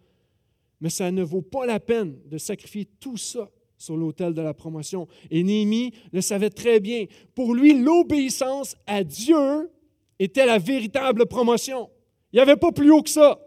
Mais 0.82 0.90
ça 0.90 1.10
ne 1.10 1.22
vaut 1.22 1.40
pas 1.40 1.64
la 1.64 1.80
peine 1.80 2.18
de 2.26 2.36
sacrifier 2.36 2.86
tout 3.00 3.16
ça 3.16 3.50
sur 3.78 3.96
l'autel 3.96 4.34
de 4.34 4.42
la 4.42 4.52
promotion. 4.52 5.08
Et 5.30 5.42
Néhémie 5.42 5.92
le 6.12 6.20
savait 6.20 6.50
très 6.50 6.78
bien. 6.78 7.06
Pour 7.34 7.54
lui, 7.54 7.72
l'obéissance 7.72 8.76
à 8.86 9.02
Dieu 9.02 9.70
était 10.18 10.46
la 10.46 10.58
véritable 10.58 11.26
promotion. 11.26 11.90
Il 12.32 12.36
n'y 12.36 12.40
avait 12.40 12.56
pas 12.56 12.72
plus 12.72 12.90
haut 12.90 13.02
que 13.02 13.10
ça. 13.10 13.38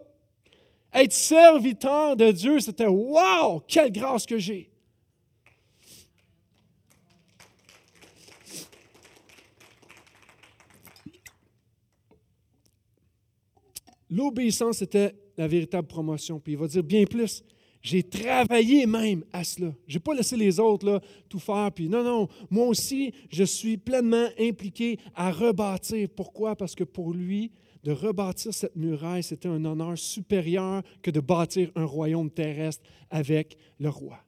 Être 0.94 1.12
serviteur 1.12 2.16
de 2.16 2.30
Dieu, 2.32 2.60
c'était 2.60 2.86
Wow, 2.86 3.60
quelle 3.66 3.92
grâce 3.92 4.26
que 4.26 4.38
j'ai! 4.38 4.70
L'obéissance 14.10 14.82
était 14.82 15.14
la 15.38 15.48
véritable 15.48 15.88
promotion. 15.88 16.38
Puis 16.38 16.52
il 16.52 16.58
va 16.58 16.66
dire 16.66 16.82
bien 16.82 17.04
plus. 17.04 17.42
J'ai 17.82 18.04
travaillé 18.04 18.86
même 18.86 19.24
à 19.32 19.42
cela. 19.42 19.74
Je 19.88 19.96
n'ai 19.96 20.00
pas 20.00 20.14
laissé 20.14 20.36
les 20.36 20.60
autres 20.60 20.86
là, 20.86 21.00
tout 21.28 21.40
faire. 21.40 21.70
Puis 21.72 21.88
non, 21.88 22.04
non, 22.04 22.28
moi 22.48 22.66
aussi, 22.66 23.12
je 23.28 23.42
suis 23.42 23.76
pleinement 23.76 24.28
impliqué 24.38 24.98
à 25.14 25.32
rebâtir. 25.32 26.08
Pourquoi? 26.14 26.54
Parce 26.54 26.76
que 26.76 26.84
pour 26.84 27.12
lui, 27.12 27.50
de 27.82 27.90
rebâtir 27.90 28.54
cette 28.54 28.76
muraille, 28.76 29.24
c'était 29.24 29.48
un 29.48 29.64
honneur 29.64 29.98
supérieur 29.98 30.82
que 31.02 31.10
de 31.10 31.18
bâtir 31.18 31.72
un 31.74 31.84
royaume 31.84 32.30
terrestre 32.30 32.84
avec 33.10 33.58
le 33.80 33.88
roi. 33.88 34.18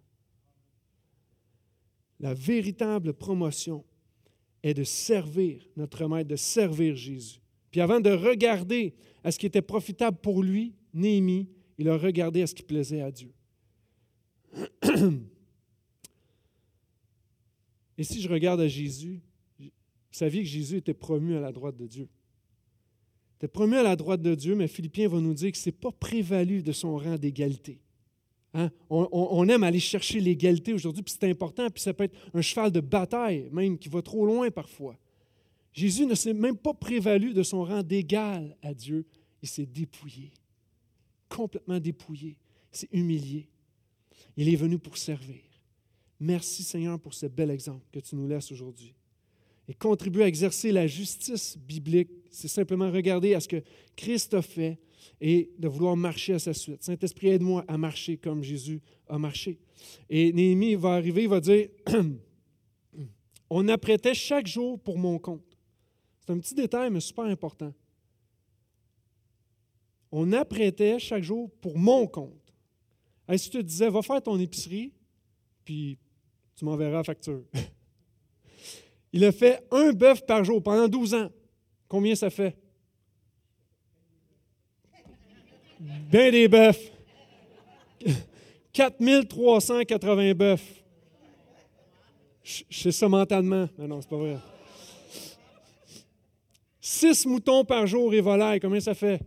La 2.18 2.34
véritable 2.34 3.14
promotion 3.14 3.84
est 4.64 4.74
de 4.74 4.82
servir 4.82 5.64
notre 5.76 6.08
maître, 6.08 6.28
de 6.28 6.36
servir 6.36 6.96
Jésus. 6.96 7.40
Puis 7.70 7.80
avant 7.80 8.00
de 8.00 8.10
regarder 8.10 8.94
à 9.22 9.30
ce 9.30 9.38
qui 9.38 9.46
était 9.46 9.62
profitable 9.62 10.16
pour 10.20 10.42
lui, 10.42 10.74
Néhémie, 10.92 11.48
il 11.78 11.88
a 11.88 11.96
regardé 11.96 12.42
à 12.42 12.46
ce 12.46 12.54
qui 12.54 12.62
plaisait 12.62 13.02
à 13.02 13.10
Dieu. 13.10 13.32
Et 17.96 18.04
si 18.04 18.20
je 18.20 18.28
regarde 18.28 18.60
à 18.60 18.68
Jésus, 18.68 19.20
vous 19.58 19.70
saviez 20.10 20.42
que 20.42 20.48
Jésus 20.48 20.76
était 20.78 20.94
promu 20.94 21.36
à 21.36 21.40
la 21.40 21.52
droite 21.52 21.76
de 21.76 21.86
Dieu. 21.86 22.08
Il 23.32 23.36
était 23.36 23.48
promu 23.48 23.76
à 23.76 23.82
la 23.82 23.96
droite 23.96 24.22
de 24.22 24.34
Dieu, 24.34 24.54
mais 24.54 24.68
Philippiens 24.68 25.08
va 25.08 25.20
nous 25.20 25.34
dire 25.34 25.52
que 25.52 25.58
ce 25.58 25.68
n'est 25.68 25.72
pas 25.72 25.92
prévalu 25.92 26.62
de 26.62 26.72
son 26.72 26.96
rang 26.96 27.16
d'égalité. 27.16 27.80
Hein? 28.54 28.70
On, 28.88 29.48
aime 29.48 29.64
aller 29.64 29.80
chercher 29.80 30.20
l'égalité 30.20 30.72
aujourd'hui, 30.72 31.02
puis 31.02 31.14
c'est 31.18 31.28
important, 31.28 31.68
puis 31.70 31.82
ça 31.82 31.92
peut 31.92 32.04
être 32.04 32.16
un 32.32 32.40
cheval 32.40 32.70
de 32.70 32.78
bataille, 32.80 33.48
même 33.50 33.76
qui 33.76 33.88
va 33.88 34.00
trop 34.00 34.24
loin 34.24 34.50
parfois. 34.50 34.96
Jésus 35.72 36.06
ne 36.06 36.14
s'est 36.14 36.32
même 36.32 36.56
pas 36.56 36.72
prévalu 36.72 37.34
de 37.34 37.42
son 37.42 37.64
rang 37.64 37.82
d'égal 37.82 38.56
à 38.62 38.72
Dieu. 38.72 39.04
Il 39.42 39.48
s'est 39.48 39.66
dépouillé, 39.66 40.32
complètement 41.28 41.80
dépouillé, 41.80 42.36
il 42.72 42.78
s'est 42.78 42.88
humilié. 42.92 43.48
Il 44.36 44.48
est 44.48 44.56
venu 44.56 44.78
pour 44.78 44.96
servir. 44.96 45.42
Merci 46.20 46.62
Seigneur 46.62 46.98
pour 46.98 47.14
ce 47.14 47.26
bel 47.26 47.50
exemple 47.50 47.84
que 47.92 48.00
tu 48.00 48.16
nous 48.16 48.26
laisses 48.26 48.50
aujourd'hui. 48.52 48.94
Et 49.68 49.74
contribuer 49.74 50.24
à 50.24 50.28
exercer 50.28 50.72
la 50.72 50.86
justice 50.86 51.56
biblique, 51.56 52.10
c'est 52.30 52.48
simplement 52.48 52.90
regarder 52.90 53.34
à 53.34 53.40
ce 53.40 53.48
que 53.48 53.62
Christ 53.96 54.34
a 54.34 54.42
fait 54.42 54.78
et 55.20 55.50
de 55.58 55.68
vouloir 55.68 55.96
marcher 55.96 56.34
à 56.34 56.38
sa 56.38 56.52
suite. 56.52 56.82
Saint-Esprit, 56.82 57.28
aide-moi 57.28 57.64
à 57.66 57.78
marcher 57.78 58.16
comme 58.16 58.42
Jésus 58.42 58.80
a 59.08 59.18
marché. 59.18 59.58
Et 60.10 60.32
Néhémie 60.32 60.74
va 60.74 60.94
arriver, 60.94 61.22
il 61.22 61.28
va 61.28 61.40
dire, 61.40 61.68
on 63.50 63.68
apprêtait 63.68 64.14
chaque 64.14 64.46
jour 64.46 64.78
pour 64.80 64.98
mon 64.98 65.18
compte. 65.18 65.58
C'est 66.20 66.32
un 66.32 66.38
petit 66.38 66.54
détail, 66.54 66.90
mais 66.90 67.00
super 67.00 67.24
important. 67.24 67.72
On 70.10 70.32
apprêtait 70.32 70.98
chaque 70.98 71.22
jour 71.22 71.50
pour 71.60 71.76
mon 71.76 72.06
compte. 72.06 72.43
Hey, 73.28 73.38
si 73.38 73.46
je 73.46 73.58
te 73.58 73.62
disais, 73.62 73.88
va 73.88 74.02
faire 74.02 74.22
ton 74.22 74.38
épicerie, 74.38 74.92
puis 75.64 75.98
tu 76.56 76.64
m'enverras 76.64 76.98
la 76.98 77.04
facture. 77.04 77.42
Il 79.12 79.24
a 79.24 79.32
fait 79.32 79.64
un 79.70 79.92
bœuf 79.92 80.26
par 80.26 80.44
jour 80.44 80.62
pendant 80.62 80.88
12 80.88 81.14
ans. 81.14 81.30
Combien 81.88 82.14
ça 82.14 82.30
fait? 82.30 82.56
Ben 85.80 86.30
des 86.32 86.48
bœufs. 86.48 86.92
4380 88.72 90.34
bœufs. 90.34 90.84
Je 92.42 92.62
sais 92.70 92.92
ça 92.92 93.08
mentalement. 93.08 93.68
Mais 93.78 93.86
non, 93.86 94.00
c'est 94.02 94.10
pas 94.10 94.16
vrai. 94.16 94.36
Six 96.80 97.24
moutons 97.24 97.64
par 97.64 97.86
jour 97.86 98.12
et 98.12 98.20
volailles, 98.20 98.60
combien 98.60 98.80
ça 98.80 98.94
fait? 98.94 99.20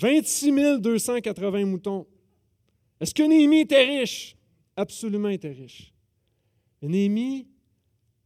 26 0.00 0.80
280 0.80 1.66
moutons. 1.66 2.06
Est-ce 3.00 3.14
que 3.14 3.22
Néhémie 3.22 3.60
était 3.60 3.84
riche? 3.84 4.34
Absolument, 4.74 5.28
il 5.28 5.34
était 5.34 5.52
riche. 5.52 5.92
Néhémie 6.80 7.46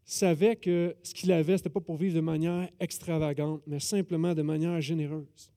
savait 0.05 0.55
que 0.55 0.95
ce 1.03 1.12
qu'il 1.14 1.33
avait, 1.33 1.57
ce 1.57 1.62
n'était 1.62 1.70
pas 1.70 1.81
pour 1.81 1.97
vivre 1.97 2.14
de 2.14 2.20
manière 2.20 2.68
extravagante, 2.79 3.62
mais 3.66 3.81
simplement 3.81 4.35
de 4.35 4.43
manière 4.43 4.81
généreuse. 4.81 5.51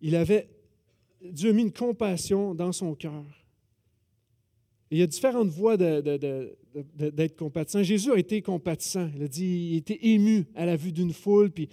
Il 0.00 0.16
avait, 0.16 0.48
Dieu 1.22 1.50
a 1.50 1.52
mis 1.52 1.62
une 1.62 1.72
compassion 1.72 2.54
dans 2.54 2.72
son 2.72 2.94
cœur. 2.94 3.24
Il 4.90 4.98
y 4.98 5.02
a 5.02 5.06
différentes 5.06 5.48
voies 5.48 5.76
d'être 5.76 7.36
compatissant. 7.36 7.82
Jésus 7.82 8.12
a 8.12 8.16
été 8.16 8.40
compatissant. 8.40 9.10
Il 9.16 9.22
a 9.22 9.28
dit, 9.28 9.70
il 9.72 9.76
était 9.78 9.98
ému 10.02 10.46
à 10.54 10.64
la 10.64 10.76
vue 10.76 10.92
d'une 10.92 11.12
foule, 11.12 11.50
puis, 11.50 11.68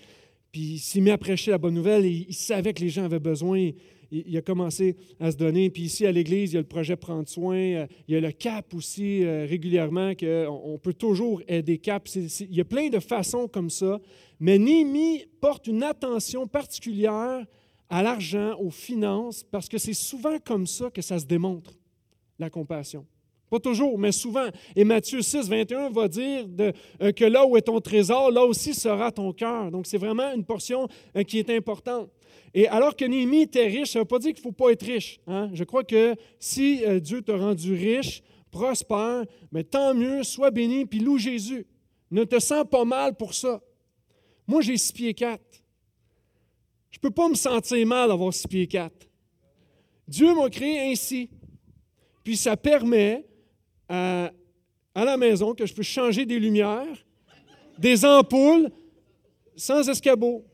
puis 0.52 0.62
il 0.62 0.80
s'est 0.80 1.02
mis 1.02 1.12
à 1.12 1.18
prêcher 1.18 1.52
la 1.52 1.58
bonne 1.58 1.74
nouvelle. 1.74 2.06
Il 2.06 2.34
savait 2.34 2.74
que 2.74 2.82
les 2.82 2.90
gens 2.90 3.06
avaient 3.06 3.20
besoin 3.20 3.72
il, 4.12 4.38
a 4.38 4.42
commencé 4.42 4.96
à 5.20 5.32
se 5.32 5.38
donner. 5.38 5.70
Puis 5.70 5.84
ici, 5.84 6.06
à 6.06 6.12
l'Église, 6.12 6.52
il 6.52 6.56
y 6.56 6.58
a 6.58 6.62
le 6.62 6.68
projet 6.68 6.96
Prendre 6.96 7.28
soin. 7.28 7.56
Euh, 7.56 7.88
il 8.08 8.14
y 8.14 8.18
a 8.18 8.22
le 8.22 8.32
CAP 8.32 8.74
aussi, 8.74 9.24
euh, 9.24 9.46
régulièrement, 9.50 10.14
qu'on 10.16 10.62
on 10.66 10.78
peut 10.78 10.94
toujours 10.94 11.42
aider 11.48 11.78
CAP. 11.78 12.10
il 12.16 12.56
y 12.56 12.62
a 12.62 12.66
plein 12.66 12.90
de 12.90 13.00
façons 13.00 13.48
comme 13.48 13.70
ça. 13.70 14.00
Mais 14.40 14.58
Némi 14.58 15.26
porte 15.40 15.68
une 15.68 15.84
attention 15.84 16.48
particulière 16.48 17.46
à 17.90 18.04
l'argent, 18.04 18.58
aux 18.60 18.70
finances, 18.70 19.44
parce 19.44 19.68
que 19.68 19.78
c'est 19.78 19.94
souvent 19.94 20.38
comme 20.40 20.68
ça 20.68 20.90
que 20.90 21.02
ça 21.02 21.20
se 21.20 21.26
démontre, 21.26 21.74
la 22.40 22.50
compassion. 22.50 23.06
Pas 23.52 23.60
toujours, 23.60 24.00
mais 24.00 24.14
souvent. 24.14 24.48
Et 24.78 24.86
Matthieu 24.86 25.22
6, 25.22 25.50
21 25.50 25.90
va 25.90 26.08
dire 26.08 26.46
euh, 27.02 27.12
que 27.12 27.26
là 27.26 27.46
où 27.46 27.58
est 27.58 27.64
ton 27.64 27.82
trésor, 27.82 28.32
là 28.32 28.46
aussi 28.46 28.74
sera 28.74 29.12
ton 29.12 29.34
cœur. 29.34 29.70
Donc 29.70 29.88
c'est 29.88 29.98
vraiment 29.98 30.32
une 30.34 30.46
portion 30.46 30.88
qui 31.28 31.38
est 31.38 31.50
importante. 31.50 32.10
Et 32.54 32.70
alors 32.70 32.96
que 32.96 33.04
Néhémie 33.04 33.42
était 33.42 33.68
riche, 33.68 33.92
ça 33.92 34.00
ne 34.00 34.04
veut 34.04 34.08
pas 34.08 34.20
dire 34.20 34.32
qu'il 34.32 34.40
ne 34.40 34.50
faut 34.50 34.54
pas 34.54 34.72
être 34.72 34.86
riche. 34.86 35.20
Hein. 35.28 35.50
Je 35.52 35.66
crois 35.66 35.84
que 35.84 36.16
si 36.40 36.86
euh, 36.86 37.02
Dieu 37.02 37.22
t'a 37.22 37.36
rendu 37.36 37.74
riche, 37.74 38.24
prospère, 38.52 39.26
mais 39.52 39.66
tant 39.66 39.94
mieux, 39.94 40.24
sois 40.24 40.52
béni, 40.52 40.86
puis 40.86 41.00
loue 41.00 41.18
Jésus. 41.18 41.68
Ne 42.10 42.24
te 42.24 42.40
sens 42.40 42.66
pas 42.70 42.86
mal 42.86 43.18
pour 43.18 43.34
ça. 43.34 43.62
Moi, 44.48 44.62
j'ai 44.62 44.78
six 44.78 44.94
pieds 44.94 45.14
quatre. 45.14 45.62
Je 46.90 47.00
ne 47.00 47.02
peux 47.02 47.12
pas 47.12 47.28
me 47.28 47.36
sentir 47.36 47.86
mal 47.86 48.08
d'avoir 48.08 48.34
six 48.34 48.48
pieds 48.48 48.68
quatre. 48.68 49.10
Dieu 50.08 50.34
m'a 50.34 50.50
créé 50.50 50.92
ainsi. 50.92 51.30
Puis 52.24 52.38
ça 52.38 52.56
permet 52.56 53.26
à, 53.92 54.32
la 54.96 55.18
maison 55.18 55.54
que 55.54 55.66
je 55.66 55.74
peux 55.74 55.84
changer 55.84 56.26
des 56.26 56.40
lumières, 56.40 57.06
des 57.78 58.06
ampoules, 58.06 58.70
sans 59.56 59.88
escabeau 59.90 60.46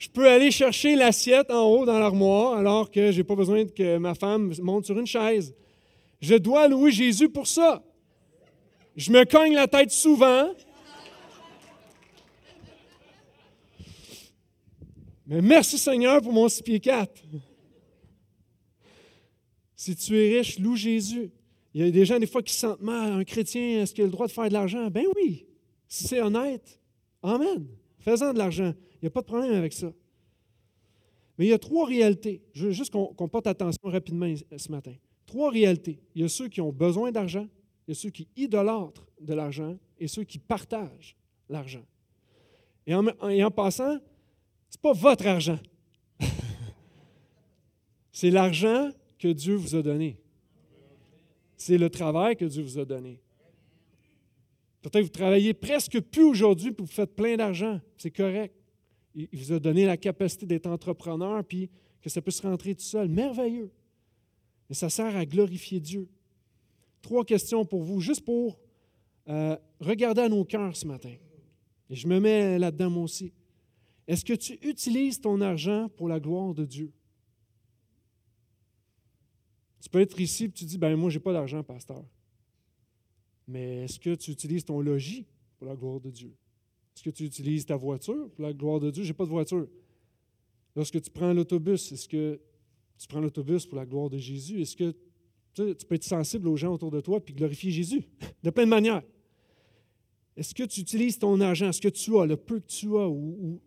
je 0.00 0.08
peux 0.08 0.26
aller 0.26 0.50
chercher 0.50 0.96
l'assiette 0.96 1.50
en 1.50 1.62
haut 1.64 1.84
dans 1.84 1.98
l'armoire 1.98 2.56
alors 2.56 2.90
que 2.90 3.12
je 3.12 3.18
n'ai 3.18 3.24
pas 3.24 3.34
besoin 3.34 3.66
que 3.66 3.98
ma 3.98 4.14
femme 4.14 4.50
monte 4.62 4.86
sur 4.86 4.98
une 4.98 5.06
chaise. 5.06 5.54
Je 6.22 6.36
dois 6.36 6.68
louer 6.68 6.90
Jésus 6.90 7.28
pour 7.28 7.46
ça. 7.46 7.84
Je 8.96 9.12
me 9.12 9.26
cogne 9.26 9.52
la 9.52 9.68
tête 9.68 9.90
souvent. 9.90 10.54
Mais 15.26 15.42
merci 15.42 15.76
Seigneur 15.76 16.22
pour 16.22 16.32
mon 16.32 16.48
6 16.48 16.62
pieds 16.62 16.80
4. 16.80 17.22
Si 19.76 19.94
tu 19.96 20.18
es 20.18 20.38
riche, 20.38 20.58
loue 20.58 20.76
Jésus. 20.76 21.30
Il 21.72 21.84
y 21.84 21.88
a 21.88 21.90
des 21.90 22.04
gens, 22.04 22.18
des 22.18 22.26
fois, 22.26 22.42
qui 22.42 22.52
se 22.52 22.60
sentent 22.60 22.82
mal. 22.82 23.12
Un 23.12 23.24
chrétien, 23.24 23.82
est-ce 23.82 23.94
qu'il 23.94 24.02
a 24.02 24.06
le 24.06 24.12
droit 24.12 24.26
de 24.26 24.32
faire 24.32 24.48
de 24.48 24.52
l'argent? 24.52 24.90
Ben 24.90 25.04
oui, 25.16 25.46
si 25.86 26.04
c'est 26.04 26.20
honnête. 26.20 26.80
Amen. 27.22 27.66
Faisant 27.98 28.32
de 28.32 28.38
l'argent. 28.38 28.72
Il 28.94 29.04
n'y 29.04 29.06
a 29.08 29.10
pas 29.10 29.20
de 29.20 29.26
problème 29.26 29.52
avec 29.52 29.72
ça. 29.72 29.92
Mais 31.38 31.46
il 31.46 31.48
y 31.48 31.54
a 31.54 31.58
trois 31.58 31.86
réalités. 31.86 32.42
Je 32.52 32.66
veux 32.66 32.72
juste 32.72 32.92
qu'on 32.92 33.28
porte 33.28 33.46
attention 33.46 33.88
rapidement 33.88 34.32
ce 34.56 34.70
matin. 34.70 34.92
Trois 35.26 35.50
réalités. 35.50 35.98
Il 36.14 36.22
y 36.22 36.24
a 36.24 36.28
ceux 36.28 36.48
qui 36.48 36.60
ont 36.60 36.72
besoin 36.72 37.12
d'argent, 37.12 37.48
il 37.86 37.90
y 37.90 37.92
a 37.92 37.94
ceux 37.94 38.10
qui 38.10 38.28
idolâtrent 38.36 39.06
de 39.20 39.32
l'argent 39.32 39.78
et 39.98 40.06
ceux 40.06 40.24
qui 40.24 40.38
partagent 40.38 41.16
l'argent. 41.48 41.84
Et 42.86 42.94
en, 42.94 43.06
et 43.28 43.42
en 43.42 43.50
passant, 43.50 43.98
ce 44.68 44.76
n'est 44.76 44.82
pas 44.82 44.92
votre 44.92 45.26
argent. 45.26 45.58
C'est 48.12 48.30
l'argent 48.30 48.90
que 49.18 49.28
Dieu 49.28 49.54
vous 49.54 49.74
a 49.74 49.82
donné. 49.82 50.19
C'est 51.60 51.76
le 51.76 51.90
travail 51.90 52.38
que 52.38 52.46
Dieu 52.46 52.62
vous 52.62 52.78
a 52.78 52.86
donné. 52.86 53.20
Peut-être 54.80 55.02
vous 55.02 55.10
travaillez 55.10 55.52
presque 55.52 56.00
plus 56.00 56.24
aujourd'hui, 56.24 56.72
puis 56.72 56.86
vous 56.86 56.90
faites 56.90 57.14
plein 57.14 57.36
d'argent. 57.36 57.82
C'est 57.98 58.10
correct. 58.10 58.54
Il 59.14 59.28
vous 59.30 59.52
a 59.52 59.60
donné 59.60 59.84
la 59.84 59.98
capacité 59.98 60.46
d'être 60.46 60.68
entrepreneur, 60.68 61.44
puis 61.44 61.68
que 62.00 62.08
ça 62.08 62.22
puisse 62.22 62.40
rentrer 62.40 62.74
tout 62.74 62.80
seul. 62.80 63.10
Merveilleux. 63.10 63.70
Mais 64.70 64.74
ça 64.74 64.88
sert 64.88 65.14
à 65.14 65.26
glorifier 65.26 65.80
Dieu. 65.80 66.08
Trois 67.02 67.26
questions 67.26 67.66
pour 67.66 67.82
vous, 67.82 68.00
juste 68.00 68.24
pour 68.24 68.58
euh, 69.28 69.54
regarder 69.80 70.22
à 70.22 70.30
nos 70.30 70.46
cœurs 70.46 70.74
ce 70.74 70.86
matin. 70.86 71.12
Et 71.90 71.94
je 71.94 72.08
me 72.08 72.20
mets 72.20 72.58
là-dedans 72.58 72.88
moi 72.88 73.02
aussi. 73.02 73.34
Est-ce 74.08 74.24
que 74.24 74.32
tu 74.32 74.54
utilises 74.66 75.20
ton 75.20 75.42
argent 75.42 75.90
pour 75.90 76.08
la 76.08 76.20
gloire 76.20 76.54
de 76.54 76.64
Dieu? 76.64 76.90
Tu 79.80 79.88
peux 79.88 80.00
être 80.00 80.20
ici 80.20 80.44
et 80.44 80.50
tu 80.50 80.64
dis, 80.64 80.78
ben 80.78 80.94
moi, 80.96 81.10
je 81.10 81.18
n'ai 81.18 81.22
pas 81.22 81.32
d'argent, 81.32 81.62
pasteur. 81.62 82.04
Mais 83.48 83.84
est-ce 83.84 83.98
que 83.98 84.14
tu 84.14 84.30
utilises 84.30 84.64
ton 84.64 84.80
logis 84.80 85.26
pour 85.58 85.66
la 85.66 85.74
gloire 85.74 86.00
de 86.00 86.10
Dieu? 86.10 86.32
Est-ce 86.94 87.02
que 87.02 87.10
tu 87.10 87.24
utilises 87.24 87.64
ta 87.64 87.76
voiture 87.76 88.30
pour 88.30 88.44
la 88.44 88.52
gloire 88.52 88.78
de 88.78 88.90
Dieu? 88.90 89.02
Je 89.02 89.08
n'ai 89.08 89.14
pas 89.14 89.24
de 89.24 89.30
voiture. 89.30 89.66
Lorsque 90.76 91.00
tu 91.00 91.10
prends 91.10 91.32
l'autobus, 91.32 91.90
est-ce 91.92 92.08
que 92.08 92.38
tu 92.98 93.08
prends 93.08 93.20
l'autobus 93.20 93.66
pour 93.66 93.76
la 93.76 93.86
gloire 93.86 94.10
de 94.10 94.18
Jésus? 94.18 94.60
Est-ce 94.60 94.76
que 94.76 94.94
tu, 95.54 95.86
peux 95.86 95.94
être 95.94 96.04
sensible 96.04 96.46
aux 96.48 96.56
gens 96.56 96.74
autour 96.74 96.90
de 96.90 97.00
toi 97.00 97.18
et 97.26 97.32
glorifier 97.32 97.70
Jésus 97.70 98.02
de 98.42 98.50
plein 98.50 98.64
de 98.64 98.70
manières? 98.70 99.02
Est-ce 100.36 100.54
que 100.54 100.62
tu 100.62 100.80
utilises 100.80 101.18
ton 101.18 101.40
argent, 101.40 101.72
ce 101.72 101.80
que 101.80 101.88
tu 101.88 102.16
as, 102.18 102.26
le 102.26 102.36
peu 102.36 102.60
que 102.60 102.66
tu 102.66 102.96
as 102.98 103.08
ou 103.08 103.60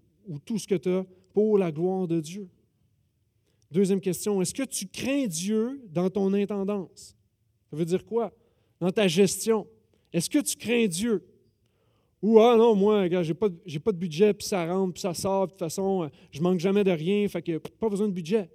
tout 0.45 0.57
ce 0.57 0.67
que 0.67 0.75
tu 0.75 0.89
as 0.89 1.05
pour 1.33 1.57
la 1.57 1.71
gloire 1.71 2.07
de 2.07 2.21
Dieu? 2.21 2.47
Deuxième 3.73 3.99
question, 3.99 4.39
est-ce 4.39 4.53
que 4.53 4.61
tu 4.61 4.85
crains 4.85 5.25
Dieu 5.25 5.81
dans 5.89 6.07
ton 6.07 6.31
intendance? 6.33 7.15
Ça 7.71 7.75
veut 7.75 7.85
dire 7.85 8.05
quoi? 8.05 8.31
Dans 8.79 8.91
ta 8.91 9.07
gestion. 9.07 9.65
Est-ce 10.13 10.29
que 10.29 10.37
tu 10.37 10.55
crains 10.55 10.85
Dieu? 10.85 11.25
Ou, 12.21 12.39
ah 12.39 12.55
non, 12.55 12.75
moi, 12.75 13.09
je 13.09 13.29
n'ai 13.29 13.33
pas, 13.33 13.49
pas, 13.49 13.91
de 13.91 13.97
budget, 13.97 14.31
puis 14.35 14.45
ça 14.45 14.63
rentre, 14.71 14.93
puis 14.93 15.01
ça 15.01 15.15
sort, 15.15 15.47
de 15.47 15.51
toute 15.53 15.59
façon, 15.59 16.07
je 16.29 16.39
manque 16.39 16.59
jamais 16.59 16.83
de 16.83 16.91
rien, 16.91 17.27
fait 17.27 17.41
que 17.41 17.57
pas 17.57 17.89
besoin 17.89 18.07
de 18.07 18.13
budget. 18.13 18.47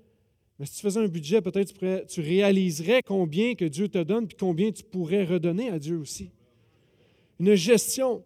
Mais 0.56 0.66
si 0.66 0.76
tu 0.76 0.82
faisais 0.82 1.00
un 1.00 1.08
budget, 1.08 1.40
peut-être 1.40 1.74
tu, 1.74 2.06
tu 2.06 2.20
réaliserais 2.20 3.02
combien 3.02 3.56
que 3.56 3.64
Dieu 3.64 3.88
te 3.88 4.00
donne, 4.00 4.28
puis 4.28 4.36
combien 4.38 4.70
tu 4.70 4.84
pourrais 4.84 5.24
redonner 5.24 5.68
à 5.70 5.80
Dieu 5.80 5.98
aussi. 5.98 6.30
Une 7.40 7.56
gestion. 7.56 8.22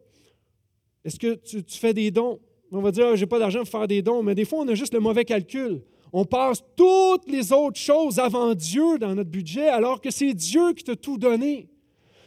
Est-ce 1.07 1.19
que 1.19 1.37
tu, 1.37 1.63
fais 1.69 1.95
des 1.95 2.11
dons? 2.11 2.39
On 2.71 2.83
va 2.83 2.91
dire, 2.91 3.07
ah, 3.07 3.17
je 3.17 3.23
n'ai 3.23 3.27
pas 3.27 3.39
d'argent 3.39 3.61
pour 3.61 3.69
faire 3.69 3.89
des 3.89 4.03
dons, 4.03 4.23
mais 4.23 4.35
des 4.35 4.45
fois, 4.45 4.59
on 4.59 4.69
a 4.69 4.75
juste 4.75 4.93
le 4.93 5.01
mauvais 5.01 5.25
calcul. 5.25 5.81
On 6.13 6.27
passe 6.27 6.63
toutes 6.77 7.27
les 7.31 7.53
autres 7.53 7.81
choses 7.81 8.19
avant 8.19 8.55
Dieu 8.55 8.99
dans 8.99 9.15
notre 9.15 9.31
budget, 9.31 9.69
alors 9.69 10.01
que 10.01 10.11
c'est 10.11 10.35
Dieu 10.35 10.75
qui 10.75 10.85
t'a 10.85 10.95
tout 10.95 11.17
donné. 11.17 11.71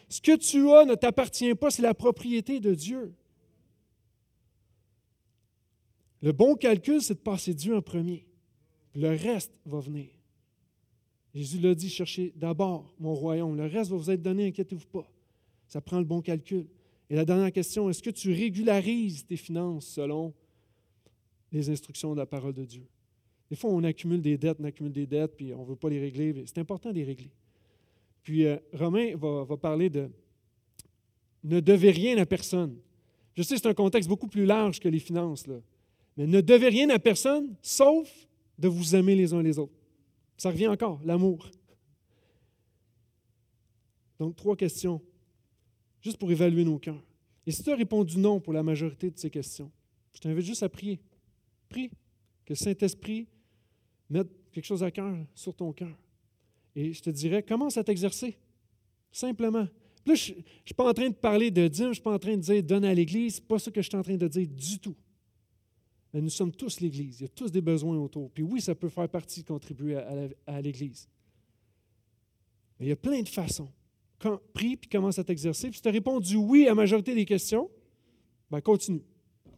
Ce 0.09 0.19
que 0.19 0.35
tu 0.35 0.71
as 0.71 0.85
ne 0.85 0.95
t'appartient 0.95 1.53
pas, 1.53 1.69
c'est 1.69 1.83
la 1.83 1.93
propriété 1.93 2.59
de 2.59 2.73
Dieu. 2.73 3.13
Le 6.21 6.31
bon 6.31 6.55
calcul, 6.55 7.01
c'est 7.01 7.13
de 7.13 7.19
passer 7.19 7.53
Dieu 7.53 7.75
en 7.75 7.81
premier. 7.81 8.25
Le 8.95 9.09
reste 9.09 9.59
va 9.65 9.79
venir. 9.79 10.07
Jésus 11.35 11.59
l'a 11.59 11.75
dit, 11.75 11.89
cherchez 11.89 12.33
d'abord 12.35 12.91
mon 12.99 13.13
royaume. 13.13 13.55
Le 13.55 13.65
reste 13.65 13.91
va 13.91 13.97
vous 13.97 14.09
être 14.09 14.21
donné, 14.21 14.47
inquiétez-vous 14.47 14.87
pas. 14.87 15.07
Ça 15.67 15.81
prend 15.81 15.99
le 15.99 16.05
bon 16.05 16.21
calcul. 16.21 16.65
Et 17.09 17.15
la 17.15 17.25
dernière 17.25 17.51
question, 17.51 17.89
est-ce 17.89 18.01
que 18.01 18.09
tu 18.09 18.31
régularises 18.31 19.25
tes 19.25 19.37
finances 19.37 19.85
selon 19.85 20.33
les 21.51 21.69
instructions 21.69 22.13
de 22.13 22.19
la 22.19 22.25
parole 22.25 22.53
de 22.53 22.65
Dieu? 22.65 22.87
Des 23.49 23.55
fois, 23.55 23.69
on 23.69 23.83
accumule 23.83 24.21
des 24.21 24.37
dettes, 24.37 24.57
on 24.59 24.63
accumule 24.63 24.91
des 24.91 25.05
dettes, 25.05 25.35
puis 25.35 25.53
on 25.53 25.61
ne 25.63 25.67
veut 25.67 25.75
pas 25.75 25.89
les 25.89 25.99
régler. 25.99 26.43
C'est 26.47 26.57
important 26.57 26.89
de 26.89 26.95
les 26.95 27.03
régler. 27.03 27.31
Puis 28.23 28.45
euh, 28.45 28.57
Romain 28.73 29.15
va, 29.15 29.57
parler 29.57 29.89
de 29.89 30.09
ne 31.43 31.59
devez 31.59 31.91
rien 31.91 32.17
à 32.17 32.25
personne. 32.25 32.75
Je 33.35 33.43
sais, 33.43 33.57
c'est 33.57 33.67
un 33.67 33.73
contexte 33.73 34.09
beaucoup 34.09 34.27
plus 34.27 34.45
large 34.45 34.79
que 34.79 34.89
les 34.89 34.99
finances, 34.99 35.45
là. 35.45 35.59
mais 36.17 36.25
ne 36.25 36.41
devez 36.41 36.69
rien 36.69 36.89
à 36.89 36.97
personne, 36.97 37.55
sauf 37.61 38.11
de 38.57 38.67
vous 38.67 38.95
aimer 38.95 39.15
les 39.15 39.33
uns 39.33 39.43
les 39.43 39.59
autres. 39.59 39.77
Ça 40.37 40.49
revient 40.49 40.67
encore, 40.67 40.99
l'amour. 41.05 41.49
Donc, 44.17 44.35
trois 44.35 44.55
questions, 44.55 45.01
juste 46.01 46.17
pour 46.17 46.31
évaluer 46.31 46.63
nos 46.63 46.79
cœurs. 46.79 47.03
Et 47.45 47.51
si 47.51 47.61
tu 47.61 47.71
as 47.71 47.75
répondu 47.75 48.17
non 48.17 48.39
pour 48.39 48.53
la 48.53 48.63
majorité 48.63 49.11
de 49.11 49.19
ces 49.19 49.29
questions, 49.29 49.71
je 50.13 50.19
t'invite 50.21 50.45
juste 50.45 50.63
à 50.63 50.69
prier. 50.69 50.99
Prie 51.69 51.89
que 51.89 52.53
le 52.53 52.55
Saint-Esprit 52.55 53.27
mette 54.09 54.29
quelque 54.51 54.65
chose 54.65 54.83
à 54.83 54.91
cœur 54.91 55.15
sur 55.33 55.53
ton 55.53 55.73
cœur. 55.73 55.95
Et 56.75 56.93
je 56.93 57.01
te 57.01 57.09
dirais, 57.09 57.43
commence 57.43 57.77
à 57.77 57.83
t'exercer, 57.83 58.37
simplement. 59.11 59.67
Là, 60.05 60.13
je 60.13 60.33
ne 60.33 60.41
suis 60.65 60.75
pas 60.75 60.87
en 60.87 60.93
train 60.93 61.09
de 61.09 61.15
parler 61.15 61.49
de 61.49 61.67
Dieu, 61.67 61.85
je 61.85 61.89
ne 61.89 61.93
suis 61.93 62.03
pas 62.03 62.13
en 62.13 62.19
train 62.19 62.35
de 62.35 62.41
dire 62.41 62.61
donne 62.63 62.85
à 62.85 62.93
l'Église, 62.93 63.37
ce 63.37 63.41
pas 63.41 63.57
ça 63.57 63.71
que 63.71 63.81
je 63.81 63.87
suis 63.87 63.97
en 63.97 64.03
train 64.03 64.17
de 64.17 64.27
dire 64.27 64.47
du 64.47 64.79
tout. 64.79 64.95
Mais 66.13 66.21
nous 66.21 66.29
sommes 66.29 66.51
tous 66.51 66.79
l'Église, 66.79 67.19
il 67.19 67.23
y 67.23 67.25
a 67.25 67.29
tous 67.29 67.51
des 67.51 67.61
besoins 67.61 67.97
autour. 67.97 68.29
Puis 68.31 68.43
oui, 68.43 68.61
ça 68.61 68.75
peut 68.75 68.89
faire 68.89 69.09
partie 69.09 69.43
contribuer 69.43 69.97
à, 70.47 70.61
l'Église. 70.61 71.09
Mais 72.79 72.85
il 72.85 72.89
y 72.89 72.91
a 72.91 72.95
plein 72.95 73.21
de 73.21 73.29
façons. 73.29 73.69
Quand, 74.19 74.39
prie, 74.53 74.77
puis 74.77 74.89
commence 74.89 75.19
à 75.19 75.23
t'exercer. 75.23 75.69
Puis 75.69 75.77
si 75.77 75.81
tu 75.81 75.89
as 75.89 75.91
répondu 75.91 76.37
oui 76.37 76.65
à 76.65 76.69
la 76.69 76.75
majorité 76.75 77.13
des 77.13 77.25
questions, 77.25 77.69
ben 78.49 78.61
continue. 78.61 79.03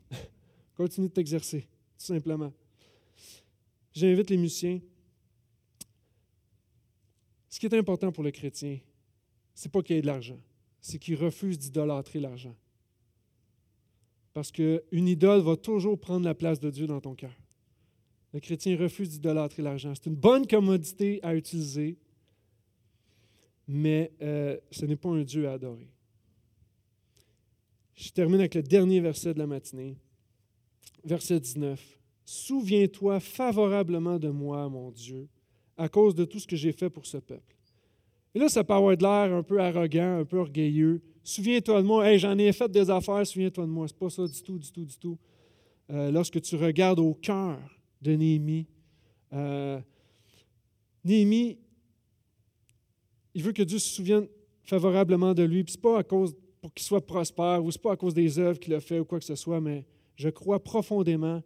continue 0.75 1.09
de 1.09 1.13
t'exercer, 1.13 1.61
tout 1.61 2.05
simplement. 2.05 2.51
J'invite 3.97 4.29
les 4.29 4.37
musiciens. 4.37 4.79
Ce 7.49 7.59
qui 7.59 7.65
est 7.65 7.73
important 7.73 8.11
pour 8.11 8.23
le 8.23 8.29
chrétien, 8.29 8.77
c'est 9.55 9.71
pas 9.71 9.81
qu'il 9.81 9.95
ait 9.95 10.01
de 10.01 10.05
l'argent, 10.05 10.39
c'est 10.79 10.99
qu'il 10.99 11.15
refuse 11.15 11.57
d'idolâtrer 11.57 12.19
l'argent. 12.19 12.55
Parce 14.33 14.51
qu'une 14.51 15.07
idole 15.07 15.41
va 15.41 15.55
toujours 15.55 15.99
prendre 15.99 16.25
la 16.25 16.35
place 16.35 16.59
de 16.59 16.69
Dieu 16.69 16.85
dans 16.85 17.01
ton 17.01 17.15
cœur. 17.15 17.33
Le 18.33 18.39
chrétien 18.39 18.77
refuse 18.77 19.09
d'idolâtrer 19.09 19.63
l'argent. 19.63 19.95
C'est 19.95 20.05
une 20.05 20.15
bonne 20.15 20.45
commodité 20.45 21.19
à 21.23 21.33
utiliser, 21.33 21.97
mais 23.67 24.11
euh, 24.21 24.59
ce 24.69 24.85
n'est 24.85 24.95
pas 24.95 25.09
un 25.09 25.23
Dieu 25.23 25.49
à 25.49 25.53
adorer. 25.53 25.89
Je 27.95 28.11
termine 28.11 28.41
avec 28.41 28.53
le 28.53 28.61
dernier 28.61 28.99
verset 28.99 29.33
de 29.33 29.39
la 29.39 29.47
matinée, 29.47 29.97
verset 31.03 31.39
19. 31.39 31.97
Souviens-toi 32.29 33.21
favorablement 33.21 34.19
de 34.19 34.27
moi, 34.27 34.67
mon 34.67 34.91
Dieu, 34.91 35.29
à 35.77 35.87
cause 35.87 36.13
de 36.13 36.25
tout 36.25 36.39
ce 36.39 36.45
que 36.45 36.57
j'ai 36.57 36.73
fait 36.73 36.89
pour 36.89 37.05
ce 37.05 37.15
peuple. 37.15 37.55
Et 38.35 38.39
là, 38.39 38.49
ça 38.49 38.65
peut 38.65 38.73
avoir 38.73 38.97
de 38.97 39.01
l'air 39.01 39.33
un 39.33 39.43
peu 39.43 39.61
arrogant, 39.61 40.19
un 40.19 40.25
peu 40.25 40.37
orgueilleux. 40.37 41.01
Souviens-toi 41.23 41.81
de 41.81 41.87
moi. 41.87 42.05
Hey, 42.05 42.19
j'en 42.19 42.37
ai 42.37 42.51
fait 42.51 42.69
des 42.69 42.89
affaires, 42.89 43.25
souviens-toi 43.25 43.65
de 43.65 43.69
moi. 43.69 43.87
Ce 43.87 43.93
n'est 43.93 43.99
pas 43.99 44.09
ça 44.09 44.27
du 44.27 44.43
tout, 44.43 44.59
du 44.59 44.69
tout, 44.69 44.83
du 44.83 44.97
tout. 44.97 45.17
Euh, 45.89 46.11
lorsque 46.11 46.41
tu 46.41 46.57
regardes 46.57 46.99
au 46.99 47.13
cœur 47.13 47.59
de 48.01 48.11
Néhémie, 48.11 48.67
euh, 49.31 49.79
Néhémie, 51.05 51.57
il 53.33 53.41
veut 53.41 53.53
que 53.53 53.63
Dieu 53.63 53.79
se 53.79 53.87
souvienne 53.87 54.27
favorablement 54.63 55.33
de 55.33 55.43
lui. 55.43 55.63
Puis 55.63 55.75
ce 55.75 55.77
n'est 55.77 55.81
pas 55.81 55.99
à 55.99 56.03
cause 56.03 56.35
pour 56.59 56.73
qu'il 56.73 56.85
soit 56.85 57.05
prospère 57.05 57.63
ou 57.63 57.71
ce 57.71 57.77
n'est 57.77 57.83
pas 57.83 57.93
à 57.93 57.95
cause 57.95 58.13
des 58.13 58.37
œuvres 58.37 58.59
qu'il 58.59 58.73
a 58.73 58.81
fait 58.81 58.99
ou 58.99 59.05
quoi 59.05 59.17
que 59.17 59.25
ce 59.25 59.35
soit, 59.35 59.61
mais 59.61 59.85
je 60.17 60.27
crois 60.27 60.61
profondément 60.61 61.41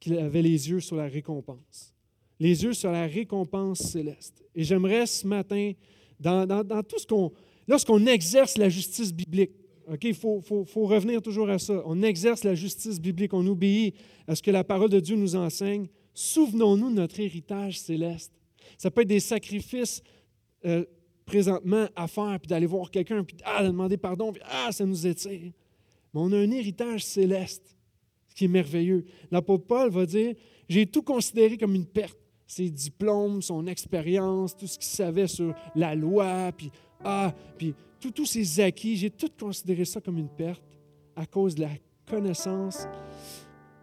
qu'il 0.00 0.18
avait 0.18 0.42
les 0.42 0.70
yeux 0.70 0.80
sur 0.80 0.96
la 0.96 1.06
récompense. 1.06 1.94
Les 2.40 2.64
yeux 2.64 2.72
sur 2.72 2.90
la 2.90 3.06
récompense 3.06 3.80
céleste. 3.80 4.42
Et 4.54 4.64
j'aimerais 4.64 5.06
ce 5.06 5.26
matin 5.26 5.72
dans, 6.20 6.82
tout 6.82 6.98
ce 6.98 7.06
qu'on. 7.06 7.32
Lorsqu'on 7.66 8.06
exerce 8.06 8.58
la 8.58 8.68
justice 8.68 9.12
biblique, 9.12 9.52
il 10.02 10.14
faut, 10.14 10.42
revenir 10.76 11.22
toujours 11.22 11.48
à 11.48 11.58
ça. 11.58 11.82
On 11.86 12.02
exerce 12.02 12.44
la 12.44 12.54
justice 12.54 13.00
biblique, 13.00 13.32
on 13.34 13.46
obéit 13.46 13.94
à 14.26 14.34
ce 14.34 14.42
que 14.42 14.50
la 14.50 14.64
parole 14.64 14.90
de 14.90 15.00
Dieu 15.00 15.16
nous 15.16 15.36
enseigne. 15.36 15.88
Souvenons-nous 16.14 16.90
de 16.90 16.94
notre 16.96 17.20
héritage 17.20 17.80
céleste. 17.80 18.32
Ça 18.78 18.90
peut 18.90 19.02
être 19.02 19.08
des 19.08 19.20
sacrifices 19.20 20.02
euh, 20.64 20.84
présentement 21.24 21.86
à 21.96 22.06
faire, 22.06 22.38
puis 22.40 22.48
d'aller 22.48 22.66
voir 22.66 22.90
quelqu'un, 22.90 23.24
puis 23.24 23.36
ah, 23.44 23.62
de 23.62 23.68
demander 23.68 23.96
pardon, 23.96 24.32
puis 24.32 24.42
ah, 24.46 24.70
ça 24.72 24.84
nous 24.84 25.06
étire. 25.06 25.52
Mais 26.12 26.20
on 26.20 26.32
a 26.32 26.38
un 26.38 26.50
héritage 26.50 27.04
céleste, 27.04 27.76
ce 28.34 28.38
qui 28.38 28.44
est 28.46 28.48
merveilleux. 28.48 29.04
L'apôtre 29.30 29.64
Paul 29.66 29.90
va 29.90 30.04
dire 30.04 30.34
J'ai 30.68 30.86
tout 30.86 31.02
considéré 31.02 31.56
comme 31.56 31.74
une 31.74 31.86
perte 31.86 32.18
ses 32.46 32.68
diplômes, 32.68 33.40
son 33.40 33.66
expérience, 33.66 34.54
tout 34.54 34.66
ce 34.66 34.78
qu'il 34.78 34.88
savait 34.88 35.26
sur 35.26 35.54
la 35.74 35.94
loi, 35.94 36.52
puis, 36.52 36.70
ah, 37.02 37.32
puis 37.56 37.74
tous 38.14 38.26
ses 38.26 38.60
acquis, 38.60 38.96
j'ai 38.96 39.10
tout 39.10 39.30
considéré 39.38 39.84
ça 39.86 40.00
comme 40.00 40.18
une 40.18 40.28
perte 40.28 40.62
à 41.16 41.24
cause 41.24 41.54
de 41.54 41.62
la 41.62 41.70
connaissance 42.06 42.86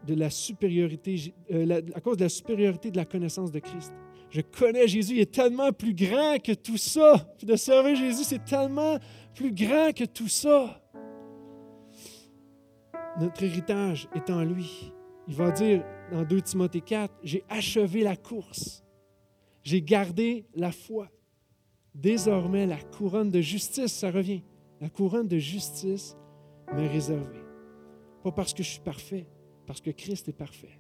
de 0.06 0.16
la 0.16 0.30
supériorité, 0.30 1.34
euh, 1.52 1.82
à 1.94 2.02
cause 2.02 2.18
de 2.18 2.24
la 2.24 2.30
supériorité 2.30 2.92
de 2.92 2.98
la 2.98 3.06
connaissance 3.06 3.52
de 3.52 3.60
Christ. 3.60 3.94
Je 4.30 4.42
connais 4.42 4.88
Jésus, 4.88 5.16
il 5.16 5.20
est 5.20 5.32
tellement 5.32 5.72
plus 5.72 5.94
grand 5.94 6.42
que 6.42 6.54
tout 6.54 6.78
ça. 6.78 7.36
De 7.44 7.56
servir 7.56 7.96
Jésus, 7.96 8.24
c'est 8.24 8.44
tellement 8.44 8.98
plus 9.36 9.54
grand 9.54 9.92
que 9.94 10.06
tout 10.06 10.28
ça. 10.28 10.81
Notre 13.20 13.44
héritage 13.44 14.08
est 14.16 14.30
en 14.30 14.44
lui. 14.44 14.94
Il 15.28 15.36
va 15.36 15.52
dire 15.52 15.84
dans 16.12 16.24
2 16.24 16.42
Timothée 16.42 16.82
4, 16.82 17.14
j'ai 17.24 17.44
achevé 17.50 18.04
la 18.04 18.16
course, 18.16 18.84
j'ai 19.64 19.82
gardé 19.82 20.46
la 20.56 20.72
foi. 20.72 21.10
Désormais, 21.94 22.66
la 22.66 22.78
couronne 22.78 23.30
de 23.30 23.42
justice, 23.42 23.92
ça 23.94 24.12
revient. 24.12 24.44
La 24.80 24.90
couronne 24.90 25.28
de 25.28 25.38
justice 25.38 26.16
m'est 26.74 26.88
réservée. 26.88 27.44
Pas 28.24 28.32
parce 28.32 28.54
que 28.54 28.64
je 28.64 28.70
suis 28.70 28.80
parfait, 28.80 29.28
parce 29.68 29.82
que 29.82 29.92
Christ 29.92 30.30
est 30.30 30.34
parfait. 30.34 30.80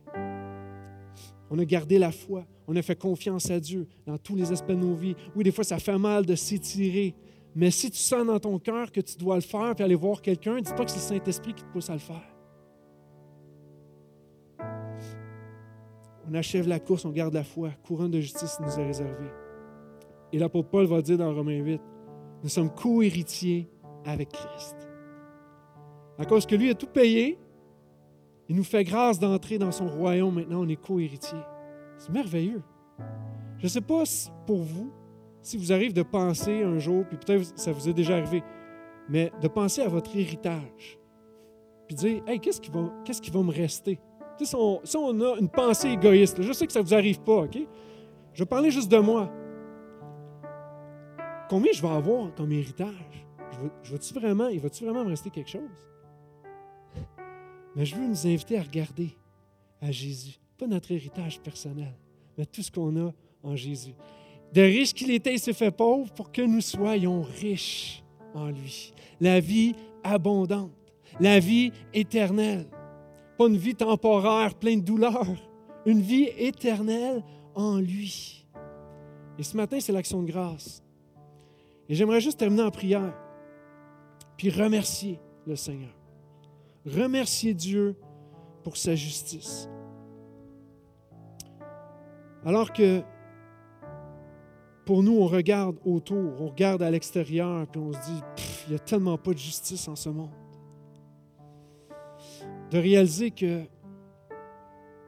On 1.49 1.59
a 1.59 1.65
gardé 1.65 1.99
la 1.99 2.11
foi, 2.11 2.45
on 2.67 2.75
a 2.77 2.81
fait 2.81 2.95
confiance 2.95 3.51
à 3.51 3.59
Dieu 3.59 3.87
dans 4.05 4.17
tous 4.17 4.37
les 4.37 4.51
aspects 4.53 4.69
de 4.69 4.75
nos 4.75 4.95
vies. 4.95 5.15
Oui, 5.35 5.43
des 5.43 5.51
fois, 5.51 5.65
ça 5.65 5.79
fait 5.79 5.97
mal 5.97 6.25
de 6.25 6.35
s'étirer, 6.35 7.13
mais 7.55 7.71
si 7.71 7.91
tu 7.91 7.97
sens 7.97 8.25
dans 8.25 8.39
ton 8.39 8.59
cœur 8.59 8.91
que 8.91 9.01
tu 9.01 9.17
dois 9.17 9.35
le 9.35 9.41
faire 9.41 9.75
puis 9.75 9.83
aller 9.83 9.95
voir 9.95 10.21
quelqu'un, 10.21 10.61
dis 10.61 10.71
pas 10.73 10.85
que 10.85 10.91
c'est 10.91 11.13
le 11.15 11.19
Saint-Esprit 11.19 11.53
qui 11.53 11.63
te 11.63 11.69
pousse 11.69 11.89
à 11.89 11.93
le 11.93 11.99
faire. 11.99 12.35
On 16.29 16.33
achève 16.33 16.67
la 16.67 16.79
course, 16.79 17.03
on 17.03 17.09
garde 17.09 17.33
la 17.33 17.43
foi. 17.43 17.71
Courant 17.85 18.07
de 18.07 18.19
justice 18.19 18.57
nous 18.61 18.79
est 18.79 18.85
réservé. 18.85 19.25
Et 20.31 20.39
l'apôtre 20.39 20.69
Paul 20.69 20.85
va 20.85 21.01
dire 21.01 21.17
dans 21.17 21.33
Romains 21.33 21.59
8, 21.59 21.81
nous 22.43 22.49
sommes 22.49 22.73
co-héritiers 22.73 23.69
avec 24.05 24.29
Christ. 24.29 24.77
À 26.17 26.25
cause 26.25 26.45
que 26.45 26.55
lui 26.55 26.69
a 26.69 26.75
tout 26.75 26.87
payé, 26.87 27.37
il 28.47 28.55
nous 28.55 28.63
fait 28.63 28.83
grâce 28.83 29.19
d'entrer 29.19 29.57
dans 29.57 29.71
son 29.71 29.87
royaume. 29.87 30.35
Maintenant, 30.35 30.61
on 30.61 30.69
est 30.69 30.75
co-héritiers. 30.75 31.39
C'est 31.97 32.11
merveilleux. 32.11 32.61
Je 33.57 33.65
ne 33.65 33.69
sais 33.69 33.81
pas 33.81 34.03
pour 34.45 34.61
vous, 34.61 34.91
si 35.41 35.57
vous 35.57 35.71
arrivez 35.71 35.93
de 35.93 36.03
penser 36.03 36.63
un 36.63 36.77
jour, 36.79 37.05
puis 37.07 37.17
peut-être 37.17 37.57
ça 37.57 37.71
vous 37.71 37.89
est 37.89 37.93
déjà 37.93 38.17
arrivé, 38.17 38.43
mais 39.09 39.31
de 39.41 39.47
penser 39.47 39.81
à 39.81 39.87
votre 39.87 40.15
héritage, 40.15 40.99
puis 41.87 41.95
dire, 41.95 42.23
hey, 42.27 42.39
qu'est-ce 42.39 42.61
qui 42.61 42.71
va, 42.71 42.91
qu'est-ce 43.03 43.21
qui 43.21 43.31
va 43.31 43.41
me 43.41 43.51
rester? 43.51 43.99
Si 44.43 44.55
on, 44.55 45.21
a 45.21 45.37
une 45.39 45.49
pensée 45.49 45.89
égoïste, 45.89 46.41
je 46.41 46.51
sais 46.51 46.65
que 46.65 46.73
ça 46.73 46.79
ne 46.79 46.85
vous 46.85 46.93
arrive 46.93 47.21
pas, 47.21 47.43
OK? 47.43 47.57
Je 48.33 48.43
vais 48.43 48.47
parler 48.47 48.71
juste 48.71 48.89
de 48.89 48.97
moi. 48.97 49.31
Combien 51.49 51.71
je 51.73 51.81
vais 51.81 51.89
avoir 51.89 52.33
comme 52.33 52.51
héritage? 52.51 53.27
Je 53.83 53.95
vais, 53.95 54.19
vraiment, 54.19 54.47
il 54.47 54.59
va-tu 54.59 54.85
vraiment 54.85 55.03
me 55.03 55.09
rester 55.09 55.29
quelque 55.29 55.49
chose? 55.49 55.69
Mais 57.75 57.85
je 57.85 57.95
veux 57.95 58.07
nous 58.07 58.27
inviter 58.27 58.57
à 58.57 58.63
regarder 58.63 59.15
à 59.81 59.91
Jésus. 59.91 60.39
Pas 60.57 60.65
notre 60.65 60.91
héritage 60.91 61.39
personnel, 61.41 61.93
mais 62.37 62.45
tout 62.45 62.61
ce 62.61 62.71
qu'on 62.71 62.95
a 63.07 63.11
en 63.43 63.55
Jésus. 63.55 63.93
De 64.53 64.61
riche 64.61 64.93
qu'il 64.93 65.11
était, 65.11 65.33
il 65.33 65.39
s'est 65.39 65.53
fait 65.53 65.71
pauvre 65.71 66.11
pour 66.13 66.31
que 66.31 66.41
nous 66.41 66.61
soyons 66.61 67.21
riches 67.21 68.03
en 68.33 68.47
lui. 68.47 68.93
La 69.19 69.39
vie 69.39 69.75
abondante, 70.03 70.71
la 71.19 71.39
vie 71.39 71.71
éternelle 71.93 72.67
une 73.47 73.57
vie 73.57 73.75
temporaire 73.75 74.55
pleine 74.55 74.81
de 74.81 74.85
douleurs, 74.85 75.25
une 75.85 76.01
vie 76.01 76.29
éternelle 76.37 77.23
en 77.55 77.77
lui. 77.77 78.45
Et 79.37 79.43
ce 79.43 79.55
matin, 79.57 79.79
c'est 79.79 79.91
l'action 79.91 80.21
de 80.21 80.31
grâce. 80.31 80.83
Et 81.89 81.95
j'aimerais 81.95 82.21
juste 82.21 82.39
terminer 82.39 82.63
en 82.63 82.71
prière, 82.71 83.13
puis 84.37 84.49
remercier 84.49 85.19
le 85.45 85.55
Seigneur. 85.55 85.95
Remercier 86.85 87.53
Dieu 87.53 87.95
pour 88.63 88.77
sa 88.77 88.95
justice. 88.95 89.69
Alors 92.45 92.73
que 92.73 93.03
pour 94.91 95.03
nous, 95.03 95.21
on 95.21 95.25
regarde 95.25 95.77
autour, 95.85 96.41
on 96.41 96.49
regarde 96.49 96.81
à 96.81 96.91
l'extérieur, 96.91 97.65
puis 97.65 97.79
on 97.79 97.93
se 97.93 97.97
dit, 97.99 98.21
il 98.67 98.71
n'y 98.71 98.75
a 98.75 98.79
tellement 98.79 99.17
pas 99.17 99.31
de 99.31 99.37
justice 99.37 99.87
en 99.87 99.95
ce 99.95 100.09
monde 100.09 100.33
de 102.69 102.77
réaliser 102.77 103.31
que 103.31 103.61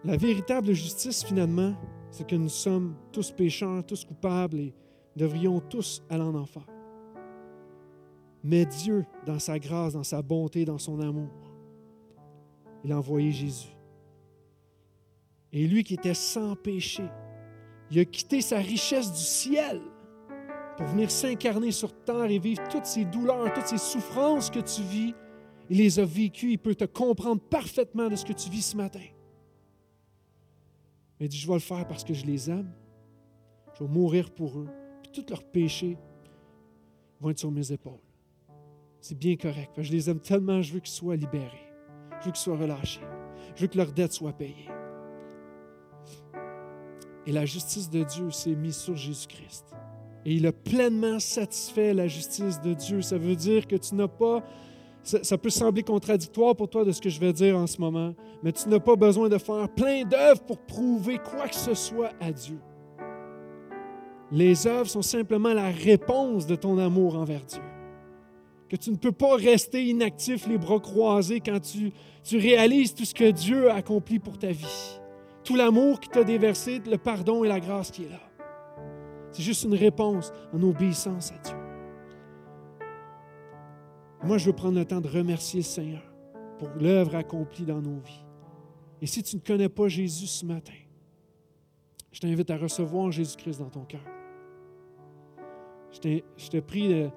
la 0.05 0.15
véritable 0.15 0.71
justice, 0.71 1.25
finalement, 1.25 1.75
c'est 2.11 2.25
que 2.25 2.37
nous 2.37 2.47
sommes 2.47 2.95
tous 3.11 3.31
pécheurs, 3.31 3.85
tous 3.85 4.05
coupables 4.05 4.57
et 4.57 4.73
devrions 5.17 5.59
tous 5.59 6.01
aller 6.09 6.23
en 6.23 6.35
enfer. 6.35 6.65
Mais 8.41 8.65
Dieu, 8.65 9.05
dans 9.25 9.39
sa 9.39 9.59
grâce, 9.59 9.91
dans 9.91 10.03
sa 10.03 10.21
bonté, 10.21 10.63
dans 10.63 10.77
son 10.77 11.01
amour, 11.01 11.27
il 12.85 12.93
a 12.93 12.97
envoyé 12.99 13.33
Jésus. 13.33 13.75
Et 15.51 15.67
lui 15.67 15.83
qui 15.83 15.95
était 15.95 16.13
sans 16.13 16.55
péché, 16.55 17.03
il 17.93 17.99
a 17.99 18.05
quitté 18.05 18.41
sa 18.41 18.57
richesse 18.57 19.11
du 19.11 19.21
ciel 19.21 19.81
pour 20.77 20.87
venir 20.87 21.11
s'incarner 21.11 21.71
sur 21.71 21.93
terre 22.03 22.25
et 22.25 22.39
vivre 22.39 22.61
toutes 22.69 22.85
ces 22.85 23.05
douleurs, 23.05 23.53
toutes 23.53 23.67
ces 23.67 23.77
souffrances 23.77 24.49
que 24.49 24.59
tu 24.59 24.81
vis 24.81 25.13
il 25.69 25.77
les 25.77 25.99
a 25.99 26.05
vécues, 26.05 26.51
il 26.51 26.59
peut 26.59 26.75
te 26.75 26.85
comprendre 26.85 27.41
parfaitement 27.41 28.09
de 28.09 28.15
ce 28.15 28.25
que 28.25 28.33
tu 28.33 28.49
vis 28.49 28.61
ce 28.61 28.77
matin. 28.77 29.05
Mais 31.19 31.27
il 31.27 31.29
dit, 31.29 31.37
je 31.37 31.47
vais 31.47 31.53
le 31.53 31.59
faire 31.59 31.87
parce 31.87 32.03
que 32.03 32.13
je 32.13 32.25
les 32.25 32.49
aime. 32.49 32.71
Je 33.73 33.83
vais 33.83 33.89
mourir 33.89 34.31
pour 34.31 34.59
eux. 34.59 34.67
Puis 35.01 35.11
tous 35.11 35.31
leurs 35.31 35.43
péchés 35.43 35.97
vont 37.19 37.29
être 37.29 37.39
sur 37.39 37.51
mes 37.51 37.71
épaules. 37.71 38.01
C'est 38.99 39.17
bien 39.17 39.35
correct. 39.35 39.71
je 39.77 39.91
les 39.91 40.09
aime 40.09 40.19
tellement, 40.19 40.61
je 40.61 40.73
veux 40.73 40.79
qu'ils 40.79 40.93
soient 40.93 41.15
libérés. 41.15 41.71
Je 42.19 42.25
veux 42.25 42.31
qu'ils 42.31 42.41
soient 42.41 42.57
relâchés. 42.57 43.01
Je 43.55 43.61
veux 43.61 43.67
que 43.67 43.77
leur 43.77 43.91
dette 43.91 44.13
soit 44.13 44.33
payée. 44.33 44.69
Et 47.25 47.31
la 47.31 47.45
justice 47.45 47.89
de 47.89 48.03
Dieu 48.03 48.31
s'est 48.31 48.55
mise 48.55 48.77
sur 48.77 48.95
Jésus-Christ. 48.95 49.65
Et 50.25 50.33
il 50.33 50.47
a 50.47 50.51
pleinement 50.51 51.19
satisfait 51.19 51.93
la 51.93 52.07
justice 52.07 52.61
de 52.61 52.73
Dieu. 52.73 53.01
Ça 53.01 53.17
veut 53.17 53.35
dire 53.35 53.67
que 53.67 53.75
tu 53.75 53.95
n'as 53.95 54.07
pas 54.07 54.43
ça, 55.03 55.37
peut 55.37 55.49
sembler 55.49 55.83
contradictoire 55.83 56.55
pour 56.55 56.69
toi 56.69 56.85
de 56.85 56.91
ce 56.91 57.01
que 57.01 57.09
je 57.09 57.19
vais 57.19 57.33
dire 57.33 57.57
en 57.57 57.67
ce 57.67 57.79
moment, 57.79 58.15
mais 58.41 58.53
tu 58.53 58.69
n'as 58.69 58.79
pas 58.79 58.95
besoin 58.95 59.27
de 59.27 59.37
faire 59.37 59.67
plein 59.69 60.05
d'œuvres 60.05 60.41
pour 60.43 60.57
prouver 60.59 61.17
quoi 61.17 61.47
que 61.49 61.55
ce 61.55 61.73
soit 61.73 62.11
à 62.21 62.31
Dieu. 62.31 62.57
Les 64.31 64.65
œuvres 64.65 64.89
sont 64.89 65.01
simplement 65.01 65.53
la 65.53 65.69
réponse 65.69 66.47
de 66.47 66.55
ton 66.55 66.77
amour 66.77 67.17
envers 67.17 67.43
Dieu. 67.43 67.61
Que 68.69 68.77
tu 68.77 68.91
ne 68.91 68.95
peux 68.95 69.11
pas 69.11 69.35
rester 69.35 69.83
inactif, 69.85 70.47
les 70.47 70.57
bras 70.57 70.79
croisés, 70.79 71.41
quand 71.41 71.59
tu, 71.59 71.91
tu 72.23 72.37
réalises 72.37 72.95
tout 72.95 73.05
ce 73.05 73.13
que 73.13 73.29
Dieu 73.29 73.69
a 73.69 73.75
accompli 73.75 74.19
pour 74.19 74.39
ta 74.39 74.51
vie. 74.51 74.99
Tout 75.43 75.55
l'amour 75.55 75.99
qui 75.99 76.09
t'a 76.09 76.23
déversé, 76.23 76.81
le 76.89 76.97
pardon 76.97 77.43
et 77.43 77.47
la 77.47 77.59
grâce 77.59 77.91
qui 77.91 78.05
est 78.05 78.09
là. 78.09 78.21
C'est 79.31 79.41
juste 79.41 79.63
une 79.63 79.75
réponse 79.75 80.31
en 80.53 80.61
obéissance 80.61 81.31
à 81.31 81.37
Dieu. 81.39 81.57
Moi, 84.23 84.37
je 84.37 84.45
veux 84.45 84.53
prendre 84.53 84.77
le 84.77 84.85
temps 84.85 85.01
de 85.01 85.09
remercier 85.09 85.59
le 85.59 85.65
Seigneur 85.65 86.03
pour 86.57 86.69
l'œuvre 86.79 87.15
accomplie 87.15 87.65
dans 87.65 87.81
nos 87.81 87.99
vies. 87.99 88.23
Et 89.01 89.05
si 89.05 89.21
tu 89.21 89.35
ne 89.35 89.41
connais 89.41 89.67
pas 89.67 89.89
Jésus 89.89 90.27
ce 90.27 90.45
matin, 90.45 90.71
je 92.11 92.19
t'invite 92.21 92.49
à 92.51 92.57
recevoir 92.57 93.11
Jésus-Christ 93.11 93.59
dans 93.59 93.69
ton 93.69 93.83
cœur. 93.83 94.05
Je 95.91 96.49
te 96.49 96.59
prie 96.59 97.09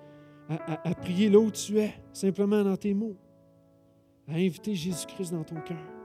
à, 0.49 0.95
prier 0.95 1.29
là 1.29 1.39
où 1.39 1.51
tu 1.51 1.79
es, 1.79 1.95
simplement 2.13 2.65
dans 2.65 2.77
tes 2.77 2.95
mots, 2.95 3.17
à 4.27 4.33
inviter 4.33 4.75
Jésus-Christ 4.75 5.33
dans 5.33 5.45
ton 5.45 5.61
cœur. 5.61 5.96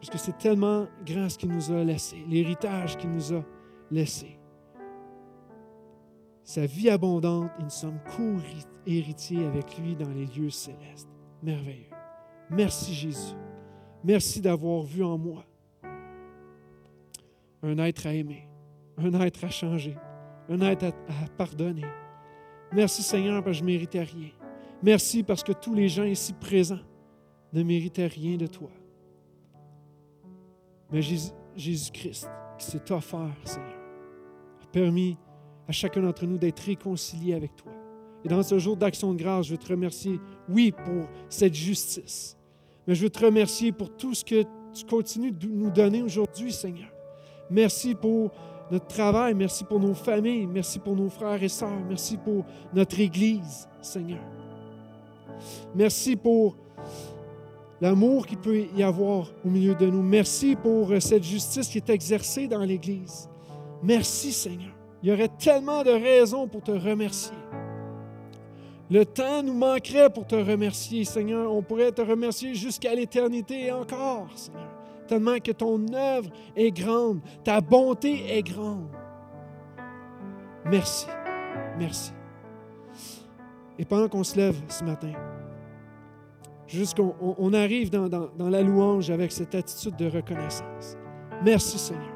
Parce 0.00 0.10
que 0.10 0.18
c'est 0.18 0.36
tellement 0.38 0.86
grand 1.04 1.28
ce 1.28 1.38
qu'il 1.38 1.50
nous 1.50 1.72
a 1.72 1.82
laissé, 1.82 2.16
l'héritage 2.28 2.96
qu'il 2.96 3.10
nous 3.10 3.32
a 3.32 3.42
laissé 3.90 4.38
sa 6.46 6.64
vie 6.64 6.88
abondante 6.88 7.50
et 7.58 7.64
nous 7.64 7.70
sommes 7.70 7.98
co-héritiers 8.16 9.44
avec 9.44 9.76
lui 9.78 9.96
dans 9.96 10.08
les 10.10 10.26
lieux 10.26 10.48
célestes. 10.48 11.08
Merveilleux. 11.42 11.90
Merci 12.50 12.94
Jésus. 12.94 13.34
Merci 14.04 14.40
d'avoir 14.40 14.82
vu 14.82 15.02
en 15.02 15.18
moi 15.18 15.44
un 17.62 17.78
être 17.78 18.06
à 18.06 18.12
aimer, 18.12 18.48
un 18.96 19.12
être 19.22 19.44
à 19.44 19.50
changer, 19.50 19.96
un 20.48 20.60
être 20.60 20.84
à, 20.84 21.28
pardonner. 21.36 21.86
Merci 22.72 23.02
Seigneur 23.02 23.42
parce 23.42 23.56
que 23.56 23.58
je 23.58 23.62
ne 23.62 23.72
méritais 23.72 24.04
rien. 24.04 24.30
Merci 24.84 25.24
parce 25.24 25.42
que 25.42 25.52
tous 25.52 25.74
les 25.74 25.88
gens 25.88 26.04
ici 26.04 26.32
présents 26.32 26.78
ne 27.52 27.64
méritaient 27.64 28.06
rien 28.06 28.36
de 28.36 28.46
toi. 28.46 28.70
Mais 30.90 31.02
Jésus-Christ, 31.02 32.28
qui 32.58 32.66
s'est 32.66 32.92
offert, 32.92 33.34
Seigneur, 33.44 33.78
a 34.62 34.66
permis 34.72 35.16
à 35.68 35.72
chacun 35.72 36.02
d'entre 36.02 36.24
nous 36.26 36.38
d'être 36.38 36.60
réconciliés 36.60 37.34
avec 37.34 37.56
toi. 37.56 37.72
Et 38.24 38.28
dans 38.28 38.42
ce 38.42 38.58
jour 38.58 38.76
d'action 38.76 39.12
de 39.12 39.18
grâce, 39.18 39.46
je 39.46 39.52
veux 39.52 39.58
te 39.58 39.68
remercier, 39.68 40.20
oui, 40.48 40.72
pour 40.72 41.08
cette 41.28 41.54
justice, 41.54 42.36
mais 42.86 42.94
je 42.94 43.02
veux 43.02 43.10
te 43.10 43.24
remercier 43.24 43.72
pour 43.72 43.96
tout 43.96 44.14
ce 44.14 44.24
que 44.24 44.42
tu 44.72 44.84
continues 44.84 45.32
de 45.32 45.46
nous 45.46 45.70
donner 45.70 46.02
aujourd'hui, 46.02 46.52
Seigneur. 46.52 46.90
Merci 47.50 47.94
pour 47.94 48.30
notre 48.70 48.86
travail, 48.86 49.34
merci 49.34 49.64
pour 49.64 49.78
nos 49.78 49.94
familles, 49.94 50.46
merci 50.46 50.78
pour 50.78 50.96
nos 50.96 51.08
frères 51.08 51.42
et 51.42 51.48
sœurs, 51.48 51.80
merci 51.88 52.16
pour 52.16 52.44
notre 52.74 52.98
Église, 52.98 53.68
Seigneur. 53.80 54.22
Merci 55.74 56.16
pour 56.16 56.56
l'amour 57.80 58.26
qu'il 58.26 58.38
peut 58.38 58.64
y 58.74 58.82
avoir 58.82 59.30
au 59.44 59.48
milieu 59.48 59.74
de 59.74 59.86
nous. 59.86 60.02
Merci 60.02 60.56
pour 60.56 60.90
cette 61.00 61.24
justice 61.24 61.68
qui 61.68 61.78
est 61.78 61.90
exercée 61.90 62.46
dans 62.46 62.62
l'Église. 62.62 63.28
Merci, 63.82 64.32
Seigneur. 64.32 64.74
Il 65.02 65.10
y 65.10 65.12
aurait 65.12 65.30
tellement 65.38 65.82
de 65.82 65.90
raisons 65.90 66.48
pour 66.48 66.62
te 66.62 66.72
remercier. 66.72 67.36
Le 68.90 69.04
temps 69.04 69.42
nous 69.42 69.54
manquerait 69.54 70.10
pour 70.10 70.26
te 70.26 70.36
remercier, 70.36 71.04
Seigneur. 71.04 71.52
On 71.52 71.62
pourrait 71.62 71.92
te 71.92 72.02
remercier 72.02 72.54
jusqu'à 72.54 72.94
l'éternité 72.94 73.66
et 73.66 73.72
encore, 73.72 74.28
Seigneur. 74.34 74.70
Tellement 75.06 75.38
que 75.38 75.52
ton 75.52 75.92
œuvre 75.92 76.30
est 76.56 76.72
grande, 76.72 77.20
ta 77.44 77.60
bonté 77.60 78.36
est 78.36 78.42
grande. 78.42 78.88
Merci, 80.64 81.06
merci. 81.78 82.12
Et 83.78 83.84
pendant 83.84 84.08
qu'on 84.08 84.24
se 84.24 84.36
lève 84.36 84.56
ce 84.68 84.82
matin, 84.82 85.12
jusqu'on 86.66 87.14
on 87.20 87.52
arrive 87.52 87.90
dans, 87.90 88.08
dans 88.08 88.48
la 88.48 88.62
louange 88.62 89.10
avec 89.10 89.32
cette 89.32 89.54
attitude 89.54 89.96
de 89.96 90.06
reconnaissance. 90.06 90.96
Merci, 91.44 91.78
Seigneur. 91.78 92.14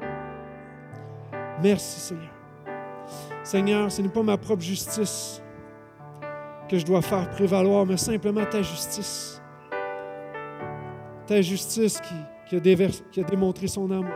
Merci, 1.61 1.99
Seigneur. 1.99 2.31
Seigneur, 3.43 3.91
ce 3.91 4.01
n'est 4.01 4.09
pas 4.09 4.23
ma 4.23 4.37
propre 4.37 4.61
justice 4.61 5.41
que 6.69 6.77
je 6.77 6.85
dois 6.85 7.01
faire 7.01 7.29
prévaloir, 7.29 7.85
mais 7.85 7.97
simplement 7.97 8.45
ta 8.45 8.61
justice. 8.61 9.41
Ta 11.27 11.41
justice 11.41 11.99
qui, 12.49 12.55
a, 12.55 13.23
démontré 13.23 13.67
son 13.67 13.91
amour. 13.91 14.13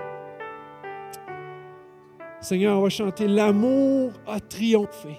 Seigneur, 2.39 2.79
on 2.79 2.83
va 2.83 2.89
chanter 2.89 3.27
L'amour 3.27 4.13
a 4.27 4.39
triomphé. 4.39 5.17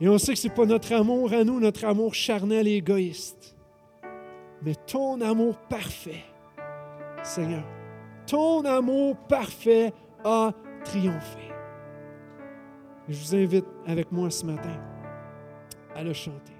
Et 0.00 0.08
on 0.08 0.16
sait 0.16 0.32
que 0.32 0.38
ce 0.38 0.48
n'est 0.48 0.54
pas 0.54 0.64
notre 0.64 0.92
amour 0.92 1.32
à 1.32 1.44
nous, 1.44 1.60
notre 1.60 1.84
amour 1.84 2.14
charnel 2.14 2.66
et 2.66 2.76
égoïste, 2.76 3.56
mais 4.62 4.74
ton 4.86 5.20
amour 5.20 5.56
parfait, 5.68 6.24
Seigneur. 7.22 7.64
Ton 8.26 8.64
amour 8.64 9.16
parfait 9.28 9.92
a 10.24 10.52
triomphé 10.84 11.50
je 13.10 13.18
vous 13.18 13.34
invite 13.34 13.66
avec 13.86 14.12
moi 14.12 14.30
ce 14.30 14.46
matin 14.46 14.78
à 15.94 16.02
le 16.02 16.12
chanter. 16.12 16.52